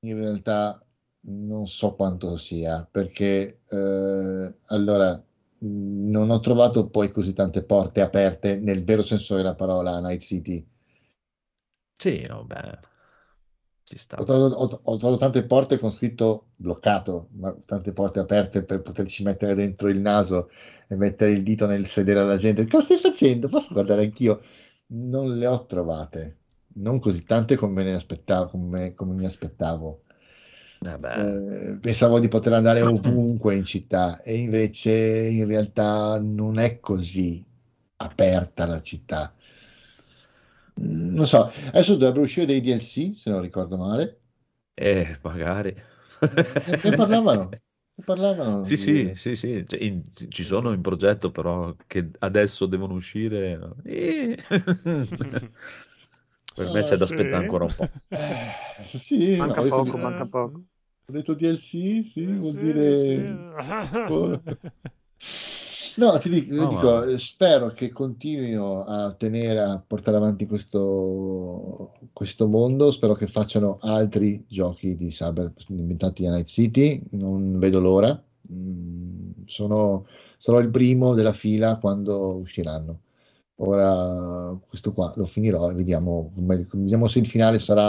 [0.00, 0.82] in realtà
[1.20, 5.14] non so quanto sia, perché eh, allora
[5.58, 10.00] mh, non ho trovato poi così tante porte aperte nel vero senso della parola a
[10.00, 10.66] Night City.
[11.98, 12.78] Sì, no, beh.
[14.16, 18.82] Ho trovato, ho- ho trovato tante porte con scritto bloccato, ma tante porte aperte per
[18.82, 20.50] poterci mettere dentro il naso
[20.88, 22.66] e mettere il dito nel sedere alla gente.
[22.66, 23.48] Cosa stai facendo?
[23.48, 24.40] Posso guardare anch'io?
[24.88, 26.38] Non le ho trovate,
[26.74, 30.02] non così tante come, ne aspettavo, come, come mi aspettavo.
[30.80, 31.72] Vabbè.
[31.72, 34.92] Eh, pensavo di poter andare ovunque in città e invece
[35.28, 37.44] in realtà non è così
[37.96, 39.32] aperta la città.
[40.80, 44.20] Non so, adesso dovrebbero uscire dei DLC, se non ricordo male.
[44.76, 45.74] Eh, magari.
[46.84, 47.60] Ne, parlavano,
[47.94, 52.10] ne parlavano Sì, di- sì, sì, sì, cioè, in- ci sono in progetto però che
[52.18, 53.56] adesso devono uscire.
[53.56, 53.76] no?
[53.84, 54.36] Eh.
[56.54, 57.14] Per me c'è da sì.
[57.14, 57.90] aspettare ancora un po'.
[58.10, 58.54] Eh,
[58.98, 60.64] sì, no, Manca ho detto, poco, di- manca poco.
[61.06, 62.96] ho detto DLC, sì, vuol Sì, dire...
[62.98, 63.38] sì.
[65.98, 71.92] No, ti dico, No, dico, eh, spero che continuino a tenere, a portare avanti questo,
[72.12, 77.80] questo mondo, spero che facciano altri giochi di Cyber inventati a Night City, non vedo
[77.80, 80.06] l'ora, Mm, sono,
[80.38, 83.00] sarò il primo della fila quando usciranno.
[83.56, 87.88] Ora questo qua lo finirò e vediamo, vediamo se il finale sarà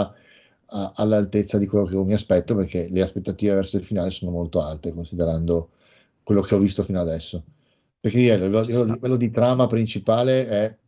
[0.66, 4.60] a- all'altezza di quello che mi aspetto, perché le aspettative verso il finale sono molto
[4.60, 5.70] alte, considerando
[6.22, 7.42] quello che ho visto fino adesso.
[8.00, 10.78] Perché livello, livello livello di trama principale è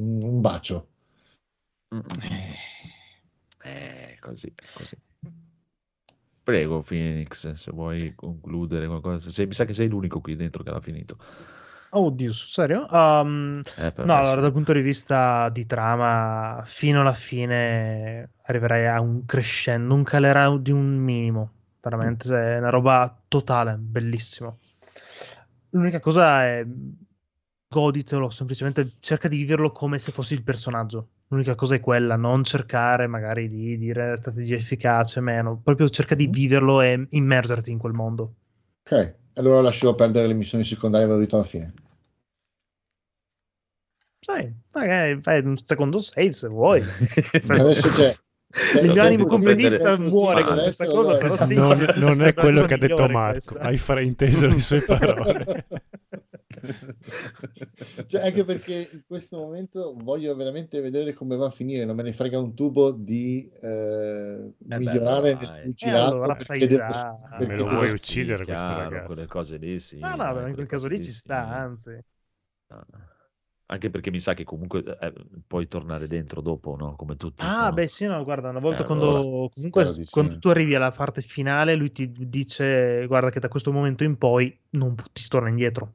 [0.00, 0.88] un, un bacio.
[3.62, 4.96] Eh, così, così.
[6.42, 9.30] Prego, Phoenix, se vuoi concludere qualcosa.
[9.30, 11.18] Se, mi sa che sei l'unico qui dentro che l'ha finito.
[11.90, 12.86] Oddio, sul serio?
[12.90, 19.00] Um, Eh, no, allora, dal punto di vista di trama, fino alla fine arriverai a
[19.00, 21.50] un crescendo, un calerà di un minimo.
[21.82, 24.58] veramente è una roba totale, bellissimo.
[25.70, 26.66] L'unica cosa è
[27.72, 31.08] goditelo, semplicemente cerca di viverlo come se fossi il personaggio.
[31.28, 36.26] L'unica cosa è quella, non cercare magari di dire strategia efficace, meno, proprio cerca di
[36.26, 38.34] viverlo e immergerti in quel mondo.
[38.82, 41.72] Ok, allora lascerò perdere le missioni secondarie e vedo alla fine.
[44.18, 46.82] Sai, magari fai un secondo save se vuoi.
[47.46, 48.16] Adesso c'è
[48.52, 51.54] Il mio Sempre animo così, comunista adesso muore sì, con questa cosa, allora- però sì.
[51.54, 53.60] non, non è quello che ha detto Marco, questa.
[53.60, 55.66] hai frainteso le sue parole.
[58.06, 62.02] Cioè, anche perché in questo momento voglio veramente vedere come va a finire, non me
[62.02, 65.48] ne frega un tubo di eh, migliorare dai.
[65.48, 67.14] nel Eh, fucilato allora perché sai devo- già.
[67.38, 69.06] perché Me lo vuoi uccidere questo chiaro, ragazzo?
[69.06, 69.98] quelle cose lì sì.
[69.98, 71.52] No, no, dai, in quel caso lì ci sta, sì.
[71.52, 71.90] anzi.
[72.68, 73.08] No, no.
[73.70, 75.12] Anche perché mi sa che comunque eh,
[75.46, 76.96] puoi tornare dentro dopo, no?
[76.96, 77.44] Come tutti.
[77.44, 80.90] Ah, beh, sì, no, guarda, una volta Eh, quando allora, comunque quando tu arrivi alla
[80.90, 85.48] parte finale, lui ti dice, guarda che da questo momento in poi non ti torna
[85.48, 85.94] indietro.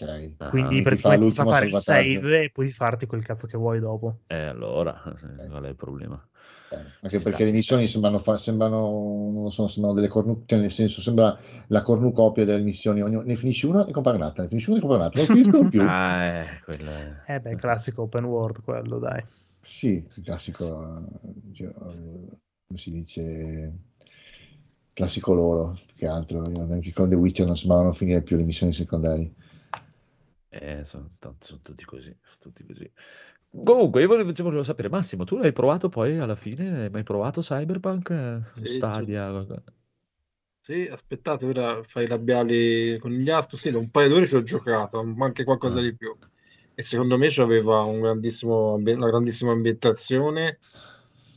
[0.00, 0.36] Ok.
[0.40, 3.24] Ah, Quindi ti fa praticamente ti fa l'ultimo fare il save e puoi farti quel
[3.24, 4.20] cazzo che vuoi dopo.
[4.28, 5.02] Eh, allora,
[5.48, 6.29] qual è il problema?
[6.72, 8.78] Eh, Anche Ci sta, perché le ci missioni sembrano, fa- sembrano,
[9.32, 11.36] non lo so, sembrano delle cornu, cioè nel senso sembra
[11.68, 14.80] la cornucopia delle missioni, Ogni- ne finisci una e compare un'altra, ne finisci una e
[14.82, 15.92] compare un'altra, non finiscono più.
[15.92, 17.32] Ah, eh, quello è...
[17.32, 19.24] Eh beh, classico open world quello, dai.
[19.62, 23.72] Sì, il classico, eh, cioè, come si dice,
[24.92, 28.72] classico loro, più che altro, anche con The Witcher non sembravano finire più le missioni
[28.72, 29.32] secondarie.
[30.52, 31.08] Eh, sono,
[31.38, 32.90] sono tutti così, sono tutti così.
[33.52, 36.82] Comunque, io volevo, volevo sapere, Massimo, tu l'hai provato poi alla fine?
[36.84, 38.10] Hai mai provato Cyberpunk?
[38.10, 39.28] Eh, Sì, Stadia?
[39.30, 39.62] qualcosa?
[40.62, 43.56] Sì, aspettate, ora fai i labiali con gli astro.
[43.56, 45.82] Sì, da un paio d'ore ci ho giocato, ma anche qualcosa Ah.
[45.82, 46.12] di più.
[46.74, 50.58] E secondo me aveva un grandissimo, una grandissima ambientazione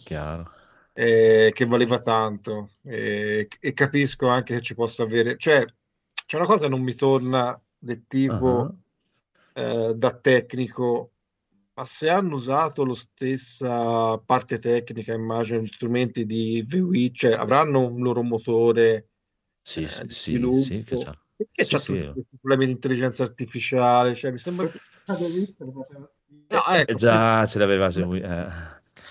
[0.06, 0.52] Chiaro.
[0.94, 2.72] eh, che valeva tanto.
[2.84, 5.38] E, e capisco anche che ci possa avere.
[5.38, 5.66] Cioè,
[6.26, 8.76] c'è una cosa che non mi torna del tipo Ah,
[9.54, 11.13] eh, da tecnico,
[11.76, 17.80] ma se hanno usato la stessa parte tecnica, immagino, gli strumenti di VW, cioè avranno
[17.88, 19.10] un loro motore
[19.62, 20.98] Sì, eh, sì, di sì, sì, che sviluppo.
[20.98, 21.18] c'ha.
[21.36, 21.94] Perché Sì, c'ha sì.
[21.94, 24.14] tutti questi problemi di intelligenza artificiale?
[24.16, 24.82] Cioè, mi sembra che...
[26.48, 28.46] No, Eh, ecco, già ce l'aveva segui- eh.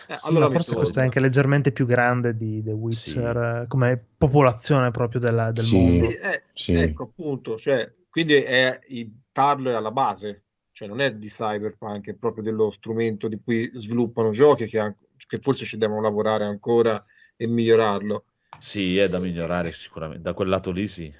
[0.06, 3.97] eh, Sì, allora forse questo è anche leggermente più grande di The Witcher eh, come
[4.16, 5.74] popolazione proprio della- del Sì.
[5.84, 6.06] mondo.
[6.06, 6.72] Sì, eh, Sì.
[6.74, 10.44] ecco appunto, cioè, quindi è il tarlo è alla base,
[10.82, 14.96] cioè non è di Cyberpunk, è proprio dello strumento di cui sviluppano giochi che,
[15.28, 17.00] che forse ci devono lavorare ancora
[17.36, 18.24] e migliorarlo.
[18.59, 20.22] Sì, è da migliorare sicuramente.
[20.22, 21.12] Da quel lato lì sì.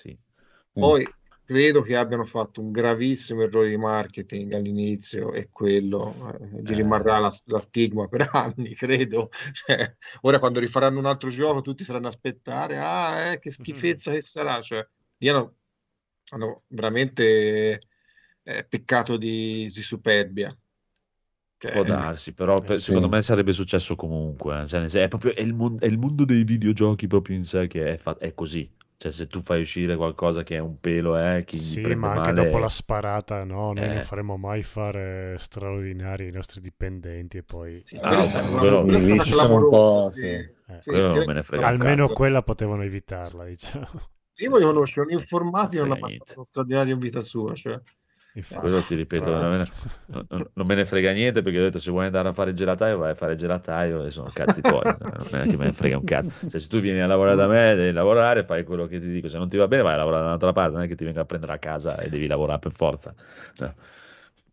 [0.00, 0.16] sì.
[0.72, 1.04] Poi
[1.44, 6.76] credo che abbiano fatto un gravissimo errore di marketing all'inizio e quello eh, gli Eh.
[6.76, 9.30] rimarrà la, la stigma per anni, credo.
[9.52, 14.12] Cioè, ora quando rifaranno un altro gioco tutti saranno a aspettare, ah, eh, che schifezza
[14.12, 14.60] che sarà.
[14.60, 14.86] Cioè,
[15.16, 15.56] lì hanno,
[16.30, 17.80] hanno veramente
[18.48, 20.56] eh, peccato di, di superbia.
[21.58, 22.80] Cioè, Può darsi, però per- sì.
[22.80, 24.62] secondo me sarebbe successo comunque.
[24.62, 24.66] eh.
[24.66, 27.92] Cioè, è proprio è il, mon- è il mondo dei videogiochi proprio in sé che
[27.94, 28.70] è, fa- è così.
[28.96, 32.12] Cioè, se tu fai uscire qualcosa che è un pelo, eh, chi Sì, prende ma
[32.12, 32.32] anche male...
[32.32, 33.90] dopo la sparata, no, noi Eh.
[33.90, 37.84] non faremo mai fare straordinari ai nostri dipendenti e poi...
[37.84, 40.26] sì, Ah, quello- quella è lì stata ci sono un po', clamorosa, sì.
[40.26, 40.56] sì.
[40.66, 42.12] Eh, Sì, quello non me ne frega Almeno cazzo.
[42.12, 44.10] quella potevano evitarla, diciamo.
[44.40, 46.14] Io voglio conoscere un informatico che non ha niente.
[46.16, 47.52] fatto straordinario in vita sua.
[47.54, 47.78] Cioè.
[48.38, 50.26] Infatti, Quello ti ripeto, non me, ne, l'altro.
[50.28, 52.56] non- non me ne frega niente perché ho detto se vuoi andare a fare il
[52.56, 54.94] gelataio vai a fare il gelataio e sono cazzi tuoi,
[55.30, 56.30] non è che me ne frega un cazzo.
[56.46, 59.28] Cioè, se tu vieni a lavorare da me devi lavorare, fai quello che ti dico,
[59.28, 61.04] se non ti va bene vai a lavorare da un'altra parte, non è che ti
[61.04, 63.14] venga a prendere a casa e devi lavorare per forza.
[63.58, 63.74] No.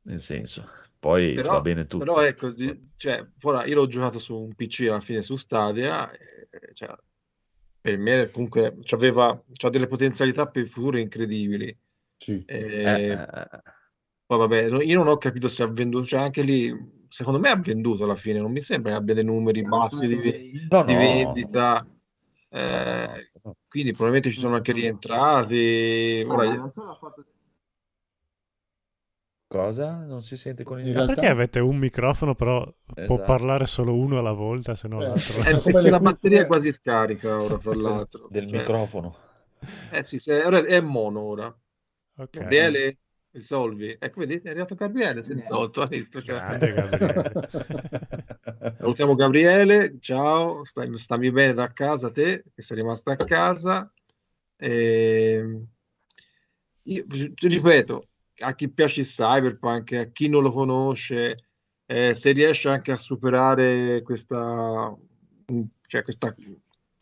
[0.04, 0.68] Nel senso,
[1.00, 2.04] poi va Però, bene tutto.
[2.06, 2.54] però ecco,
[2.96, 6.94] cioè, ora io l'ho giocato su un PC alla fine su Stadia, e, cioè,
[7.82, 11.76] per me comunque c'aveva, c'ha delle potenzialità per il futuro incredibili.
[12.18, 12.34] Sì.
[12.46, 13.62] E, Eh, eh, eh.
[14.26, 16.74] Poi vabbè, no- io non ho capito se ha venduto, cioè anche lì,
[17.08, 20.68] secondo me ha venduto alla fine, non mi sembra che abbia dei numeri bassi di,
[20.70, 21.00] No, di no.
[21.00, 21.88] vendita.
[22.50, 23.32] Eh,
[23.68, 26.26] quindi probabilmente ci sono anche rientrati.
[26.28, 26.74] Ora, io-
[29.48, 30.04] Cosa?
[30.06, 33.24] Non si sente con il In Ma realtà- perché avete un microfono però può Esatto.
[33.24, 35.38] parlare solo uno alla volta, se no Eh, l'altro...
[35.40, 38.28] eh, perché le la batteria è quasi scarica ora, fra l'altro.
[38.30, 39.16] del Cioè, microfono.
[39.92, 41.46] eh sì, se- è mono ora.
[42.18, 42.30] Ok.
[42.32, 42.98] Gabriele,
[43.36, 43.96] risolvi.
[44.00, 46.22] Ecco, vedete, è arrivato Gabriele, risolto, hai visto?
[46.22, 47.50] Cioè, Grande Gabriele.
[48.80, 53.92] Salutiamo Gabriele, ciao, stai, stammi bene da casa te, che sei rimasto a casa.
[54.56, 55.66] E...
[56.84, 58.08] Io ti ripeto,
[58.40, 61.46] a chi piace il cyberpunk, a chi non lo conosce,
[61.86, 64.96] eh, se riesce anche a superare questa,
[65.88, 66.34] cioè questa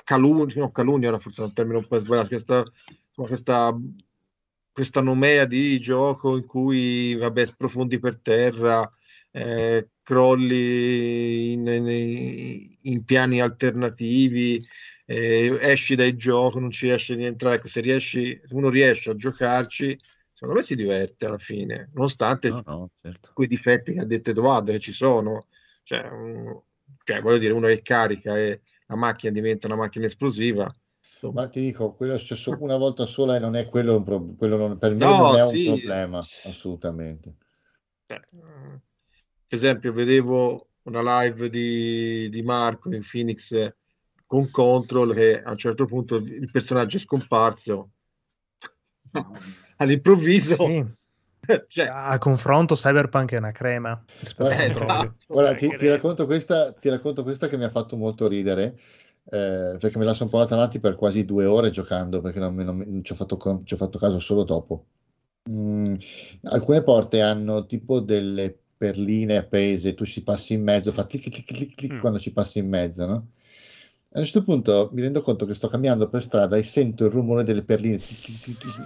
[0.04, 2.64] calunnia, no, calunnia era forse un termine un po' sbagliato, questa,
[3.08, 3.78] insomma, questa,
[4.74, 8.90] questa nomea di gioco in cui vabbè, sprofondi per terra,
[9.32, 14.60] eh, crolli in, in- in piani alternativi,
[15.06, 17.56] eh, esci dai giochi, non ci riesci a rientrare.
[17.58, 19.98] Ecco, se riesci, se uno riesce a giocarci,
[20.34, 23.30] secondo me si diverte alla fine, nonostante No, no, certo.
[23.34, 25.48] quei difetti che ha detto Edoardo che ci sono.
[25.84, 26.10] Cioè,
[27.04, 30.74] cioè, voglio dire, uno che carica e la macchina diventa una macchina esplosiva.
[31.32, 34.34] Ma ti dico, quello è successo una volta sola e non è quello, un pro-
[34.36, 35.68] quello non- per me No, non è sì.
[35.68, 37.36] un problema, assolutamente.
[38.08, 38.82] Cioè, per
[39.48, 43.76] esempio, vedevo una live di, di Marco in Phoenix eh,
[44.26, 47.92] con Control che a un certo punto il personaggio è scomparso
[49.78, 50.56] all'improvviso.
[50.56, 50.86] Sì.
[51.68, 54.02] Cioè, A confronto, Cyberpunk è una crema.
[54.38, 55.16] Eh, esatto.
[55.28, 58.80] Guarda, ti, ti racconto questa, ti racconto questa che mi ha fatto molto ridere,
[59.26, 62.78] eh, perché me la sono portata avanti per quasi due ore giocando, perché non, non
[62.78, 64.86] non ci ho fatto, ci ho fatto caso solo dopo.
[65.50, 65.96] Mm,
[66.44, 71.46] alcune porte hanno tipo delle perline appese, tu ci passi in mezzo, fa clic clic
[71.46, 72.00] clic clic Mm.
[72.00, 73.28] quando ci passi in mezzo, no?
[74.16, 77.12] A un certo punto mi rendo conto che sto camminando per strada e sento il
[77.12, 78.00] rumore delle perline.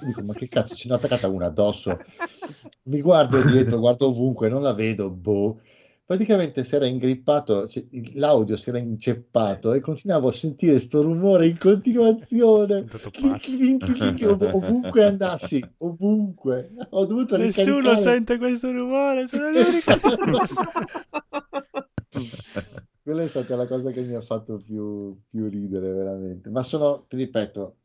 [0.05, 1.97] Dico, ma che cazzo, ce n'è attaccata una addosso.
[2.83, 5.59] Mi guardo dietro, guardo ovunque, non la vedo, boh.
[6.07, 11.49] Praticamente si era ingrippato, cioè, l'audio si era inceppato e continuavo a sentire sto rumore
[11.49, 12.85] in continuazione.
[12.85, 16.71] Clic, clic, clic, ov- ovunque andassi, ovunque.
[16.91, 17.97] Ho dovuto Nessuno ricaricare.
[17.97, 19.91] sente questo rumore, sono l'unico.
[23.03, 26.49] Quella è stata la cosa che mi ha fatto più, più ridere, veramente.
[26.49, 27.75] Ma sono, ti ripeto,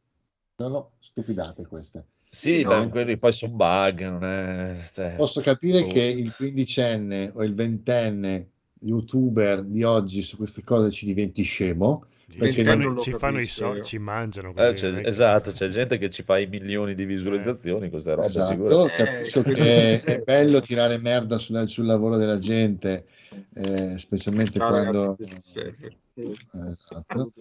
[0.56, 2.04] sono stupidate queste.
[2.34, 2.88] Sì, No.
[2.88, 4.80] quelli poi sono bug, non è...
[4.90, 5.88] cioè, Posso capire boh.
[5.92, 8.48] che il quindicenne o il ventenne
[8.80, 12.06] youtuber di oggi su queste cose ci diventi scemo,
[12.38, 14.54] perché fanno, ci fanno i soldi, ci mangiano.
[14.56, 18.86] Eh, c'è- esatto, c'è gente che ci fa i milioni di visualizzazioni, queste robe, Esatto,
[18.96, 23.04] capisco Eh, che è bello tirare merda sul, sul lavoro della gente,
[23.52, 25.16] eh, specialmente Ciao quando...
[25.18, 26.00] ragazzi.
[26.14, 27.32] Esatto.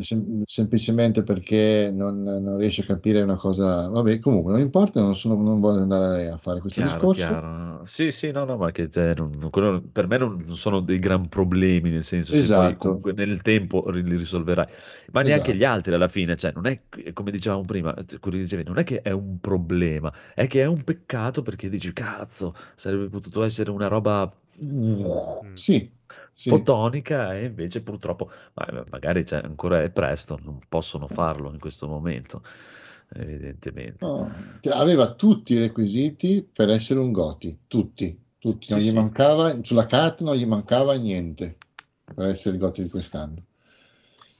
[0.00, 3.88] Sem- semplicemente perché non, non riesce a capire una cosa.
[3.88, 7.20] Vabbè, comunque non importa, non, sono- non voglio andare a fare questo Chiaro, discorso.
[7.20, 7.84] chiaro.
[7.86, 11.28] Sì, sì, no, no, ma che cioè, non- quello per me non, sono dei gran
[11.28, 12.78] problemi, nel senso, se poi Esatto.
[12.78, 14.66] comunque nel tempo li risolverai.
[15.12, 15.58] Ma neanche Esatto.
[15.58, 16.80] gli altri alla fine, cioè, non è,
[17.12, 20.82] come dicevamo prima, eh, dicevi, non è che è un problema, è che è un
[20.82, 25.44] peccato perché dici, cazzo, sarebbe potuto essere una roba uh.
[25.54, 25.90] Sì,
[26.32, 26.48] sì.
[26.48, 31.86] fotonica e invece purtroppo, ma magari cioè, ancora è presto, non possono farlo in questo
[31.86, 32.42] momento,
[33.14, 34.04] evidentemente.
[34.04, 34.30] No,
[34.70, 38.70] aveva tutti i requisiti per essere un Goti, tutti, tutti.
[38.70, 38.94] Non Sì, gli sì.
[38.94, 41.56] mancava, sulla carta non gli mancava niente
[42.14, 43.44] per essere il Goti di quest'anno.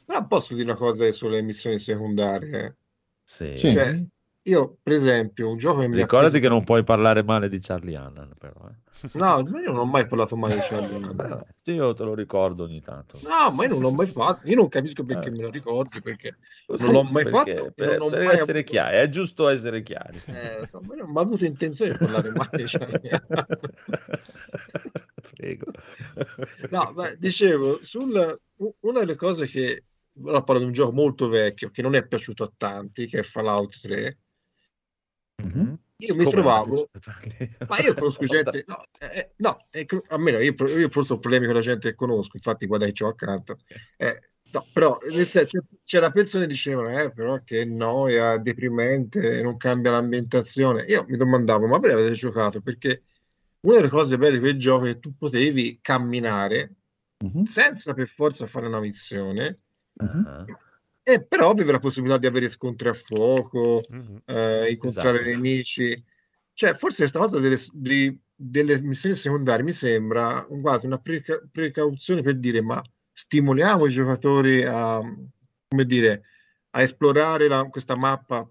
[0.05, 2.77] Però posso dire una cosa sulle missioni secondarie.
[3.23, 3.57] Sì.
[3.57, 3.71] Sì.
[3.71, 4.07] Cioè,
[4.45, 7.59] io, per esempio, un gioco che mi Ricordati preso che non puoi parlare male di
[7.61, 8.69] Charlie Hannan, però.
[8.69, 8.81] eh.
[9.15, 11.45] No, io non ho mai parlato male di Charlie Hannan.
[11.65, 13.19] Io te lo ricordo ogni tanto.
[13.23, 14.47] No, ma io non l'ho mai fatto.
[14.49, 15.31] Io non capisco perché Eh.
[15.33, 18.63] me lo ricordi, perché Così, non l'ho mai perché- fatto per, per mai essere avuto...
[18.73, 20.21] chiari, è giusto essere chiari.
[20.27, 23.47] Eh, insomma, io non ho mai avuto intenzione di parlare male di Charlie Hannan.
[25.35, 25.67] Prego.
[26.71, 28.41] No, ma dicevo, sul,
[28.81, 29.85] una delle cose che
[30.23, 33.23] ora parlo di un gioco molto vecchio che non è piaciuto a tanti, che è
[33.23, 34.19] Fallout 3.
[35.37, 35.79] Mhm.
[35.99, 36.89] Io mi Come trovavo,
[37.69, 41.55] ma io conosco gente, no, eh, no, eh, almeno io, io forse ho problemi con
[41.55, 43.59] la gente che conosco, infatti guarda che c'ho accanto.
[43.97, 44.21] Eh,
[44.53, 49.57] no, però nel senso, c'è- c'era persone che dicevano, eh, però che noia, deprimente, non
[49.57, 50.83] cambia l'ambientazione.
[50.87, 52.61] Io mi domandavo, ma voi avete giocato?
[52.61, 53.05] Perché
[53.61, 56.75] una delle cose belle di quel gioco è che tu potevi camminare
[57.23, 59.61] Mhm, senza per forza fare una missione,
[59.93, 60.45] mhm.
[61.05, 64.23] Ah, e però avevi la possibilità di avere scontri a fuoco, Mhm.
[64.27, 65.31] eh, incontrare Esatto.
[65.37, 66.05] nemici.
[66.55, 72.23] Cioè, forse questa cosa delle, di- delle missioni secondarie mi sembra quasi una preca- precauzione
[72.23, 72.83] per dire, ma
[73.13, 75.01] stimoliamo i giocatori a,
[75.69, 76.23] come dire,
[76.75, 78.49] a esplorare la- questa mappa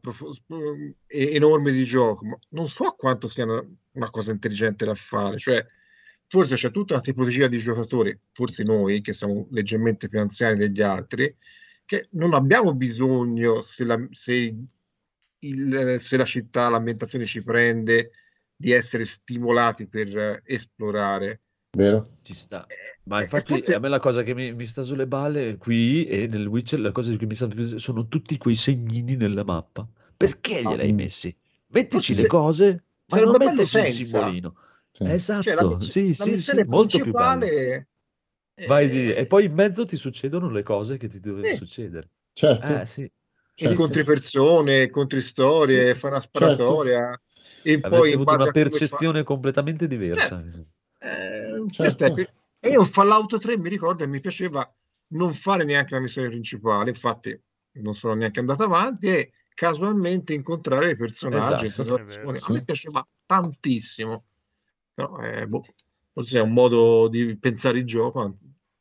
[1.07, 3.63] e- enorme di gioco, ma non so quanto sia una,
[3.93, 5.37] una cosa intelligente da fare.
[5.37, 5.63] Cioè,
[6.27, 10.81] forse c'è tutta una tipologia di giocatori, forse noi che siamo leggermente più anziani degli
[10.81, 11.33] altri,
[11.91, 14.55] che non abbiamo bisogno, se la, se
[15.39, 18.11] il- se la città, l'ambientazione ci prende,
[18.55, 21.39] di essere stimolati per eh, esplorare.
[21.75, 22.05] Vero?
[22.21, 22.65] Ci sta.
[22.67, 25.57] Eh, Ma e infatti forse a me la cosa che mi, mi sta sulle balle
[25.57, 29.43] qui e nel Witcher, la cosa che mi sta più sono tutti quei segnini nella
[29.43, 29.85] mappa.
[30.15, 30.95] Perché gliel'hai Mm.
[30.95, 31.35] messi?
[31.67, 34.55] Mettici Forse le se- cose, ma sarebbe non metterci il simbolino.
[34.91, 35.03] Sì.
[35.03, 37.45] Cioè, la, Esatto, miss- sì, la sì, sì, missione molto più bello.
[37.45, 37.87] principale
[38.67, 41.55] Vai di- E poi in mezzo ti succedono le cose che ti devono Sì.
[41.55, 42.09] succedere.
[42.33, 42.73] Certo.
[42.73, 43.11] Eh sì.
[43.53, 43.71] Certo.
[43.73, 47.09] Incontri persone, incontri storie, fai una sparatoria
[47.63, 48.69] e Avresti poi in avuto base una come fa...
[48.69, 50.43] percezione completamente diversa.
[50.99, 52.05] Eh, Certo.
[52.05, 54.71] è que- E io Fallout 3 mi ricordo e mi piaceva
[55.13, 57.39] non fare neanche la missione principale, infatti
[57.73, 61.95] non sono neanche andato avanti e casualmente incontrare i personaggi, Esatto.
[61.95, 64.25] A me piaceva tantissimo,
[64.93, 65.65] però eh, boh,
[66.11, 68.37] forse è un modo di pensare il gioco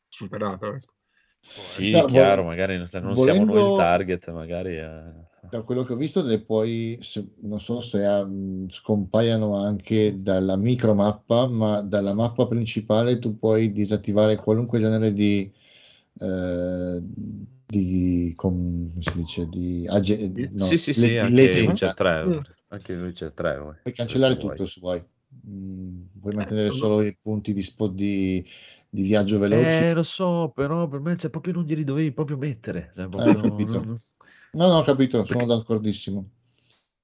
[0.08, 0.74] superato.
[0.74, 0.92] ecco.
[1.40, 4.76] Sì, No, chiaro, magari non, non siamo noi volendo- il target, magari...
[4.76, 10.20] eh, Da quello che ho visto, le puoi, se- non so se um, scompaiano anche
[10.22, 15.50] dalla micromappa, ma dalla mappa principale tu puoi disattivare qualunque genere di,
[16.20, 17.02] eh,
[17.66, 21.70] di com- come si dice, di age- no, sì, sì, le- sì, di anche legenda.
[21.70, 22.24] Witcher 3.
[22.26, 22.38] Mm.
[22.68, 23.58] Anche Witcher 3.
[23.58, 23.74] vuoi.
[23.82, 25.02] Puoi cancellare tutto se vuoi.
[25.46, 27.62] Mm, puoi mantenere solo i punti di,
[27.94, 28.44] di,
[28.88, 29.88] di viaggio veloci.
[29.88, 32.92] Eh, lo so, però per me cioè, proprio non glieli dovevi proprio mettere.
[32.94, 33.80] Cioè, Eh, proprio ho capito.
[33.82, 34.00] non-
[34.52, 36.30] No, no, ho capito, sono d'accordissimo.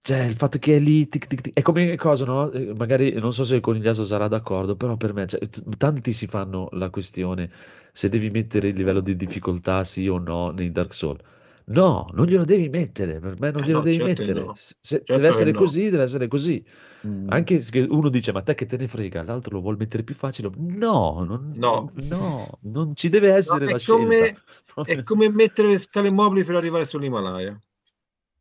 [0.01, 2.51] Cioè, il fatto che è lì, tic, tic, tic, è come cosa, no?
[2.53, 5.41] Eh, Magari non so se il conigliato sarà d'accordo, però per me, cioè,
[5.77, 7.51] tanti si fanno la questione
[7.93, 11.21] se devi mettere il livello di difficoltà sì o no nei Dark Souls.
[11.69, 14.33] No, non glielo devi mettere, per me non Eh, glielo no, devi certo mettere.
[14.41, 14.55] no.
[14.55, 15.59] Se- se Certo deve essere no.
[15.59, 16.65] così, deve essere così.
[17.07, 17.29] Mm.
[17.29, 20.15] Anche se uno dice, ma te che te ne frega, l'altro lo vuol mettere più
[20.15, 20.51] facile.
[20.55, 21.91] No, non, No.
[21.95, 24.83] no, non ci deve No, essere la è come, scelta.
[24.93, 27.59] è come mettere le scale mobili per arrivare sull'Himalaya.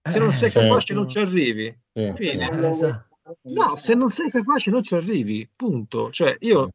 [0.03, 0.67] Se non Eh, sei certo.
[0.67, 1.79] capace non ci arrivi.
[1.93, 3.17] Eh, esatto.
[3.41, 5.49] No, se non sei capace non ci arrivi.
[5.55, 6.11] Punto.
[6.11, 6.69] Cioè, io,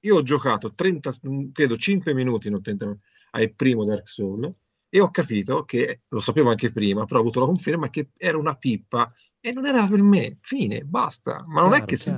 [0.00, 1.12] io ho giocato 30,
[1.52, 4.50] credo 5 minuti non 30 minuti, al primo Dark Souls
[4.94, 8.36] e ho capito che, lo sapevo anche prima, però ho avuto la conferma che era
[8.36, 10.36] una pippa e non era per me.
[10.42, 11.42] Fine, basta.
[11.46, 12.14] Ma non è Chiaro, che se,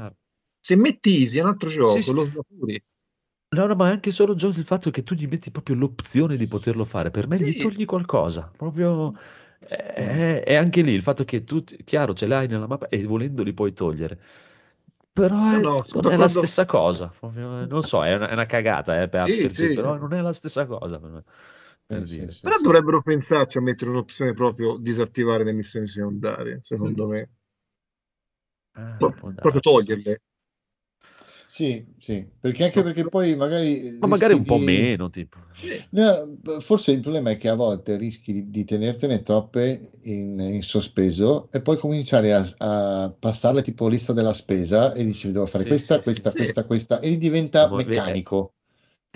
[0.59, 2.83] se metti easy è un altro gioco, Sì, lo sapuri.
[3.51, 6.49] No, no, ma anche solo già il fatto che tu gli metti proprio l'opzione di
[6.49, 7.63] poterlo fare, per me gli Sì.
[7.63, 9.13] togli qualcosa, proprio
[9.61, 13.45] è, è anche lì il fatto che tu, chiaro, ce l'hai nella mappa e volendo
[13.45, 14.19] li puoi togliere,
[15.13, 18.33] però No, è- no, non è la stessa cosa, proprio, non so, è una, è
[18.33, 19.73] una cagata, eh, per, Sì, sì.
[19.73, 21.23] però non è la stessa cosa, per, me,
[21.87, 22.31] per Sì, dire.
[22.31, 22.63] sì, Però sì.
[22.63, 27.31] dovrebbero pensarci a mettere un'opzione proprio disattivare le missioni secondarie, secondo me.
[28.77, 30.19] Eh, Pro- proprio toglierle.
[31.47, 34.59] Sì, sì, perché anche perché poi magari Ma magari un rischi po' di...
[34.59, 35.39] meno, tipo.
[35.91, 40.63] No, forse il problema è che a volte rischi di, di tenertene troppe in, in
[40.63, 45.65] sospeso e poi cominciare a, a passarle tipo lista della spesa e dici devo fare
[45.65, 46.35] Sì, questa, sì, questa, sì.
[46.35, 48.55] questa, questa e diventa eh, meccanico.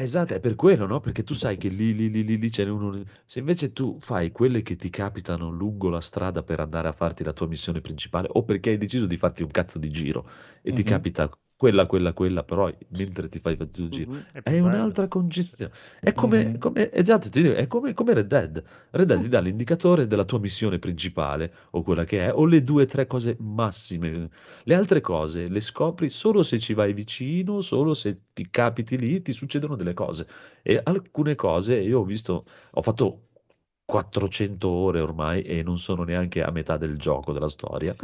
[0.00, 1.00] Esatto, è per quello, no?
[1.00, 3.02] Perché tu sai che lì, lì, lì, lì, lì c'è uno.
[3.26, 7.24] Se invece tu fai quelle che ti capitano lungo la strada per andare a farti
[7.24, 10.24] la tua missione principale, o perché hai deciso di farti un cazzo di giro
[10.62, 10.84] e ti Mhm.
[10.84, 11.28] capita
[11.58, 15.72] quella, quella, quella, però mentre ti fai il giro, Mhm, è è un'altra congestione.
[16.00, 16.58] È come, Mhm.
[16.58, 18.64] come- esatto, ti dico, è come, come Red Dead.
[18.92, 22.62] Red Dead ti dà l'indicatore della tua missione principale, o quella che è, o le
[22.62, 24.30] due o tre cose massime.
[24.64, 29.20] Le altre cose le scopri solo se ci vai vicino, solo se ti capiti lì,
[29.22, 30.26] ti succedono delle cose.
[30.62, 33.24] E alcune cose io ho visto, ho fatto
[33.84, 37.96] 400 ore ormai e non sono neanche a metà del gioco, della storia,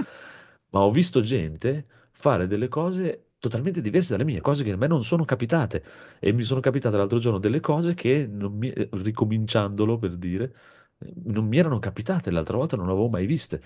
[0.71, 4.87] ma ho visto gente fare delle cose totalmente diverse dalle mie, cose che a me
[4.87, 5.83] non sono capitate.
[6.19, 10.55] E mi sono capitate l'altro giorno delle cose che, mi- eh, ricominciandolo per dire,
[10.99, 13.61] eh, non mi erano capitate l'altra volta, non le avevo mai viste.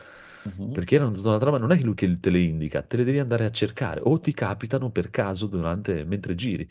[0.44, 0.72] Mhm.
[0.72, 3.04] Perché erano tutta una trama, non è che lui che te le indica, te le
[3.04, 6.68] devi andare a cercare o ti capitano per caso durante, mentre giri.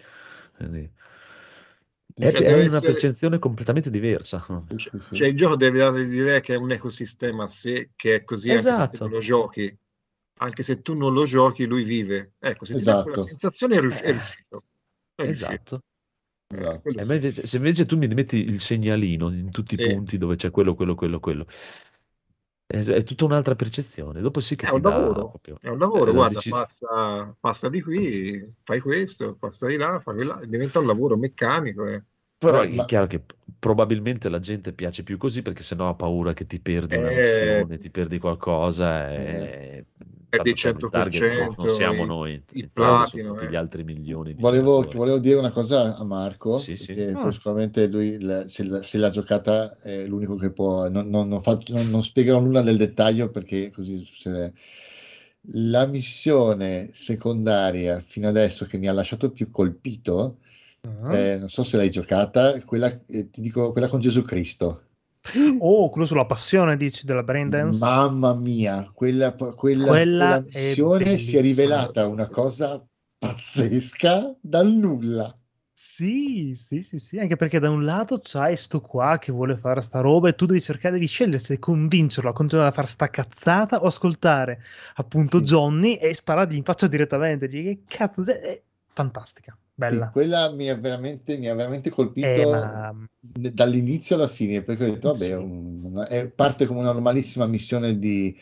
[0.55, 0.89] Quindi
[2.15, 4.45] è, Cioè, è una essere- percezione completamente diversa.
[4.75, 4.89] Sì.
[5.11, 8.51] Cioè, il gioco deve dare l'idea che è un ecosistema a sé, che è così
[8.51, 9.07] anche se Esatto.
[9.07, 9.77] lo giochi.
[10.39, 12.33] Anche se tu non lo giochi, lui vive.
[12.39, 13.29] Ecco, se ti dà quella Esatto.
[13.29, 14.63] sensazione è, rius- è Eh, riuscito.
[15.15, 15.51] È riuscito.
[15.51, 15.83] Esatto.
[16.49, 16.89] Eh, Esatto.
[16.89, 19.93] E me invece- se invece tu mi metti il segnalino in tutti i Sì.
[19.93, 21.45] punti dove c'è quello, quello, quello, quello,
[22.65, 24.21] è, è tutta un'altra percezione.
[24.21, 27.69] Dopo sì che È un lavoro, proprio è un lavoro, eh, guarda, deci- passa, passa
[27.69, 31.85] di qui, fai questo, passa di là, fai quella, diventa un lavoro meccanico.
[31.87, 32.03] eh.
[32.37, 33.23] Però Beh, è ma- chiaro che
[33.57, 37.15] probabilmente la gente piace più così perché sennò ha paura che ti perdi una Eh,
[37.15, 39.15] missione, ti perdi qualcosa Eh.
[39.15, 39.85] e
[40.29, 40.53] È per il
[40.89, 43.49] target no, 100%, non siamo i- noi, i platino, sono tutti eh.
[43.51, 46.91] gli altri milioni di Volevo, volevo dire una cosa a Marco, Sì, sì.
[46.91, 47.31] Ah.
[47.31, 51.41] sicuramente lui la- se, la- se l'ha giocata è l'unico che può, non, non, non,
[51.41, 54.53] fa- non- non spiegherò nulla nel dettaglio perché così succede.
[55.51, 60.39] La missione secondaria fino adesso che mi ha lasciato più colpito,
[60.81, 61.15] Ah.
[61.15, 64.83] eh, non so se l'hai giocata, quella, eh, ti dico, quella con Gesù Cristo.
[65.59, 67.79] Oh, quello sulla passione, dici, della brain dance?
[67.79, 72.83] Mamma mia, quella, quella, Quella quella è si è rivelata una cosa
[73.19, 75.37] pazzesca dal nulla.
[75.79, 79.79] Sì, sì, sì, sì, anche perché da un lato c'hai sto qua che vuole fare
[79.81, 83.09] sta roba e tu devi cercare di scegliere se convincerlo a continuare a fare sta
[83.11, 84.63] cazzata o ascoltare
[84.95, 87.47] appunto Johnny e sparargli in faccia direttamente.
[87.47, 90.05] Dici, che cazzo, è è fantastica, bella.
[90.05, 94.61] Sì, quella mi ha veramente, mi ha veramente colpito Eh, ma- d- dall'inizio alla fine,
[94.63, 95.33] perché ho detto, vabbè, Sì.
[95.35, 98.35] un- è- parte come una normalissima missione di,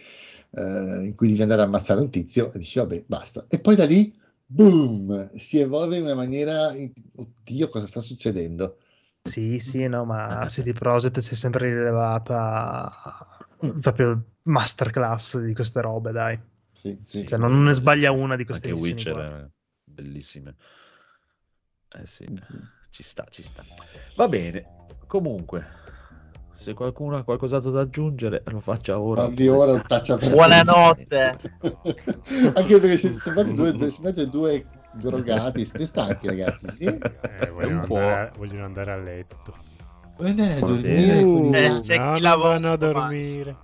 [0.51, 3.45] eh, in cui devi andare a ammazzare un tizio e dici, vabbè, basta.
[3.49, 4.13] E poi da lì,
[4.45, 6.73] boom, si evolve in una maniera,
[7.15, 8.77] oddio, cosa sta succedendo?
[9.23, 12.91] Sì, sì, no, ma CD Projekt si è sempre rilevata
[13.81, 16.39] proprio masterclass di queste robe, dai.
[16.71, 17.25] Sì, sì.
[17.25, 19.23] Cioè, non, ne sbaglia una di queste Anche missioni Witcher qua.
[19.45, 19.49] è
[19.83, 20.55] bellissime.
[21.97, 22.25] Eh sì,
[22.89, 23.63] ci sta, ci sta.
[24.15, 24.65] Va bene,
[25.07, 25.65] comunque,
[26.57, 29.23] se qualcuno ha qualcos'altro da aggiungere, lo faccia ora.
[29.23, 31.37] Parli ora taccia per Buonanotte.
[32.53, 36.85] Anche perché siete sembrate due, sembrate due drogati, siete stanchi ragazzi, sì?
[36.85, 37.97] Eh, vogliono, un po'.
[37.97, 39.53] andare, vogliono andare a letto.
[40.17, 43.57] Vuoi andare a dormire i- Eh, c'è no, chi lavora a dormire.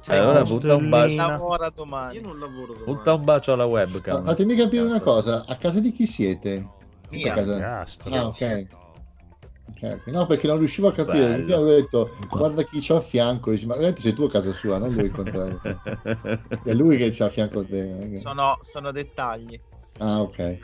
[0.00, 2.14] C'è Allora chi butta un, bacio, lavora domani.
[2.16, 2.84] Io non lavoro domani.
[2.84, 4.24] butta un bacio alla webcam.
[4.24, 6.78] Fatemi capire una cosa, a casa di chi siete?
[7.10, 7.32] Siete Mia.
[7.32, 7.58] a casa...
[7.58, 8.10] Castro.
[8.14, 8.66] Ah, ok.
[10.06, 11.36] No, perché non riuscivo a capire.
[11.38, 13.50] Io avevo detto, guarda chi c'ho a fianco.
[13.50, 15.60] Dici, ma veramente sei tu a casa sua, non lui il contrario.
[16.62, 18.08] È lui che c'ha a fianco te.
[18.10, 19.58] che- Sono, sono dettagli.
[19.98, 20.58] Ah, ok.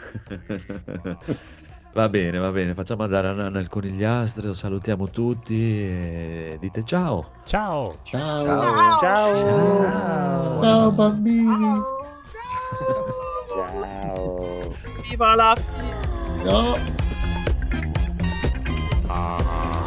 [1.97, 7.31] Va bene, va bene, facciamo andare a Nana il conigliastro, salutiamo tutti e dite ciao.
[7.47, 8.01] Ciao.
[8.03, 8.45] Ciao.
[8.45, 8.99] Ciao.
[8.99, 10.63] Ciao.
[10.63, 11.81] Ciao, bambini.
[13.49, 14.75] Ciao.
[15.09, 15.57] Viva la
[16.45, 16.79] 哟
[19.09, 19.86] 啊啊。